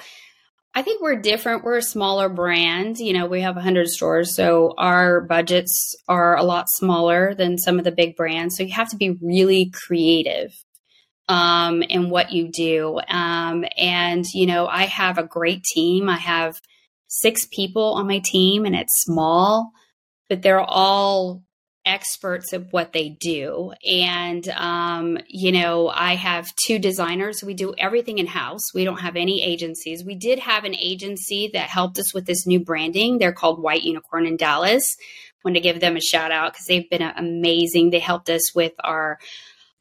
I 0.77 0.83
think 0.83 1.01
we're 1.01 1.17
different. 1.17 1.65
We're 1.65 1.79
a 1.79 1.83
smaller 1.83 2.29
brand. 2.29 2.99
You 2.99 3.15
know, 3.15 3.25
we 3.25 3.41
have 3.41 3.55
100 3.55 3.89
stores, 3.89 4.37
so 4.37 4.75
our 4.77 5.23
budgets 5.23 5.97
are 6.07 6.37
a 6.37 6.43
lot 6.43 6.69
smaller 6.69 7.35
than 7.35 7.57
some 7.57 7.79
of 7.79 7.87
the 7.87 7.93
big 7.93 8.15
brands. 8.15 8.59
So 8.59 8.63
you 8.63 8.75
have 8.75 8.91
to 8.91 8.97
be 8.97 9.17
really 9.23 9.71
creative 9.71 10.53
um, 11.29 11.83
in 11.83 12.11
what 12.11 12.31
you 12.31 12.51
do. 12.53 13.01
Um, 13.09 13.65
and, 13.79 14.27
you 14.35 14.45
know, 14.45 14.67
I 14.67 14.85
have 14.85 15.17
a 15.17 15.27
great 15.27 15.65
team. 15.65 16.11
I 16.11 16.19
have 16.19 16.61
six 17.07 17.49
people 17.51 17.95
on 17.95 18.07
my 18.07 18.21
team, 18.23 18.67
and 18.67 18.77
it's 18.77 19.01
small, 19.01 19.71
but 20.29 20.43
they're 20.43 20.61
all 20.61 21.43
experts 21.87 22.53
of 22.53 22.73
what 22.73 22.93
they 22.93 23.09
do. 23.09 23.73
And, 23.89 24.47
um, 24.49 25.19
you 25.29 25.53
know, 25.53 25.89
I 25.89 26.17
have 26.17 26.55
two 26.57 26.79
designers. 26.79 27.43
We 27.43 27.55
do 27.55 27.75
everything 27.79 28.19
in 28.19 28.27
house. 28.27 28.75
We 28.75 28.85
don't 28.85 29.01
have 29.01 29.17
any 29.17 29.43
agencies. 29.43 30.05
We 30.05 30.17
did 30.17 30.41
have 30.41 30.65
an 30.65 30.75
agency 30.75 31.51
that 31.55 31.69
helped 31.69 31.99
us 31.99 32.13
with 32.13 32.27
this 32.27 32.47
new 32.47 32.61
branding. 32.61 33.19
They're 33.19 33.33
called 33.33 33.63
White 33.63 33.85
Unicorn 33.85 34.27
in 34.27 34.37
Dallas. 34.37 34.97
Want 35.45 35.55
to 35.55 35.61
give 35.61 35.79
them 35.79 35.97
a 35.97 36.01
shout 36.01 36.33
out 36.33 36.53
because 36.53 36.67
they've 36.67 36.91
been 36.91 37.03
amazing. 37.03 37.91
They 37.91 38.01
helped 38.01 38.29
us 38.29 38.53
with 38.53 38.73
our 38.81 39.21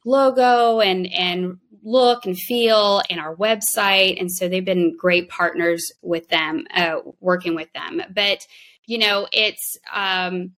logo 0.04 0.78
and, 0.80 1.12
and 1.12 1.58
look 1.82 2.24
and 2.24 2.38
feel 2.38 3.02
and 3.10 3.18
our 3.18 3.34
website. 3.34 4.20
And 4.20 4.30
so 4.30 4.48
they've 4.48 4.64
been 4.64 4.96
great 4.96 5.28
partners 5.28 5.90
with 6.02 6.28
them, 6.28 6.66
uh, 6.72 7.00
working 7.18 7.56
with 7.56 7.72
them. 7.72 8.00
But, 8.14 8.46
you 8.86 8.98
know, 8.98 9.26
it's, 9.32 9.76
um, 9.92 10.52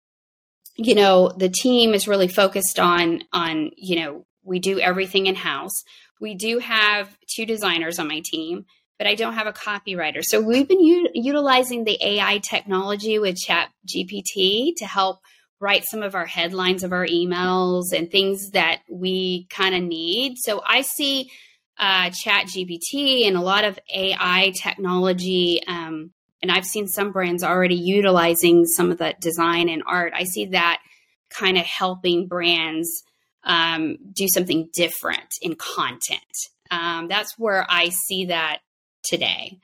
you 0.78 0.94
know, 0.94 1.28
the 1.36 1.48
team 1.48 1.92
is 1.92 2.08
really 2.08 2.28
focused 2.28 2.78
on 2.78 3.22
on, 3.32 3.72
you 3.76 4.00
know, 4.00 4.24
we 4.44 4.60
do 4.60 4.78
everything 4.78 5.26
in 5.26 5.34
house. 5.34 5.82
We 6.20 6.34
do 6.34 6.60
have 6.60 7.14
two 7.26 7.44
designers 7.44 7.98
on 7.98 8.08
my 8.08 8.22
team, 8.24 8.64
but 8.96 9.08
I 9.08 9.16
don't 9.16 9.34
have 9.34 9.48
a 9.48 9.52
copywriter. 9.52 10.22
So 10.22 10.40
we've 10.40 10.68
been 10.68 10.80
u- 10.80 11.10
utilizing 11.14 11.84
the 11.84 11.98
AI 12.00 12.40
technology 12.48 13.18
with 13.18 13.36
Chat 13.36 13.70
GPT 13.86 14.74
to 14.76 14.86
help 14.86 15.18
write 15.60 15.84
some 15.84 16.04
of 16.04 16.14
our 16.14 16.26
headlines 16.26 16.84
of 16.84 16.92
our 16.92 17.06
emails 17.06 17.92
and 17.92 18.08
things 18.08 18.50
that 18.50 18.82
we 18.88 19.48
kind 19.50 19.74
of 19.74 19.82
need. 19.82 20.36
So 20.38 20.62
I 20.64 20.82
see 20.82 21.28
uh, 21.76 22.10
ChatGPT 22.10 23.26
and 23.26 23.36
a 23.36 23.40
lot 23.40 23.64
of 23.64 23.78
AI 23.92 24.52
technology 24.56 25.60
um, 25.66 26.12
and 26.42 26.50
I've 26.50 26.64
seen 26.64 26.86
some 26.86 27.12
brands 27.12 27.42
already 27.42 27.74
utilizing 27.74 28.64
some 28.64 28.90
of 28.90 28.98
that 28.98 29.20
design 29.20 29.68
and 29.68 29.82
art. 29.86 30.12
I 30.14 30.24
see 30.24 30.46
that 30.46 30.80
kind 31.30 31.58
of 31.58 31.64
helping 31.64 32.26
brands 32.26 33.02
um, 33.44 33.96
do 34.12 34.26
something 34.32 34.68
different 34.74 35.28
in 35.42 35.54
content. 35.54 36.20
Um, 36.70 37.08
that's 37.08 37.38
where 37.38 37.66
I 37.68 37.88
see 37.88 38.26
that 38.26 38.58
today. 39.02 39.58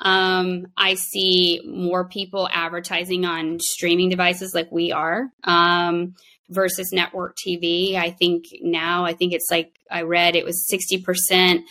Um, 0.00 0.66
I 0.76 0.94
see 0.94 1.60
more 1.64 2.06
people 2.06 2.48
advertising 2.52 3.24
on 3.24 3.58
streaming 3.60 4.10
devices 4.10 4.54
like 4.54 4.70
we 4.70 4.92
are 4.92 5.30
um, 5.44 6.14
versus 6.50 6.92
network 6.92 7.36
TV. 7.36 7.94
I 7.94 8.10
think 8.10 8.44
now, 8.60 9.04
I 9.04 9.14
think 9.14 9.32
it's 9.32 9.50
like 9.50 9.72
I 9.90 10.02
read 10.02 10.36
it 10.36 10.44
was 10.44 10.68
60% 10.70 11.62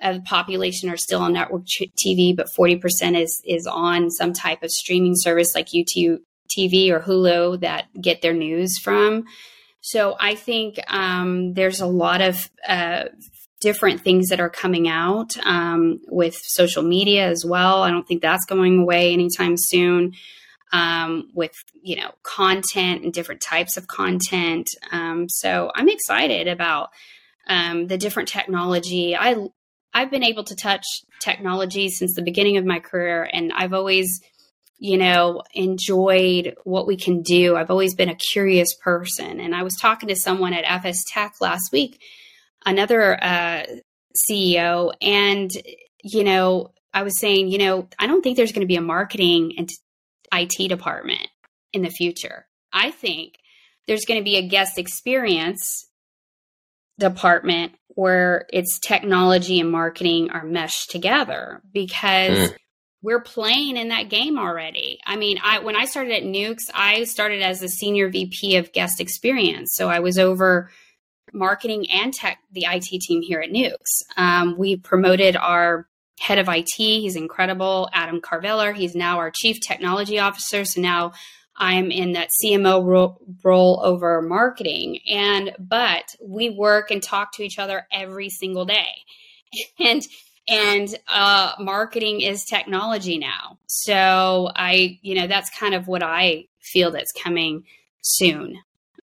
of 0.00 0.16
the 0.16 0.22
population 0.22 0.88
are 0.88 0.96
still 0.96 1.20
on 1.20 1.32
network 1.32 1.64
TV, 1.64 2.34
but 2.36 2.48
40% 2.58 3.20
is 3.20 3.42
is 3.44 3.66
on 3.66 4.10
some 4.10 4.32
type 4.32 4.62
of 4.62 4.70
streaming 4.70 5.14
service 5.14 5.54
like 5.54 5.68
YouTube 5.68 6.20
TV 6.50 6.90
or 6.90 7.00
Hulu 7.00 7.60
that 7.60 7.86
get 8.00 8.22
their 8.22 8.34
news 8.34 8.78
from. 8.78 9.24
So 9.80 10.16
I 10.20 10.34
think 10.34 10.78
um, 10.88 11.54
there's 11.54 11.80
a 11.80 11.86
lot 11.86 12.20
of 12.20 12.50
uh, 12.66 13.04
different 13.60 14.00
things 14.00 14.28
that 14.28 14.40
are 14.40 14.50
coming 14.50 14.88
out 14.88 15.36
um, 15.44 16.00
with 16.08 16.34
social 16.34 16.82
media 16.82 17.28
as 17.28 17.44
well. 17.44 17.82
I 17.82 17.90
don't 17.90 18.06
think 18.06 18.22
that's 18.22 18.44
going 18.44 18.80
away 18.80 19.12
anytime 19.12 19.54
soon. 19.56 20.14
Um, 20.72 21.30
with 21.34 21.54
you 21.82 21.96
know 21.96 22.12
content 22.22 23.02
and 23.02 23.12
different 23.12 23.40
types 23.40 23.76
of 23.76 23.88
content, 23.88 24.68
um, 24.92 25.28
so 25.28 25.72
I'm 25.74 25.88
excited 25.88 26.46
about 26.46 26.90
um, 27.48 27.88
the 27.88 27.98
different 27.98 28.28
technology. 28.28 29.16
I 29.16 29.48
I've 29.92 30.10
been 30.10 30.24
able 30.24 30.44
to 30.44 30.56
touch 30.56 30.84
technology 31.20 31.88
since 31.88 32.14
the 32.14 32.22
beginning 32.22 32.56
of 32.56 32.64
my 32.64 32.78
career, 32.78 33.28
and 33.32 33.52
I've 33.52 33.72
always, 33.72 34.20
you 34.78 34.96
know, 34.98 35.42
enjoyed 35.52 36.54
what 36.64 36.86
we 36.86 36.96
can 36.96 37.22
do. 37.22 37.56
I've 37.56 37.70
always 37.70 37.94
been 37.94 38.08
a 38.08 38.14
curious 38.14 38.74
person. 38.74 39.40
And 39.40 39.54
I 39.54 39.62
was 39.62 39.74
talking 39.80 40.08
to 40.08 40.16
someone 40.16 40.52
at 40.52 40.64
FSTEC 40.64 41.32
last 41.40 41.72
week 41.72 42.00
another 42.64 43.22
uh, 43.22 43.64
CEO, 44.30 44.92
and 45.00 45.50
you 46.02 46.24
know, 46.24 46.72
I 46.92 47.02
was 47.02 47.18
saying, 47.20 47.48
you 47.48 47.58
know, 47.58 47.88
I 47.98 48.06
don't 48.06 48.22
think 48.22 48.36
there's 48.36 48.52
going 48.52 48.62
to 48.62 48.66
be 48.66 48.76
a 48.76 48.82
marketing 48.82 49.54
and 49.58 49.68
IT 50.32 50.68
department 50.68 51.28
in 51.72 51.82
the 51.82 51.90
future. 51.90 52.46
I 52.72 52.90
think 52.90 53.34
there's 53.86 54.04
going 54.04 54.18
to 54.18 54.24
be 54.24 54.36
a 54.36 54.48
guest 54.48 54.78
experience 54.78 55.86
department 57.00 57.72
where 57.88 58.46
it's 58.52 58.78
technology 58.78 59.58
and 59.58 59.72
marketing 59.72 60.30
are 60.30 60.44
meshed 60.44 60.90
together 60.90 61.60
because 61.72 62.50
mm. 62.50 62.56
we're 63.02 63.20
playing 63.20 63.76
in 63.76 63.88
that 63.88 64.08
game 64.08 64.38
already. 64.38 65.00
I 65.04 65.16
mean, 65.16 65.38
I 65.42 65.58
when 65.58 65.74
I 65.74 65.86
started 65.86 66.12
at 66.12 66.24
Newk's, 66.24 66.70
I 66.72 67.04
started 67.04 67.42
as 67.42 67.62
a 67.62 67.68
senior 67.68 68.08
VP 68.08 68.56
of 68.56 68.72
guest 68.72 69.00
experience. 69.00 69.70
So 69.74 69.88
I 69.88 69.98
was 69.98 70.18
over 70.18 70.70
marketing 71.32 71.86
and 71.92 72.12
tech, 72.12 72.38
the 72.52 72.66
IT 72.68 72.84
team 73.02 73.22
here 73.22 73.40
at 73.40 73.50
Newk's. 73.50 74.02
Um, 74.16 74.56
we 74.56 74.76
promoted 74.76 75.36
our 75.36 75.88
head 76.20 76.38
of 76.38 76.48
IT. 76.48 76.74
He's 76.76 77.16
incredible. 77.16 77.88
Adam 77.92 78.20
Carveller. 78.20 78.74
He's 78.74 78.94
now 78.94 79.18
our 79.18 79.30
chief 79.30 79.58
technology 79.60 80.18
officer. 80.18 80.64
So 80.64 80.80
now 80.80 81.12
I'm 81.60 81.90
in 81.90 82.12
that 82.12 82.30
CMO 82.42 82.84
role, 82.84 83.20
role 83.44 83.80
over 83.84 84.22
marketing. 84.22 85.00
And, 85.08 85.54
but 85.58 86.16
we 86.20 86.48
work 86.48 86.90
and 86.90 87.02
talk 87.02 87.32
to 87.34 87.42
each 87.42 87.58
other 87.58 87.86
every 87.92 88.30
single 88.30 88.64
day. 88.64 88.86
And, 89.80 90.02
and 90.48 90.96
uh, 91.08 91.54
marketing 91.58 92.20
is 92.20 92.44
technology 92.44 93.18
now. 93.18 93.58
So 93.66 94.50
I, 94.54 95.00
you 95.02 95.16
know, 95.16 95.26
that's 95.26 95.50
kind 95.50 95.74
of 95.74 95.88
what 95.88 96.04
I 96.04 96.46
feel 96.60 96.92
that's 96.92 97.12
coming 97.12 97.64
soon. 98.00 98.56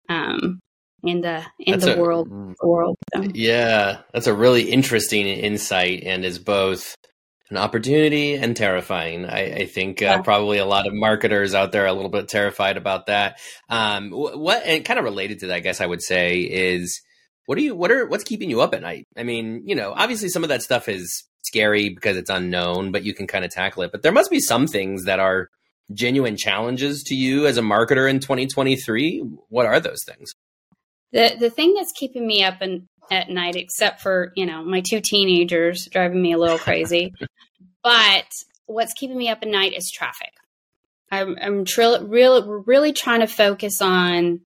Um, 0.07 0.59
in 1.03 1.21
the 1.21 1.43
in 1.59 1.73
that's 1.73 1.85
the 1.85 1.95
a, 1.95 1.99
world 1.99 2.29
world. 2.61 2.95
So. 3.13 3.21
Yeah, 3.33 3.99
that's 4.13 4.27
a 4.27 4.33
really 4.33 4.63
interesting 4.71 5.27
insight, 5.27 6.03
and 6.03 6.25
is 6.25 6.39
both 6.39 6.95
an 7.49 7.57
opportunity 7.57 8.35
and 8.35 8.55
terrifying. 8.55 9.25
I, 9.25 9.55
I 9.55 9.65
think 9.65 10.01
uh, 10.01 10.05
yeah. 10.05 10.21
probably 10.21 10.57
a 10.57 10.65
lot 10.65 10.87
of 10.87 10.93
marketers 10.93 11.53
out 11.53 11.71
there 11.71 11.83
are 11.83 11.87
a 11.87 11.93
little 11.93 12.11
bit 12.11 12.27
terrified 12.27 12.77
about 12.77 13.05
that. 13.05 13.39
Um, 13.69 14.11
what 14.11 14.63
and 14.65 14.83
kind 14.83 14.99
of 14.99 15.05
related 15.05 15.39
to 15.39 15.47
that, 15.47 15.55
I 15.55 15.59
guess 15.59 15.81
I 15.81 15.85
would 15.85 16.01
say 16.01 16.39
is 16.39 17.01
what 17.45 17.57
are 17.57 17.61
you 17.61 17.75
what 17.75 17.91
are 17.91 18.05
what's 18.05 18.25
keeping 18.25 18.49
you 18.49 18.61
up 18.61 18.73
at 18.73 18.81
night? 18.81 19.07
I 19.17 19.23
mean, 19.23 19.63
you 19.65 19.75
know, 19.75 19.93
obviously 19.95 20.29
some 20.29 20.43
of 20.43 20.49
that 20.49 20.61
stuff 20.61 20.89
is 20.89 21.23
scary 21.45 21.89
because 21.89 22.17
it's 22.17 22.29
unknown, 22.29 22.91
but 22.91 23.03
you 23.03 23.13
can 23.13 23.27
kind 23.27 23.45
of 23.45 23.51
tackle 23.51 23.83
it. 23.83 23.91
But 23.91 24.01
there 24.01 24.11
must 24.11 24.29
be 24.29 24.39
some 24.39 24.67
things 24.67 25.05
that 25.05 25.19
are 25.19 25.47
genuine 25.93 26.35
challenges 26.35 27.03
to 27.03 27.15
you 27.15 27.47
as 27.47 27.57
a 27.57 27.61
marketer 27.61 28.09
in 28.09 28.19
2023. 28.19 29.19
What 29.49 29.65
are 29.65 29.79
those 29.79 30.03
things? 30.05 30.33
The 31.13 31.37
the 31.39 31.49
thing 31.49 31.73
that's 31.73 31.93
keeping 31.93 32.27
me 32.27 32.43
up 32.43 32.61
and 32.61 32.87
at 33.11 33.29
night, 33.29 33.55
except 33.55 34.01
for 34.01 34.31
you 34.35 34.45
know 34.45 34.63
my 34.63 34.81
two 34.81 35.01
teenagers 35.01 35.87
driving 35.91 36.21
me 36.21 36.33
a 36.33 36.37
little 36.37 36.57
crazy, 36.57 37.13
but 37.83 38.25
what's 38.65 38.93
keeping 38.93 39.17
me 39.17 39.29
up 39.29 39.39
at 39.41 39.47
night 39.47 39.73
is 39.73 39.91
traffic. 39.91 40.33
I'm, 41.09 41.37
I'm 41.41 41.65
tri- 41.65 41.99
really 41.99 42.63
really 42.65 42.93
trying 42.93 43.21
to 43.21 43.27
focus 43.27 43.81
on 43.81 44.41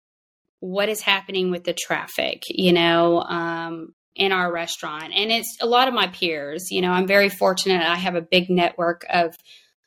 what 0.60 0.90
is 0.90 1.02
happening 1.02 1.52
with 1.52 1.64
the 1.64 1.74
traffic. 1.74 2.44
You 2.50 2.74
know, 2.74 3.22
um, 3.22 3.94
in 4.20 4.34
our 4.34 4.52
restaurant. 4.52 5.14
And 5.16 5.32
it's 5.32 5.58
a 5.62 5.66
lot 5.66 5.88
of 5.88 5.94
my 5.94 6.08
peers. 6.08 6.72
You 6.72 6.82
know, 6.82 6.92
I'm 6.92 7.08
very 7.08 7.30
fortunate. 7.30 7.82
I 7.82 7.96
have 7.96 8.16
a 8.16 8.22
big 8.22 8.50
network 8.50 9.06
of 9.10 9.34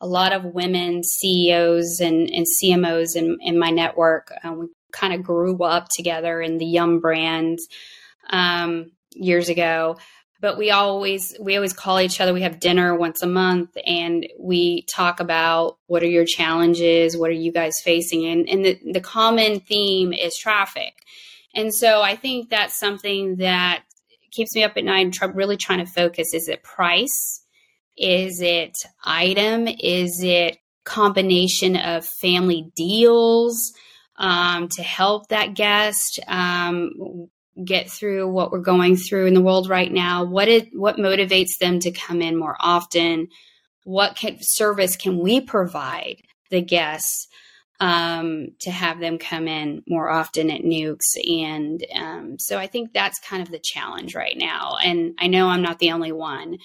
a 0.00 0.06
lot 0.06 0.32
of 0.32 0.44
women 0.44 1.04
CEOs 1.04 2.00
and, 2.00 2.28
and 2.30 2.46
CMOs 2.46 3.14
in, 3.14 3.36
in 3.40 3.58
my 3.58 3.70
network. 3.70 4.32
Uh, 4.42 4.52
we 4.52 4.66
kind 4.90 5.12
of 5.12 5.22
grew 5.22 5.62
up 5.62 5.86
together 5.94 6.40
in 6.40 6.58
the 6.58 6.66
Yum 6.66 7.00
brand 7.00 7.58
um, 8.30 8.92
years 9.12 9.48
ago. 9.48 9.98
But 10.40 10.58
we 10.58 10.72
always 10.72 11.36
we 11.40 11.54
always 11.54 11.72
call 11.72 12.00
each 12.00 12.20
other. 12.20 12.34
We 12.34 12.42
have 12.42 12.58
dinner 12.58 12.96
once 12.96 13.22
a 13.22 13.28
month, 13.28 13.76
and 13.86 14.26
we 14.40 14.82
talk 14.82 15.20
about 15.20 15.78
what 15.86 16.02
are 16.02 16.08
your 16.08 16.24
challenges, 16.24 17.16
what 17.16 17.30
are 17.30 17.34
you 17.34 17.52
guys 17.52 17.80
facing, 17.84 18.26
and 18.26 18.48
and 18.48 18.64
the, 18.64 18.78
the 18.92 19.00
common 19.00 19.60
theme 19.60 20.12
is 20.12 20.36
traffic. 20.36 20.94
And 21.54 21.72
so 21.72 22.02
I 22.02 22.16
think 22.16 22.50
that's 22.50 22.76
something 22.76 23.36
that 23.36 23.84
keeps 24.32 24.54
me 24.56 24.64
up 24.64 24.76
at 24.76 24.84
night. 24.84 25.16
Really 25.32 25.56
trying 25.56 25.84
to 25.84 25.92
focus: 25.92 26.34
is 26.34 26.48
it 26.48 26.64
price? 26.64 27.44
Is 27.96 28.40
it 28.40 28.74
item? 29.04 29.68
Is 29.68 30.24
it 30.24 30.58
combination 30.84 31.76
of 31.76 32.04
family 32.04 32.72
deals? 32.74 33.72
um, 34.16 34.68
to 34.68 34.82
help 34.82 35.28
that 35.28 35.54
guest 35.54 36.20
um, 36.28 37.28
get 37.62 37.90
through 37.90 38.30
what 38.30 38.50
we're 38.50 38.60
going 38.60 38.96
through 38.96 39.26
in 39.26 39.34
the 39.34 39.42
world 39.42 39.68
right 39.68 39.92
now. 39.92 40.24
What 40.24 40.48
it 40.48 40.68
what 40.72 40.96
motivates 40.96 41.58
them 41.60 41.80
to 41.80 41.90
come 41.90 42.22
in 42.22 42.36
more 42.36 42.56
often? 42.60 43.28
What 43.84 44.16
can, 44.16 44.38
service 44.40 44.96
can 44.96 45.18
we 45.18 45.40
provide 45.40 46.22
the 46.50 46.62
guests 46.62 47.26
um, 47.80 48.48
to 48.60 48.70
have 48.70 49.00
them 49.00 49.18
come 49.18 49.48
in 49.48 49.82
more 49.88 50.08
often 50.08 50.50
at 50.50 50.64
Newk's? 50.64 51.12
And 51.16 51.84
um, 51.94 52.38
so 52.38 52.58
I 52.58 52.66
think 52.66 52.92
that's 52.92 53.18
kind 53.18 53.42
of 53.42 53.50
the 53.50 53.60
challenge 53.62 54.14
right 54.14 54.36
now. 54.36 54.76
And 54.82 55.14
I 55.18 55.26
know 55.26 55.48
I'm 55.48 55.62
not 55.62 55.78
the 55.78 55.92
only 55.92 56.12
one 56.12 56.58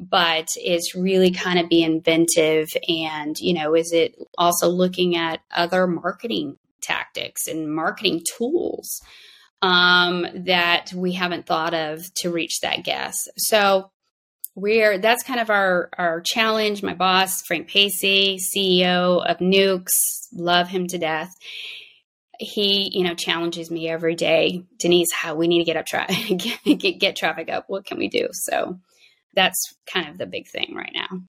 but 0.00 0.48
it's 0.56 0.94
really 0.94 1.30
kind 1.30 1.58
of 1.58 1.68
be 1.68 1.82
inventive 1.82 2.68
and 2.88 3.38
you 3.38 3.54
know 3.54 3.74
is 3.76 3.92
it 3.92 4.16
also 4.36 4.68
looking 4.68 5.16
at 5.16 5.40
other 5.52 5.86
marketing 5.86 6.56
tactics 6.80 7.46
and 7.46 7.72
marketing 7.72 8.22
tools 8.36 9.00
um, 9.64 10.26
that 10.44 10.92
we 10.94 11.12
haven't 11.12 11.46
thought 11.46 11.72
of 11.72 12.12
to 12.16 12.30
reach 12.30 12.60
that 12.60 12.84
guest. 12.84 13.30
So 13.38 13.90
we're 14.54 14.98
that's 14.98 15.22
kind 15.22 15.40
of 15.40 15.48
our 15.48 15.88
our 15.96 16.20
challenge. 16.20 16.82
My 16.82 16.92
boss, 16.92 17.42
Frank 17.42 17.70
Paci, 17.70 18.36
CEO 18.36 19.24
of 19.24 19.40
Newk's, 19.40 20.28
love 20.34 20.68
him 20.68 20.86
to 20.88 20.98
death. 20.98 21.30
He, 22.38 22.90
you 22.92 23.04
know, 23.04 23.14
challenges 23.14 23.70
me 23.70 23.88
every 23.88 24.16
day. 24.16 24.64
Denise, 24.78 25.12
how 25.12 25.34
we 25.34 25.48
need 25.48 25.60
to 25.60 25.64
get 25.64 25.76
up 25.78 25.86
traffic, 25.86 26.36
get, 26.64 26.78
get, 26.78 26.98
get 27.00 27.16
traffic 27.16 27.48
up. 27.48 27.64
What 27.68 27.86
can 27.86 27.96
we 27.96 28.08
do? 28.08 28.28
So 28.32 28.78
that's 29.34 29.74
kind 29.86 30.08
of 30.10 30.18
the 30.18 30.26
big 30.26 30.46
thing 30.48 30.74
right 30.76 30.92
now. 30.94 31.22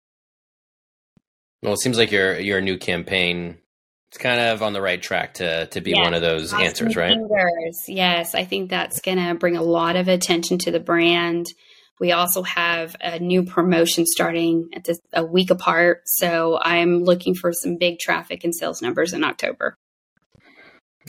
Well, 1.63 1.73
it 1.73 1.79
seems 1.79 1.97
like 1.97 2.11
your 2.11 2.37
your 2.37 2.59
new 2.59 2.77
campaign 2.77 3.59
it's 4.15 4.23
kind 4.23 4.39
of 4.39 4.63
on 4.63 4.71
the 4.71 4.81
right 4.81 5.01
track 5.01 5.33
to 5.35 5.65
to 5.67 5.81
be 5.81 5.91
yes, 5.91 6.01
one 6.01 6.13
of 6.13 6.21
those 6.21 6.53
answers, 6.53 6.95
right? 6.95 7.17
Fingers. 7.17 7.83
Yes, 7.89 8.33
I 8.33 8.45
think 8.45 8.69
that's 8.69 9.01
going 9.01 9.17
to 9.17 9.35
bring 9.35 9.57
a 9.57 9.61
lot 9.61 9.97
of 9.97 10.07
attention 10.07 10.57
to 10.59 10.71
the 10.71 10.79
brand. 10.79 11.47
We 11.99 12.13
also 12.13 12.41
have 12.43 12.95
a 13.01 13.19
new 13.19 13.43
promotion 13.43 14.05
starting 14.05 14.69
at 14.73 14.85
this, 14.85 14.99
a 15.11 15.25
week 15.25 15.51
apart, 15.51 16.03
so 16.05 16.57
I'm 16.61 17.03
looking 17.03 17.35
for 17.35 17.51
some 17.51 17.77
big 17.77 17.99
traffic 17.99 18.45
and 18.45 18.55
sales 18.55 18.81
numbers 18.81 19.11
in 19.11 19.25
October. 19.25 19.75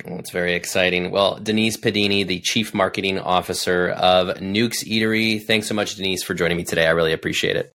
Well, 0.04 0.18
it's 0.18 0.32
very 0.32 0.54
exciting. 0.54 1.12
Well, 1.12 1.38
Denise 1.38 1.76
Pedini, 1.76 2.26
the 2.26 2.40
Chief 2.40 2.74
Marketing 2.74 3.20
Officer 3.20 3.90
of 3.90 4.40
Newk's 4.40 4.82
Eatery. 4.84 5.40
Thanks 5.42 5.68
so 5.68 5.74
much, 5.74 5.94
Denise, 5.94 6.24
for 6.24 6.34
joining 6.34 6.56
me 6.56 6.64
today. 6.64 6.86
I 6.86 6.90
really 6.90 7.12
appreciate 7.12 7.56
it. 7.56 7.72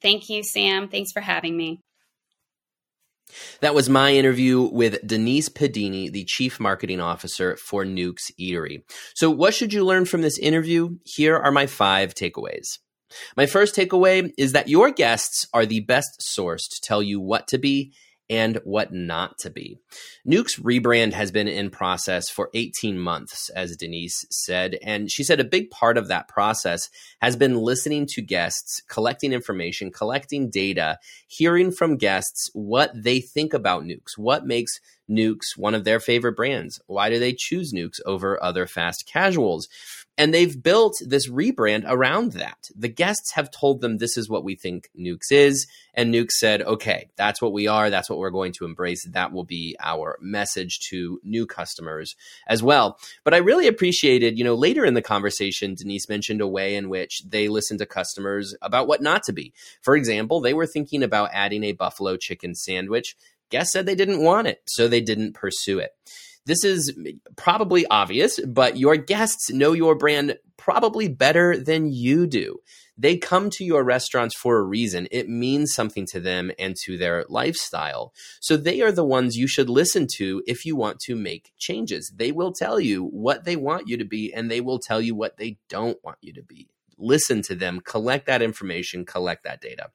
Thank 0.00 0.28
you, 0.28 0.44
Sam. 0.44 0.88
Thanks 0.88 1.10
for 1.12 1.20
having 1.20 1.56
me. 1.56 1.80
That 3.60 3.74
was 3.74 3.88
my 3.88 4.12
interview 4.12 4.62
with 4.62 5.06
Denise 5.06 5.48
Pedini, 5.48 6.10
the 6.10 6.24
Chief 6.24 6.60
Marketing 6.60 7.00
Officer 7.00 7.56
for 7.56 7.84
Newk's 7.84 8.30
Eatery. 8.40 8.82
So, 9.14 9.30
what 9.30 9.54
should 9.54 9.72
you 9.72 9.84
learn 9.84 10.04
from 10.04 10.22
this 10.22 10.38
interview? 10.38 10.96
Here 11.04 11.36
are 11.36 11.52
my 11.52 11.66
five 11.66 12.14
takeaways. 12.14 12.78
My 13.36 13.46
first 13.46 13.74
takeaway 13.74 14.30
is 14.38 14.52
that 14.52 14.68
your 14.68 14.90
guests 14.90 15.46
are 15.52 15.66
the 15.66 15.80
best 15.80 16.22
source 16.22 16.68
to 16.68 16.80
tell 16.80 17.02
you 17.02 17.20
what 17.20 17.48
to 17.48 17.58
be 17.58 17.92
and 18.30 18.60
what 18.62 18.92
not 18.92 19.36
to 19.38 19.50
be. 19.50 19.76
Newk's 20.24 20.58
rebrand 20.60 21.12
has 21.12 21.32
been 21.32 21.48
in 21.48 21.68
process 21.68 22.30
for 22.30 22.48
18 22.54 22.98
months, 22.98 23.50
as 23.50 23.76
Denise 23.76 24.24
said. 24.30 24.78
And 24.82 25.10
she 25.10 25.24
said 25.24 25.40
a 25.40 25.44
big 25.44 25.70
part 25.70 25.98
of 25.98 26.06
that 26.08 26.28
process 26.28 26.88
has 27.20 27.34
been 27.34 27.56
listening 27.56 28.06
to 28.10 28.22
guests, 28.22 28.80
collecting 28.88 29.32
information, 29.32 29.90
collecting 29.90 30.48
data, 30.48 30.98
hearing 31.26 31.72
from 31.72 31.96
guests 31.96 32.48
what 32.54 32.92
they 32.94 33.20
think 33.20 33.52
about 33.52 33.84
Newk's, 33.84 34.16
what 34.16 34.46
makes 34.46 34.78
Newk's 35.08 35.56
one 35.56 35.74
of 35.74 35.82
their 35.84 35.98
favorite 35.98 36.36
brands. 36.36 36.80
Why 36.86 37.10
do 37.10 37.18
they 37.18 37.34
choose 37.36 37.72
Newk's 37.72 38.00
over 38.06 38.42
other 38.42 38.66
fast 38.66 39.06
casuals? 39.06 39.68
And 40.20 40.34
they've 40.34 40.62
built 40.62 40.96
this 41.00 41.30
rebrand 41.30 41.84
around 41.86 42.32
that. 42.32 42.68
The 42.76 42.90
guests 42.90 43.32
have 43.32 43.50
told 43.50 43.80
them 43.80 43.96
this 43.96 44.18
is 44.18 44.28
what 44.28 44.44
we 44.44 44.54
think 44.54 44.90
Newk's 44.94 45.32
is. 45.32 45.66
And 45.94 46.10
Newk's 46.10 46.38
said, 46.38 46.60
okay, 46.60 47.08
that's 47.16 47.40
what 47.40 47.54
we 47.54 47.68
are. 47.68 47.88
That's 47.88 48.10
what 48.10 48.18
we're 48.18 48.28
going 48.28 48.52
to 48.58 48.66
embrace. 48.66 49.02
That 49.08 49.32
will 49.32 49.44
be 49.44 49.76
our 49.82 50.18
message 50.20 50.80
to 50.90 51.20
new 51.24 51.46
customers 51.46 52.16
as 52.46 52.62
well. 52.62 52.98
But 53.24 53.32
I 53.32 53.38
really 53.38 53.66
appreciated, 53.66 54.36
you 54.36 54.44
know, 54.44 54.56
later 54.56 54.84
in 54.84 54.92
the 54.92 55.00
conversation, 55.00 55.74
Denise 55.74 56.06
mentioned 56.06 56.42
a 56.42 56.46
way 56.46 56.74
in 56.76 56.90
which 56.90 57.22
they 57.26 57.48
listen 57.48 57.78
to 57.78 57.86
customers 57.86 58.54
about 58.60 58.88
what 58.88 59.00
not 59.00 59.22
to 59.22 59.32
be. 59.32 59.54
For 59.80 59.96
example, 59.96 60.42
they 60.42 60.52
were 60.52 60.66
thinking 60.66 61.02
about 61.02 61.30
adding 61.32 61.64
a 61.64 61.72
buffalo 61.72 62.18
chicken 62.18 62.54
sandwich. 62.54 63.16
Guests 63.48 63.72
said 63.72 63.86
they 63.86 63.94
didn't 63.94 64.22
want 64.22 64.48
it, 64.48 64.60
so 64.66 64.86
they 64.86 65.00
didn't 65.00 65.32
pursue 65.32 65.78
it. 65.78 65.92
This 66.46 66.64
is 66.64 66.96
probably 67.36 67.86
obvious, 67.86 68.40
but 68.40 68.76
your 68.76 68.96
guests 68.96 69.50
know 69.50 69.72
your 69.72 69.94
brand 69.94 70.38
probably 70.56 71.08
better 71.08 71.56
than 71.56 71.92
you 71.92 72.26
do. 72.26 72.58
They 72.96 73.16
come 73.16 73.48
to 73.50 73.64
your 73.64 73.82
restaurants 73.82 74.36
for 74.36 74.58
a 74.58 74.62
reason. 74.62 75.08
It 75.10 75.26
means 75.26 75.72
something 75.72 76.06
to 76.12 76.20
them 76.20 76.52
and 76.58 76.76
to 76.84 76.98
their 76.98 77.24
lifestyle. 77.30 78.12
So 78.40 78.58
they 78.58 78.82
are 78.82 78.92
the 78.92 79.04
ones 79.04 79.36
you 79.36 79.48
should 79.48 79.70
listen 79.70 80.06
to 80.16 80.42
if 80.46 80.66
you 80.66 80.76
want 80.76 80.98
to 81.06 81.16
make 81.16 81.52
changes. 81.56 82.12
They 82.14 82.30
will 82.30 82.52
tell 82.52 82.78
you 82.78 83.04
what 83.04 83.44
they 83.44 83.56
want 83.56 83.88
you 83.88 83.96
to 83.96 84.04
be 84.04 84.34
and 84.34 84.50
they 84.50 84.60
will 84.60 84.78
tell 84.78 85.00
you 85.00 85.14
what 85.14 85.38
they 85.38 85.56
don't 85.70 85.96
want 86.04 86.18
you 86.20 86.34
to 86.34 86.42
be. 86.42 86.68
Listen 86.98 87.40
to 87.42 87.54
them, 87.54 87.80
collect 87.80 88.26
that 88.26 88.42
information, 88.42 89.06
collect 89.06 89.44
that 89.44 89.62
data. 89.62 89.90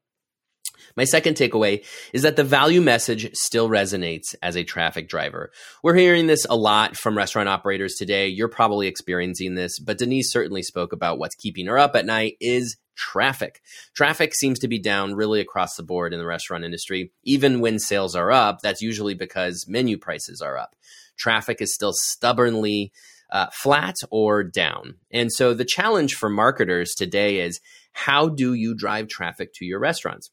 My 0.95 1.03
second 1.03 1.35
takeaway 1.35 1.85
is 2.13 2.21
that 2.23 2.35
the 2.35 2.43
value 2.43 2.81
message 2.81 3.29
still 3.33 3.69
resonates 3.69 4.35
as 4.41 4.55
a 4.55 4.63
traffic 4.63 5.09
driver. 5.09 5.51
We're 5.83 5.95
hearing 5.95 6.27
this 6.27 6.45
a 6.49 6.55
lot 6.55 6.95
from 6.95 7.17
restaurant 7.17 7.49
operators 7.49 7.95
today. 7.95 8.27
You're 8.27 8.47
probably 8.47 8.87
experiencing 8.87 9.55
this, 9.55 9.79
but 9.79 9.97
Denise 9.97 10.31
certainly 10.31 10.63
spoke 10.63 10.93
about 10.93 11.19
what's 11.19 11.35
keeping 11.35 11.67
her 11.67 11.77
up 11.77 11.95
at 11.95 12.05
night 12.05 12.37
is 12.39 12.77
traffic. 12.95 13.61
Traffic 13.93 14.33
seems 14.33 14.59
to 14.59 14.67
be 14.67 14.79
down 14.79 15.15
really 15.15 15.41
across 15.41 15.75
the 15.75 15.83
board 15.83 16.13
in 16.13 16.19
the 16.19 16.25
restaurant 16.25 16.63
industry. 16.63 17.11
Even 17.23 17.59
when 17.59 17.79
sales 17.79 18.15
are 18.15 18.31
up, 18.31 18.59
that's 18.61 18.81
usually 18.81 19.13
because 19.13 19.65
menu 19.67 19.97
prices 19.97 20.41
are 20.41 20.57
up. 20.57 20.75
Traffic 21.17 21.61
is 21.61 21.73
still 21.73 21.93
stubbornly 21.93 22.91
uh, 23.31 23.47
flat 23.51 23.95
or 24.11 24.43
down. 24.43 24.95
And 25.11 25.31
so 25.31 25.53
the 25.53 25.65
challenge 25.65 26.15
for 26.15 26.29
marketers 26.29 26.93
today 26.93 27.39
is 27.39 27.59
how 27.93 28.29
do 28.29 28.53
you 28.53 28.75
drive 28.75 29.07
traffic 29.07 29.53
to 29.55 29.65
your 29.65 29.79
restaurants? 29.79 30.31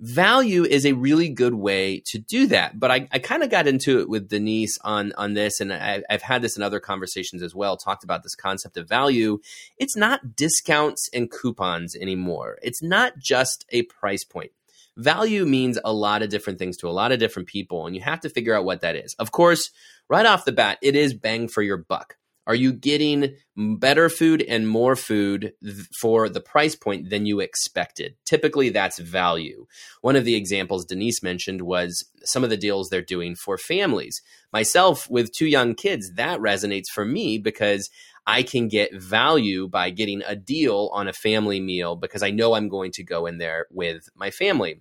Value 0.00 0.64
is 0.64 0.86
a 0.86 0.92
really 0.92 1.28
good 1.28 1.54
way 1.54 2.02
to 2.06 2.18
do 2.18 2.46
that. 2.48 2.80
But 2.80 2.90
I, 2.90 3.08
I 3.12 3.18
kind 3.18 3.42
of 3.42 3.50
got 3.50 3.66
into 3.66 4.00
it 4.00 4.08
with 4.08 4.28
Denise 4.28 4.78
on 4.82 5.12
on 5.16 5.34
this, 5.34 5.60
and 5.60 5.72
I, 5.72 6.02
I've 6.08 6.22
had 6.22 6.42
this 6.42 6.56
in 6.56 6.62
other 6.62 6.80
conversations 6.80 7.42
as 7.42 7.54
well. 7.54 7.76
Talked 7.76 8.04
about 8.04 8.22
this 8.22 8.34
concept 8.34 8.76
of 8.76 8.88
value. 8.88 9.38
It's 9.76 9.96
not 9.96 10.34
discounts 10.34 11.08
and 11.12 11.30
coupons 11.30 11.94
anymore. 11.94 12.58
It's 12.62 12.82
not 12.82 13.18
just 13.18 13.64
a 13.70 13.82
price 13.82 14.24
point. 14.24 14.52
Value 14.96 15.46
means 15.46 15.78
a 15.84 15.92
lot 15.92 16.22
of 16.22 16.30
different 16.30 16.58
things 16.58 16.76
to 16.78 16.88
a 16.88 16.90
lot 16.90 17.12
of 17.12 17.18
different 17.18 17.48
people, 17.48 17.86
and 17.86 17.94
you 17.94 18.02
have 18.02 18.20
to 18.20 18.30
figure 18.30 18.54
out 18.54 18.64
what 18.64 18.80
that 18.80 18.96
is. 18.96 19.14
Of 19.18 19.30
course, 19.30 19.70
right 20.08 20.26
off 20.26 20.44
the 20.44 20.52
bat, 20.52 20.78
it 20.82 20.96
is 20.96 21.14
bang 21.14 21.48
for 21.48 21.62
your 21.62 21.76
buck. 21.76 22.16
Are 22.50 22.56
you 22.56 22.72
getting 22.72 23.36
better 23.56 24.08
food 24.08 24.42
and 24.42 24.68
more 24.68 24.96
food 24.96 25.52
th- 25.62 25.86
for 26.00 26.28
the 26.28 26.40
price 26.40 26.74
point 26.74 27.08
than 27.08 27.24
you 27.24 27.38
expected? 27.38 28.16
Typically, 28.28 28.70
that's 28.70 28.98
value. 28.98 29.68
One 30.00 30.16
of 30.16 30.24
the 30.24 30.34
examples 30.34 30.84
Denise 30.84 31.22
mentioned 31.22 31.62
was 31.62 32.04
some 32.24 32.42
of 32.42 32.50
the 32.50 32.56
deals 32.56 32.88
they're 32.88 33.02
doing 33.02 33.36
for 33.36 33.56
families. 33.56 34.20
Myself, 34.52 35.08
with 35.08 35.30
two 35.32 35.46
young 35.46 35.76
kids, 35.76 36.10
that 36.16 36.40
resonates 36.40 36.90
for 36.92 37.04
me 37.04 37.38
because 37.38 37.88
I 38.26 38.42
can 38.42 38.66
get 38.66 39.00
value 39.00 39.68
by 39.68 39.90
getting 39.90 40.24
a 40.26 40.34
deal 40.34 40.90
on 40.92 41.06
a 41.06 41.12
family 41.12 41.60
meal 41.60 41.94
because 41.94 42.24
I 42.24 42.32
know 42.32 42.54
I'm 42.54 42.68
going 42.68 42.90
to 42.94 43.04
go 43.04 43.26
in 43.26 43.38
there 43.38 43.66
with 43.70 44.08
my 44.16 44.32
family. 44.32 44.80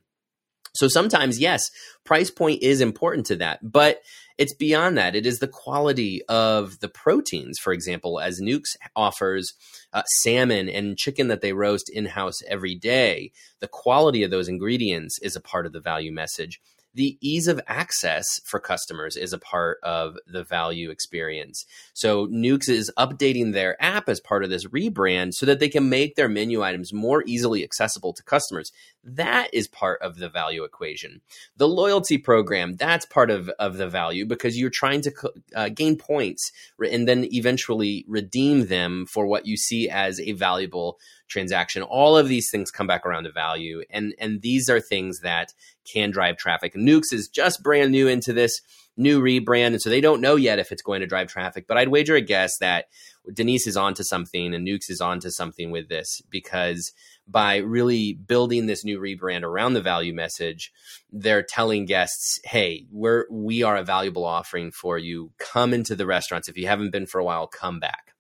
So 0.73 0.87
sometimes, 0.87 1.39
yes, 1.39 1.69
price 2.03 2.31
point 2.31 2.63
is 2.63 2.81
important 2.81 3.27
to 3.27 3.35
that, 3.35 3.59
but 3.61 4.01
it's 4.39 4.53
beyond 4.53 4.97
that. 4.97 5.15
It 5.15 5.25
is 5.25 5.39
the 5.39 5.47
quality 5.47 6.21
of 6.29 6.79
the 6.79 6.87
proteins. 6.87 7.59
For 7.59 7.73
example, 7.73 8.21
as 8.21 8.39
Newk's 8.39 8.77
offers 8.95 9.53
uh, 9.91 10.03
salmon 10.21 10.69
and 10.69 10.97
chicken 10.97 11.27
that 11.27 11.41
they 11.41 11.51
roast 11.51 11.91
in 11.93 12.05
house 12.05 12.41
every 12.47 12.73
day, 12.73 13.33
the 13.59 13.67
quality 13.67 14.23
of 14.23 14.31
those 14.31 14.47
ingredients 14.47 15.19
is 15.21 15.35
a 15.35 15.41
part 15.41 15.65
of 15.65 15.73
the 15.73 15.81
value 15.81 16.13
message 16.13 16.61
the 16.93 17.17
ease 17.21 17.47
of 17.47 17.61
access 17.67 18.39
for 18.45 18.59
customers 18.59 19.15
is 19.15 19.33
a 19.33 19.37
part 19.37 19.77
of 19.83 20.17
the 20.25 20.43
value 20.43 20.89
experience. 20.89 21.65
So 21.93 22.27
Newk's 22.29 22.69
is 22.69 22.91
updating 22.97 23.53
their 23.53 23.81
app 23.81 24.09
as 24.09 24.19
part 24.19 24.43
of 24.43 24.49
this 24.49 24.65
rebrand 24.65 25.33
so 25.33 25.45
that 25.45 25.59
they 25.59 25.69
can 25.69 25.89
make 25.89 26.15
their 26.15 26.29
menu 26.29 26.63
items 26.63 26.91
more 26.91 27.23
easily 27.25 27.63
accessible 27.63 28.13
to 28.13 28.23
customers. 28.23 28.71
That 29.03 29.53
is 29.53 29.67
part 29.67 30.01
of 30.01 30.17
the 30.17 30.29
value 30.29 30.63
equation. 30.63 31.21
The 31.57 31.67
loyalty 31.67 32.17
program, 32.17 32.75
that's 32.75 33.05
part 33.05 33.29
of, 33.29 33.49
of 33.59 33.77
the 33.77 33.87
value 33.87 34.25
because 34.25 34.57
you're 34.57 34.69
trying 34.69 35.01
to 35.01 35.11
uh, 35.55 35.69
gain 35.69 35.95
points 35.95 36.51
and 36.79 37.07
then 37.07 37.27
eventually 37.31 38.05
redeem 38.07 38.67
them 38.67 39.05
for 39.05 39.25
what 39.25 39.45
you 39.45 39.57
see 39.57 39.89
as 39.89 40.19
a 40.19 40.33
valuable 40.33 40.99
transaction. 41.29 41.83
All 41.83 42.17
of 42.17 42.27
these 42.27 42.49
things 42.49 42.71
come 42.71 42.87
back 42.87 43.05
around 43.05 43.23
to 43.23 43.31
value. 43.31 43.83
And, 43.89 44.13
and 44.19 44.41
these 44.41 44.69
are 44.69 44.79
things 44.79 45.21
that 45.21 45.53
can 45.85 46.11
drive 46.11 46.37
traffic. 46.37 46.75
Newk's 46.75 47.13
is 47.13 47.27
just 47.27 47.63
brand 47.63 47.91
new 47.91 48.07
into 48.07 48.33
this 48.33 48.61
new 48.97 49.21
rebrand. 49.21 49.67
And 49.67 49.81
so 49.81 49.89
they 49.89 50.01
don't 50.01 50.21
know 50.21 50.35
yet 50.35 50.59
if 50.59 50.71
it's 50.71 50.81
going 50.81 50.99
to 50.99 51.07
drive 51.07 51.29
traffic. 51.29 51.65
But 51.67 51.77
I'd 51.77 51.87
wager 51.87 52.15
a 52.15 52.21
guess 52.21 52.57
that 52.57 52.85
Denise 53.33 53.65
is 53.67 53.77
onto 53.77 54.03
something 54.03 54.53
and 54.53 54.65
Newk's 54.65 54.89
is 54.89 55.01
onto 55.01 55.29
something 55.29 55.71
with 55.71 55.87
this 55.87 56.21
because 56.29 56.91
by 57.27 57.57
really 57.57 58.13
building 58.13 58.65
this 58.65 58.83
new 58.83 58.99
rebrand 58.99 59.43
around 59.43 59.73
the 59.73 59.81
value 59.81 60.13
message, 60.13 60.73
they're 61.11 61.43
telling 61.43 61.85
guests, 61.85 62.39
"Hey, 62.43 62.87
we're 62.91 63.25
we 63.29 63.61
are 63.63 63.77
a 63.77 63.83
valuable 63.83 64.25
offering 64.25 64.71
for 64.71 64.97
you. 64.97 65.31
Come 65.37 65.73
into 65.73 65.95
the 65.95 66.07
restaurants. 66.07 66.49
If 66.49 66.57
you 66.57 66.67
haven't 66.67 66.91
been 66.91 67.05
for 67.05 67.19
a 67.19 67.23
while, 67.23 67.47
come 67.47 67.79
back." 67.79 68.15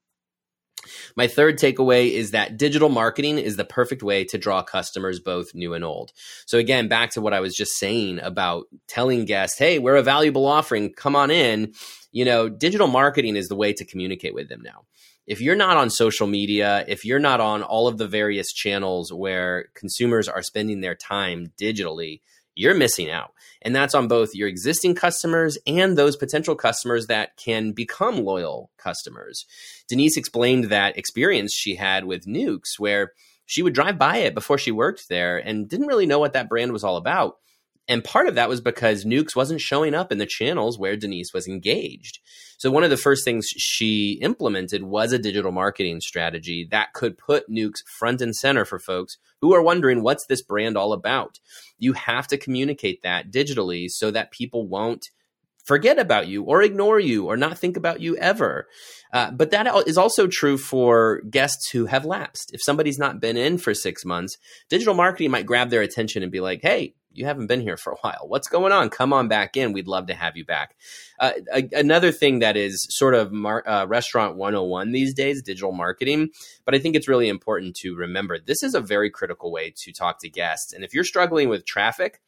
My 1.15 1.27
third 1.27 1.57
takeaway 1.57 2.11
is 2.11 2.31
that 2.31 2.57
digital 2.57 2.89
marketing 2.89 3.37
is 3.37 3.55
the 3.55 3.65
perfect 3.65 4.03
way 4.03 4.23
to 4.25 4.37
draw 4.37 4.61
customers 4.61 5.19
both 5.19 5.53
new 5.53 5.73
and 5.73 5.83
old. 5.83 6.11
So 6.45 6.57
again, 6.57 6.87
back 6.87 7.11
to 7.11 7.21
what 7.21 7.33
I 7.33 7.39
was 7.39 7.55
just 7.55 7.77
saying 7.77 8.19
about 8.21 8.65
telling 8.87 9.25
guests, 9.25 9.57
"Hey, 9.57 9.79
we're 9.79 9.95
a 9.95 10.03
valuable 10.03 10.45
offering. 10.45 10.93
Come 10.93 11.15
on 11.15 11.31
in." 11.31 11.73
You 12.11 12.25
know, 12.25 12.49
digital 12.49 12.87
marketing 12.87 13.35
is 13.35 13.47
the 13.47 13.55
way 13.55 13.73
to 13.73 13.85
communicate 13.85 14.33
with 14.33 14.49
them 14.49 14.61
now. 14.63 14.85
If 15.27 15.41
you're 15.41 15.55
not 15.55 15.77
on 15.77 15.91
social 15.91 16.25
media, 16.25 16.83
if 16.87 17.05
you're 17.05 17.19
not 17.19 17.39
on 17.39 17.61
all 17.61 17.87
of 17.87 17.99
the 17.99 18.07
various 18.07 18.51
channels 18.51 19.13
where 19.13 19.69
consumers 19.75 20.27
are 20.27 20.41
spending 20.41 20.81
their 20.81 20.95
time 20.95 21.53
digitally, 21.61 22.21
you're 22.59 22.75
missing 22.75 23.09
out. 23.09 23.31
And 23.61 23.73
that's 23.73 23.95
on 23.95 24.07
both 24.07 24.35
your 24.35 24.49
existing 24.49 24.95
customers 24.95 25.57
and 25.65 25.97
those 25.97 26.17
potential 26.17 26.55
customers 26.55 27.07
that 27.07 27.37
can 27.37 27.71
become 27.71 28.25
loyal 28.25 28.69
customers. 28.77 29.45
Denise 29.87 30.17
explained 30.17 30.65
that 30.65 30.97
experience 30.97 31.53
she 31.53 31.75
had 31.75 32.03
with 32.03 32.27
Newk's, 32.27 32.77
where 32.77 33.13
she 33.45 33.63
would 33.63 33.73
drive 33.73 33.97
by 33.97 34.17
it 34.17 34.33
before 34.33 34.57
she 34.57 34.71
worked 34.71 35.07
there 35.07 35.37
and 35.37 35.69
didn't 35.69 35.87
really 35.87 36.05
know 36.05 36.19
what 36.19 36.33
that 36.33 36.49
brand 36.49 36.73
was 36.73 36.83
all 36.83 36.97
about. 36.97 37.37
And 37.89 38.03
part 38.03 38.27
of 38.27 38.35
that 38.35 38.47
was 38.47 38.61
because 38.61 39.03
Newk's 39.03 39.35
wasn't 39.35 39.61
showing 39.61 39.95
up 39.95 40.11
in 40.11 40.19
the 40.19 40.27
channels 40.27 40.77
where 40.77 40.95
Denise 40.95 41.33
was 41.33 41.47
engaged. 41.47 42.19
So 42.59 42.69
one 42.69 42.83
of 42.83 42.91
the 42.91 42.97
first 42.97 43.25
things 43.25 43.47
she 43.47 44.19
implemented 44.21 44.83
was 44.83 45.11
a 45.11 45.17
digital 45.17 45.51
marketing 45.51 45.99
strategy 45.99 46.67
that 46.69 46.93
could 46.93 47.17
put 47.17 47.49
Newk's 47.49 47.81
front 47.97 48.21
and 48.21 48.35
center 48.35 48.63
for 48.63 48.77
folks 48.77 49.17
who 49.41 49.55
are 49.55 49.63
wondering 49.63 50.03
what's 50.03 50.27
this 50.27 50.43
brand 50.43 50.77
all 50.77 50.93
about. 50.93 51.39
You 51.79 51.93
have 51.93 52.27
to 52.27 52.37
communicate 52.37 53.01
that 53.01 53.31
digitally 53.31 53.89
so 53.89 54.11
that 54.11 54.31
people 54.31 54.67
won't 54.67 55.07
forget 55.65 55.97
about 55.97 56.27
you 56.27 56.43
or 56.43 56.61
ignore 56.61 56.99
you 56.99 57.25
or 57.25 57.37
not 57.37 57.57
think 57.57 57.75
about 57.75 58.01
you 58.01 58.15
ever. 58.17 58.67
Uh, 59.13 59.31
but 59.31 59.51
that 59.51 59.67
is 59.87 59.97
also 59.97 60.27
true 60.27 60.57
for 60.57 61.21
guests 61.29 61.69
who 61.71 61.85
have 61.87 62.05
lapsed. 62.05 62.51
If 62.53 62.61
somebody's 62.61 62.99
not 62.99 63.19
been 63.19 63.37
in 63.37 63.57
for 63.57 63.73
six 63.73 64.05
months, 64.05 64.37
digital 64.69 64.93
marketing 64.93 65.31
might 65.31 65.45
grab 65.45 65.69
their 65.69 65.81
attention 65.81 66.23
and 66.23 66.31
be 66.31 66.39
like, 66.39 66.59
hey, 66.61 66.93
you 67.11 67.25
haven't 67.25 67.47
been 67.47 67.61
here 67.61 67.77
for 67.77 67.93
a 67.93 67.97
while. 68.01 68.25
What's 68.27 68.47
going 68.47 68.71
on? 68.71 68.89
Come 68.89 69.13
on 69.13 69.27
back 69.27 69.57
in. 69.57 69.73
We'd 69.73 69.87
love 69.87 70.07
to 70.07 70.13
have 70.13 70.37
you 70.37 70.45
back. 70.45 70.75
Uh, 71.19 71.31
a, 71.53 71.67
another 71.73 72.11
thing 72.11 72.39
that 72.39 72.55
is 72.55 72.85
sort 72.89 73.15
of 73.15 73.31
mar- 73.31 73.67
uh, 73.67 73.85
restaurant 73.85 74.35
101 74.35 74.91
these 74.91 75.13
days, 75.13 75.41
digital 75.41 75.71
marketing. 75.71 76.29
But 76.65 76.75
I 76.75 76.79
think 76.79 76.95
it's 76.95 77.07
really 77.07 77.29
important 77.29 77.75
to 77.77 77.95
remember 77.95 78.37
this 78.39 78.63
is 78.63 78.75
a 78.75 78.81
very 78.81 79.09
critical 79.09 79.51
way 79.51 79.73
to 79.77 79.91
talk 79.91 80.19
to 80.21 80.29
guests. 80.29 80.73
And 80.73 80.83
if 80.83 80.93
you're 80.93 81.03
struggling 81.03 81.49
with 81.49 81.65
traffic, 81.65 82.21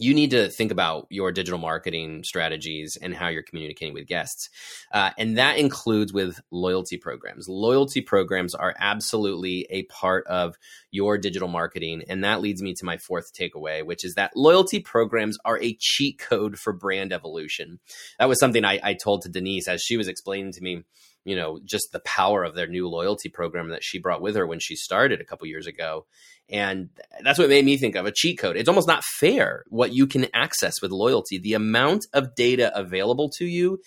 you 0.00 0.14
need 0.14 0.30
to 0.30 0.48
think 0.48 0.72
about 0.72 1.06
your 1.10 1.30
digital 1.30 1.58
marketing 1.58 2.24
strategies 2.24 2.96
and 3.00 3.14
how 3.14 3.28
you're 3.28 3.42
communicating 3.42 3.92
with 3.92 4.06
guests. 4.06 4.48
Uh, 4.90 5.10
and 5.18 5.36
that 5.36 5.58
includes 5.58 6.10
with 6.10 6.40
loyalty 6.50 6.96
programs. 6.96 7.46
Loyalty 7.50 8.00
programs 8.00 8.54
are 8.54 8.74
absolutely 8.78 9.66
a 9.68 9.82
part 9.84 10.26
of 10.26 10.56
your 10.90 11.18
digital 11.18 11.48
marketing. 11.48 12.02
And 12.08 12.24
that 12.24 12.40
leads 12.40 12.62
me 12.62 12.72
to 12.74 12.84
my 12.86 12.96
fourth 12.96 13.34
takeaway, 13.34 13.84
which 13.84 14.02
is 14.02 14.14
that 14.14 14.34
loyalty 14.34 14.80
programs 14.80 15.36
are 15.44 15.58
a 15.58 15.76
cheat 15.78 16.18
code 16.18 16.58
for 16.58 16.72
brand 16.72 17.12
evolution. 17.12 17.78
That 18.18 18.30
was 18.30 18.40
something 18.40 18.64
I, 18.64 18.80
I 18.82 18.94
told 18.94 19.22
to 19.22 19.28
Denise 19.28 19.68
as 19.68 19.82
she 19.82 19.98
was 19.98 20.08
explaining 20.08 20.52
to 20.52 20.62
me 20.62 20.84
you 21.24 21.36
know 21.36 21.58
just 21.64 21.92
the 21.92 22.00
power 22.00 22.44
of 22.44 22.54
their 22.54 22.66
new 22.66 22.88
loyalty 22.88 23.28
program 23.28 23.68
that 23.68 23.84
she 23.84 23.98
brought 23.98 24.22
with 24.22 24.36
her 24.36 24.46
when 24.46 24.60
she 24.60 24.76
started 24.76 25.20
a 25.20 25.24
couple 25.24 25.46
years 25.46 25.66
ago 25.66 26.06
and 26.48 26.88
that's 27.22 27.38
what 27.38 27.48
made 27.48 27.64
me 27.64 27.76
think 27.76 27.94
of 27.94 28.06
a 28.06 28.12
cheat 28.12 28.38
code 28.38 28.56
it's 28.56 28.68
almost 28.68 28.88
not 28.88 29.04
fair 29.04 29.64
what 29.68 29.92
you 29.92 30.06
can 30.06 30.26
access 30.34 30.80
with 30.80 30.90
loyalty 30.90 31.38
the 31.38 31.54
amount 31.54 32.06
of 32.12 32.34
data 32.34 32.76
available 32.78 33.28
to 33.28 33.44
you 33.44 33.78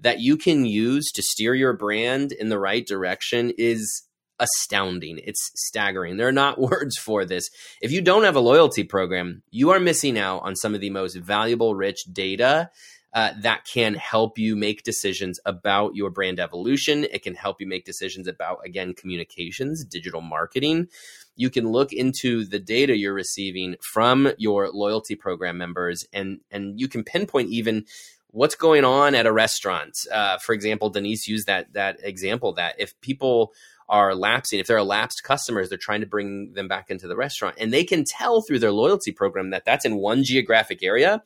that 0.00 0.20
you 0.20 0.36
can 0.36 0.64
use 0.64 1.10
to 1.12 1.22
steer 1.22 1.54
your 1.54 1.72
brand 1.72 2.32
in 2.32 2.48
the 2.48 2.58
right 2.58 2.86
direction 2.86 3.52
is 3.56 4.02
astounding. 4.42 5.20
It's 5.22 5.50
staggering. 5.54 6.16
There 6.16 6.28
are 6.28 6.32
not 6.32 6.60
words 6.60 6.98
for 6.98 7.24
this. 7.24 7.48
If 7.80 7.92
you 7.92 8.02
don't 8.02 8.24
have 8.24 8.36
a 8.36 8.40
loyalty 8.40 8.84
program, 8.84 9.42
you 9.50 9.70
are 9.70 9.80
missing 9.80 10.18
out 10.18 10.40
on 10.40 10.56
some 10.56 10.74
of 10.74 10.80
the 10.80 10.90
most 10.90 11.16
valuable, 11.16 11.74
rich 11.74 12.04
data 12.12 12.70
uh, 13.14 13.32
that 13.40 13.64
can 13.64 13.94
help 13.94 14.38
you 14.38 14.56
make 14.56 14.82
decisions 14.82 15.38
about 15.44 15.94
your 15.94 16.10
brand 16.10 16.40
evolution. 16.40 17.04
It 17.04 17.22
can 17.22 17.34
help 17.34 17.60
you 17.60 17.66
make 17.66 17.84
decisions 17.84 18.26
about, 18.26 18.60
again, 18.64 18.94
communications, 18.94 19.84
digital 19.84 20.22
marketing. 20.22 20.88
You 21.36 21.50
can 21.50 21.70
look 21.70 21.92
into 21.92 22.44
the 22.44 22.58
data 22.58 22.96
you're 22.96 23.12
receiving 23.12 23.76
from 23.80 24.32
your 24.38 24.70
loyalty 24.70 25.14
program 25.14 25.58
members 25.58 26.06
and, 26.12 26.40
and 26.50 26.80
you 26.80 26.88
can 26.88 27.04
pinpoint 27.04 27.50
even 27.50 27.84
what's 28.28 28.54
going 28.54 28.84
on 28.84 29.14
at 29.14 29.26
a 29.26 29.32
restaurant. 29.32 29.98
Uh, 30.10 30.38
for 30.38 30.54
example, 30.54 30.88
Denise 30.88 31.28
used 31.28 31.46
that, 31.46 31.72
that 31.74 31.98
example 32.02 32.54
that 32.54 32.76
if 32.78 32.98
people 33.02 33.52
are 33.90 34.14
lapsing, 34.14 34.58
if 34.58 34.66
they're 34.66 34.82
lapsed 34.82 35.22
customers, 35.22 35.68
they're 35.68 35.76
trying 35.76 36.00
to 36.00 36.06
bring 36.06 36.54
them 36.54 36.66
back 36.66 36.88
into 36.88 37.06
the 37.08 37.16
restaurant 37.16 37.56
and 37.58 37.72
they 37.72 37.84
can 37.84 38.04
tell 38.04 38.40
through 38.40 38.58
their 38.58 38.72
loyalty 38.72 39.12
program 39.12 39.50
that 39.50 39.66
that's 39.66 39.84
in 39.84 39.96
one 39.96 40.24
geographic 40.24 40.82
area 40.82 41.22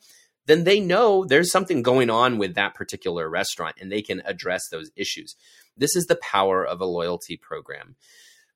then 0.47 0.63
they 0.63 0.79
know 0.79 1.25
there's 1.25 1.51
something 1.51 1.83
going 1.83 2.09
on 2.09 2.37
with 2.37 2.55
that 2.55 2.73
particular 2.73 3.29
restaurant 3.29 3.75
and 3.79 3.91
they 3.91 4.01
can 4.01 4.21
address 4.25 4.67
those 4.69 4.89
issues. 4.95 5.35
This 5.77 5.95
is 5.95 6.05
the 6.07 6.19
power 6.21 6.65
of 6.65 6.81
a 6.81 6.85
loyalty 6.85 7.37
program. 7.37 7.95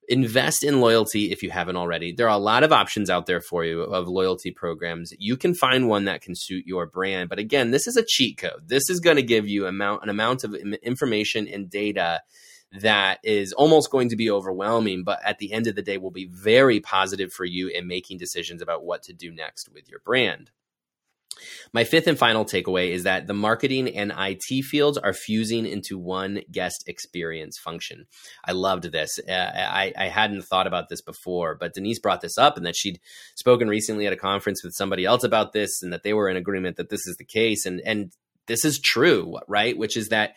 Invest 0.09 0.63
in 0.63 0.81
loyalty 0.81 1.31
if 1.31 1.43
you 1.43 1.51
haven't 1.51 1.75
already. 1.75 2.11
There 2.11 2.27
are 2.27 2.35
a 2.35 2.41
lot 2.41 2.63
of 2.63 2.71
options 2.71 3.09
out 3.09 3.27
there 3.27 3.39
for 3.39 3.63
you 3.63 3.81
of 3.81 4.07
loyalty 4.07 4.51
programs. 4.51 5.13
You 5.19 5.37
can 5.37 5.53
find 5.53 5.87
one 5.87 6.05
that 6.05 6.21
can 6.21 6.33
suit 6.35 6.65
your 6.65 6.87
brand. 6.87 7.29
But 7.29 7.39
again, 7.39 7.71
this 7.71 7.87
is 7.87 7.95
a 7.95 8.05
cheat 8.05 8.37
code. 8.37 8.67
This 8.67 8.89
is 8.89 8.99
going 8.99 9.17
to 9.17 9.21
give 9.21 9.47
you 9.47 9.67
amount, 9.67 10.03
an 10.03 10.09
amount 10.09 10.43
of 10.43 10.55
information 10.55 11.47
and 11.47 11.69
data 11.69 12.21
that 12.79 13.19
is 13.23 13.51
almost 13.53 13.91
going 13.91 14.09
to 14.09 14.15
be 14.15 14.31
overwhelming, 14.31 15.03
but 15.03 15.19
at 15.25 15.39
the 15.39 15.51
end 15.51 15.67
of 15.67 15.75
the 15.75 15.81
day 15.81 15.97
will 15.97 16.11
be 16.11 16.29
very 16.31 16.79
positive 16.79 17.31
for 17.31 17.45
you 17.45 17.67
in 17.67 17.85
making 17.85 18.17
decisions 18.17 18.61
about 18.61 18.83
what 18.83 19.03
to 19.03 19.13
do 19.13 19.31
next 19.31 19.69
with 19.73 19.89
your 19.89 19.99
brand. 19.99 20.51
My 21.73 21.83
fifth 21.83 22.07
and 22.07 22.17
final 22.17 22.45
takeaway 22.45 22.89
is 22.89 23.03
that 23.03 23.27
the 23.27 23.33
marketing 23.33 23.95
and 23.95 24.13
IT 24.17 24.63
fields 24.65 24.97
are 24.97 25.13
fusing 25.13 25.65
into 25.65 25.97
one 25.97 26.41
guest 26.51 26.83
experience 26.87 27.57
function. 27.57 28.05
I 28.45 28.51
loved 28.51 28.91
this. 28.91 29.19
Uh, 29.27 29.31
I, 29.31 29.93
I, 29.97 30.07
hadn't 30.07 30.43
thought 30.43 30.67
about 30.67 30.89
this 30.89 31.01
before, 31.01 31.55
but 31.55 31.73
Denise 31.73 31.99
brought 31.99 32.21
this 32.21 32.37
up 32.37 32.57
and 32.57 32.65
that 32.65 32.75
she'd 32.75 32.99
spoken 33.35 33.67
recently 33.67 34.07
at 34.07 34.13
a 34.13 34.17
conference 34.17 34.63
with 34.63 34.73
somebody 34.73 35.05
else 35.05 35.23
about 35.23 35.53
this 35.53 35.81
and 35.81 35.93
that 35.93 36.03
they 36.03 36.13
were 36.13 36.29
in 36.29 36.37
agreement 36.37 36.77
that 36.77 36.89
this 36.89 37.07
is 37.07 37.15
the 37.17 37.25
case. 37.25 37.65
And, 37.65 37.81
and 37.85 38.11
this 38.47 38.65
is 38.65 38.79
true, 38.79 39.37
right? 39.47 39.77
Which 39.77 39.95
is 39.95 40.09
that 40.09 40.35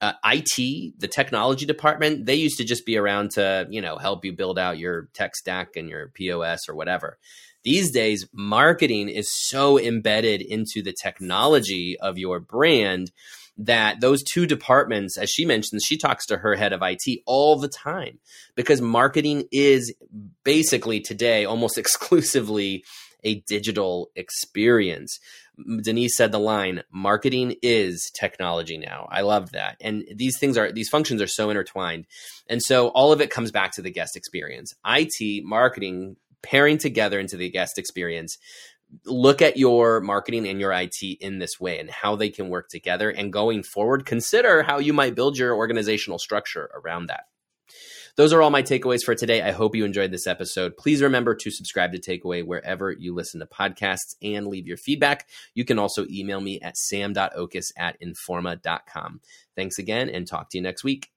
uh, 0.00 0.12
IT, 0.24 0.98
the 0.98 1.08
technology 1.08 1.66
department, 1.66 2.24
they 2.24 2.34
used 2.34 2.56
to 2.56 2.64
just 2.64 2.86
be 2.86 2.96
around 2.96 3.32
to, 3.32 3.66
you 3.70 3.82
know, 3.82 3.98
help 3.98 4.24
you 4.24 4.32
build 4.32 4.58
out 4.58 4.78
your 4.78 5.08
tech 5.12 5.36
stack 5.36 5.76
and 5.76 5.88
your 5.88 6.10
POS 6.14 6.68
or 6.68 6.74
whatever. 6.74 7.18
These 7.64 7.92
days, 7.92 8.26
marketing 8.32 9.08
is 9.08 9.30
so 9.32 9.78
embedded 9.78 10.40
into 10.40 10.82
the 10.82 10.94
technology 11.02 11.96
of 12.00 12.18
your 12.18 12.40
brand 12.40 13.10
that 13.58 14.00
those 14.00 14.22
two 14.22 14.46
departments, 14.46 15.18
as 15.18 15.28
she 15.28 15.44
mentions, 15.44 15.84
she 15.84 15.98
talks 15.98 16.26
to 16.26 16.38
her 16.38 16.54
head 16.54 16.72
of 16.72 16.80
IT 16.82 17.20
all 17.26 17.58
the 17.58 17.68
time 17.68 18.18
because 18.54 18.80
marketing 18.80 19.44
is 19.52 19.94
basically 20.44 21.00
today 21.00 21.44
almost 21.44 21.76
exclusively 21.78 22.84
a 23.22 23.40
digital 23.46 24.10
experience. 24.16 25.18
Denise 25.82 26.16
said 26.16 26.32
the 26.32 26.38
line, 26.38 26.82
marketing 26.90 27.56
is 27.60 28.10
technology 28.18 28.78
now. 28.78 29.06
I 29.10 29.20
love 29.20 29.52
that. 29.52 29.76
And 29.82 30.04
these 30.14 30.38
things 30.38 30.56
are, 30.56 30.72
these 30.72 30.88
functions 30.88 31.20
are 31.20 31.26
so 31.26 31.50
intertwined. 31.50 32.06
And 32.48 32.62
so 32.62 32.88
all 32.88 33.12
of 33.12 33.20
it 33.20 33.30
comes 33.30 33.50
back 33.50 33.72
to 33.72 33.82
the 33.82 33.90
guest 33.90 34.16
experience. 34.16 34.72
IT, 34.86 35.44
marketing, 35.44 36.16
pairing 36.42 36.78
together 36.78 37.18
into 37.18 37.36
the 37.36 37.50
guest 37.50 37.78
experience 37.78 38.38
look 39.04 39.40
at 39.40 39.56
your 39.56 40.00
marketing 40.00 40.46
and 40.48 40.60
your 40.60 40.72
IT 40.72 41.02
in 41.20 41.38
this 41.38 41.60
way 41.60 41.78
and 41.78 41.90
how 41.90 42.16
they 42.16 42.28
can 42.28 42.48
work 42.48 42.68
together. 42.68 43.10
And 43.10 43.32
going 43.32 43.62
forward, 43.62 44.06
consider 44.06 44.62
how 44.62 44.78
you 44.78 44.92
might 44.92 45.14
build 45.14 45.38
your 45.38 45.54
organizational 45.54 46.18
structure 46.18 46.70
around 46.74 47.06
that. 47.06 47.24
Those 48.16 48.32
are 48.32 48.42
all 48.42 48.50
my 48.50 48.62
takeaways 48.62 49.02
for 49.02 49.14
today. 49.14 49.40
I 49.40 49.52
hope 49.52 49.76
you 49.76 49.84
enjoyed 49.84 50.10
this 50.10 50.26
episode. 50.26 50.76
Please 50.76 51.00
remember 51.00 51.34
to 51.36 51.50
subscribe 51.50 51.92
to 51.92 51.98
Take-Away 51.98 52.42
wherever 52.42 52.90
you 52.90 53.14
listen 53.14 53.40
to 53.40 53.46
podcasts 53.46 54.16
and 54.20 54.48
leave 54.48 54.66
your 54.66 54.76
feedback. 54.76 55.28
You 55.54 55.64
can 55.64 55.78
also 55.78 56.04
email 56.10 56.40
me 56.40 56.60
at 56.60 56.76
sam.oches 56.76 57.72
at 57.78 57.96
informa.com. 58.00 59.20
Thanks 59.54 59.78
again 59.78 60.10
and 60.10 60.26
talk 60.26 60.50
to 60.50 60.58
you 60.58 60.62
next 60.62 60.82
week. 60.82 61.10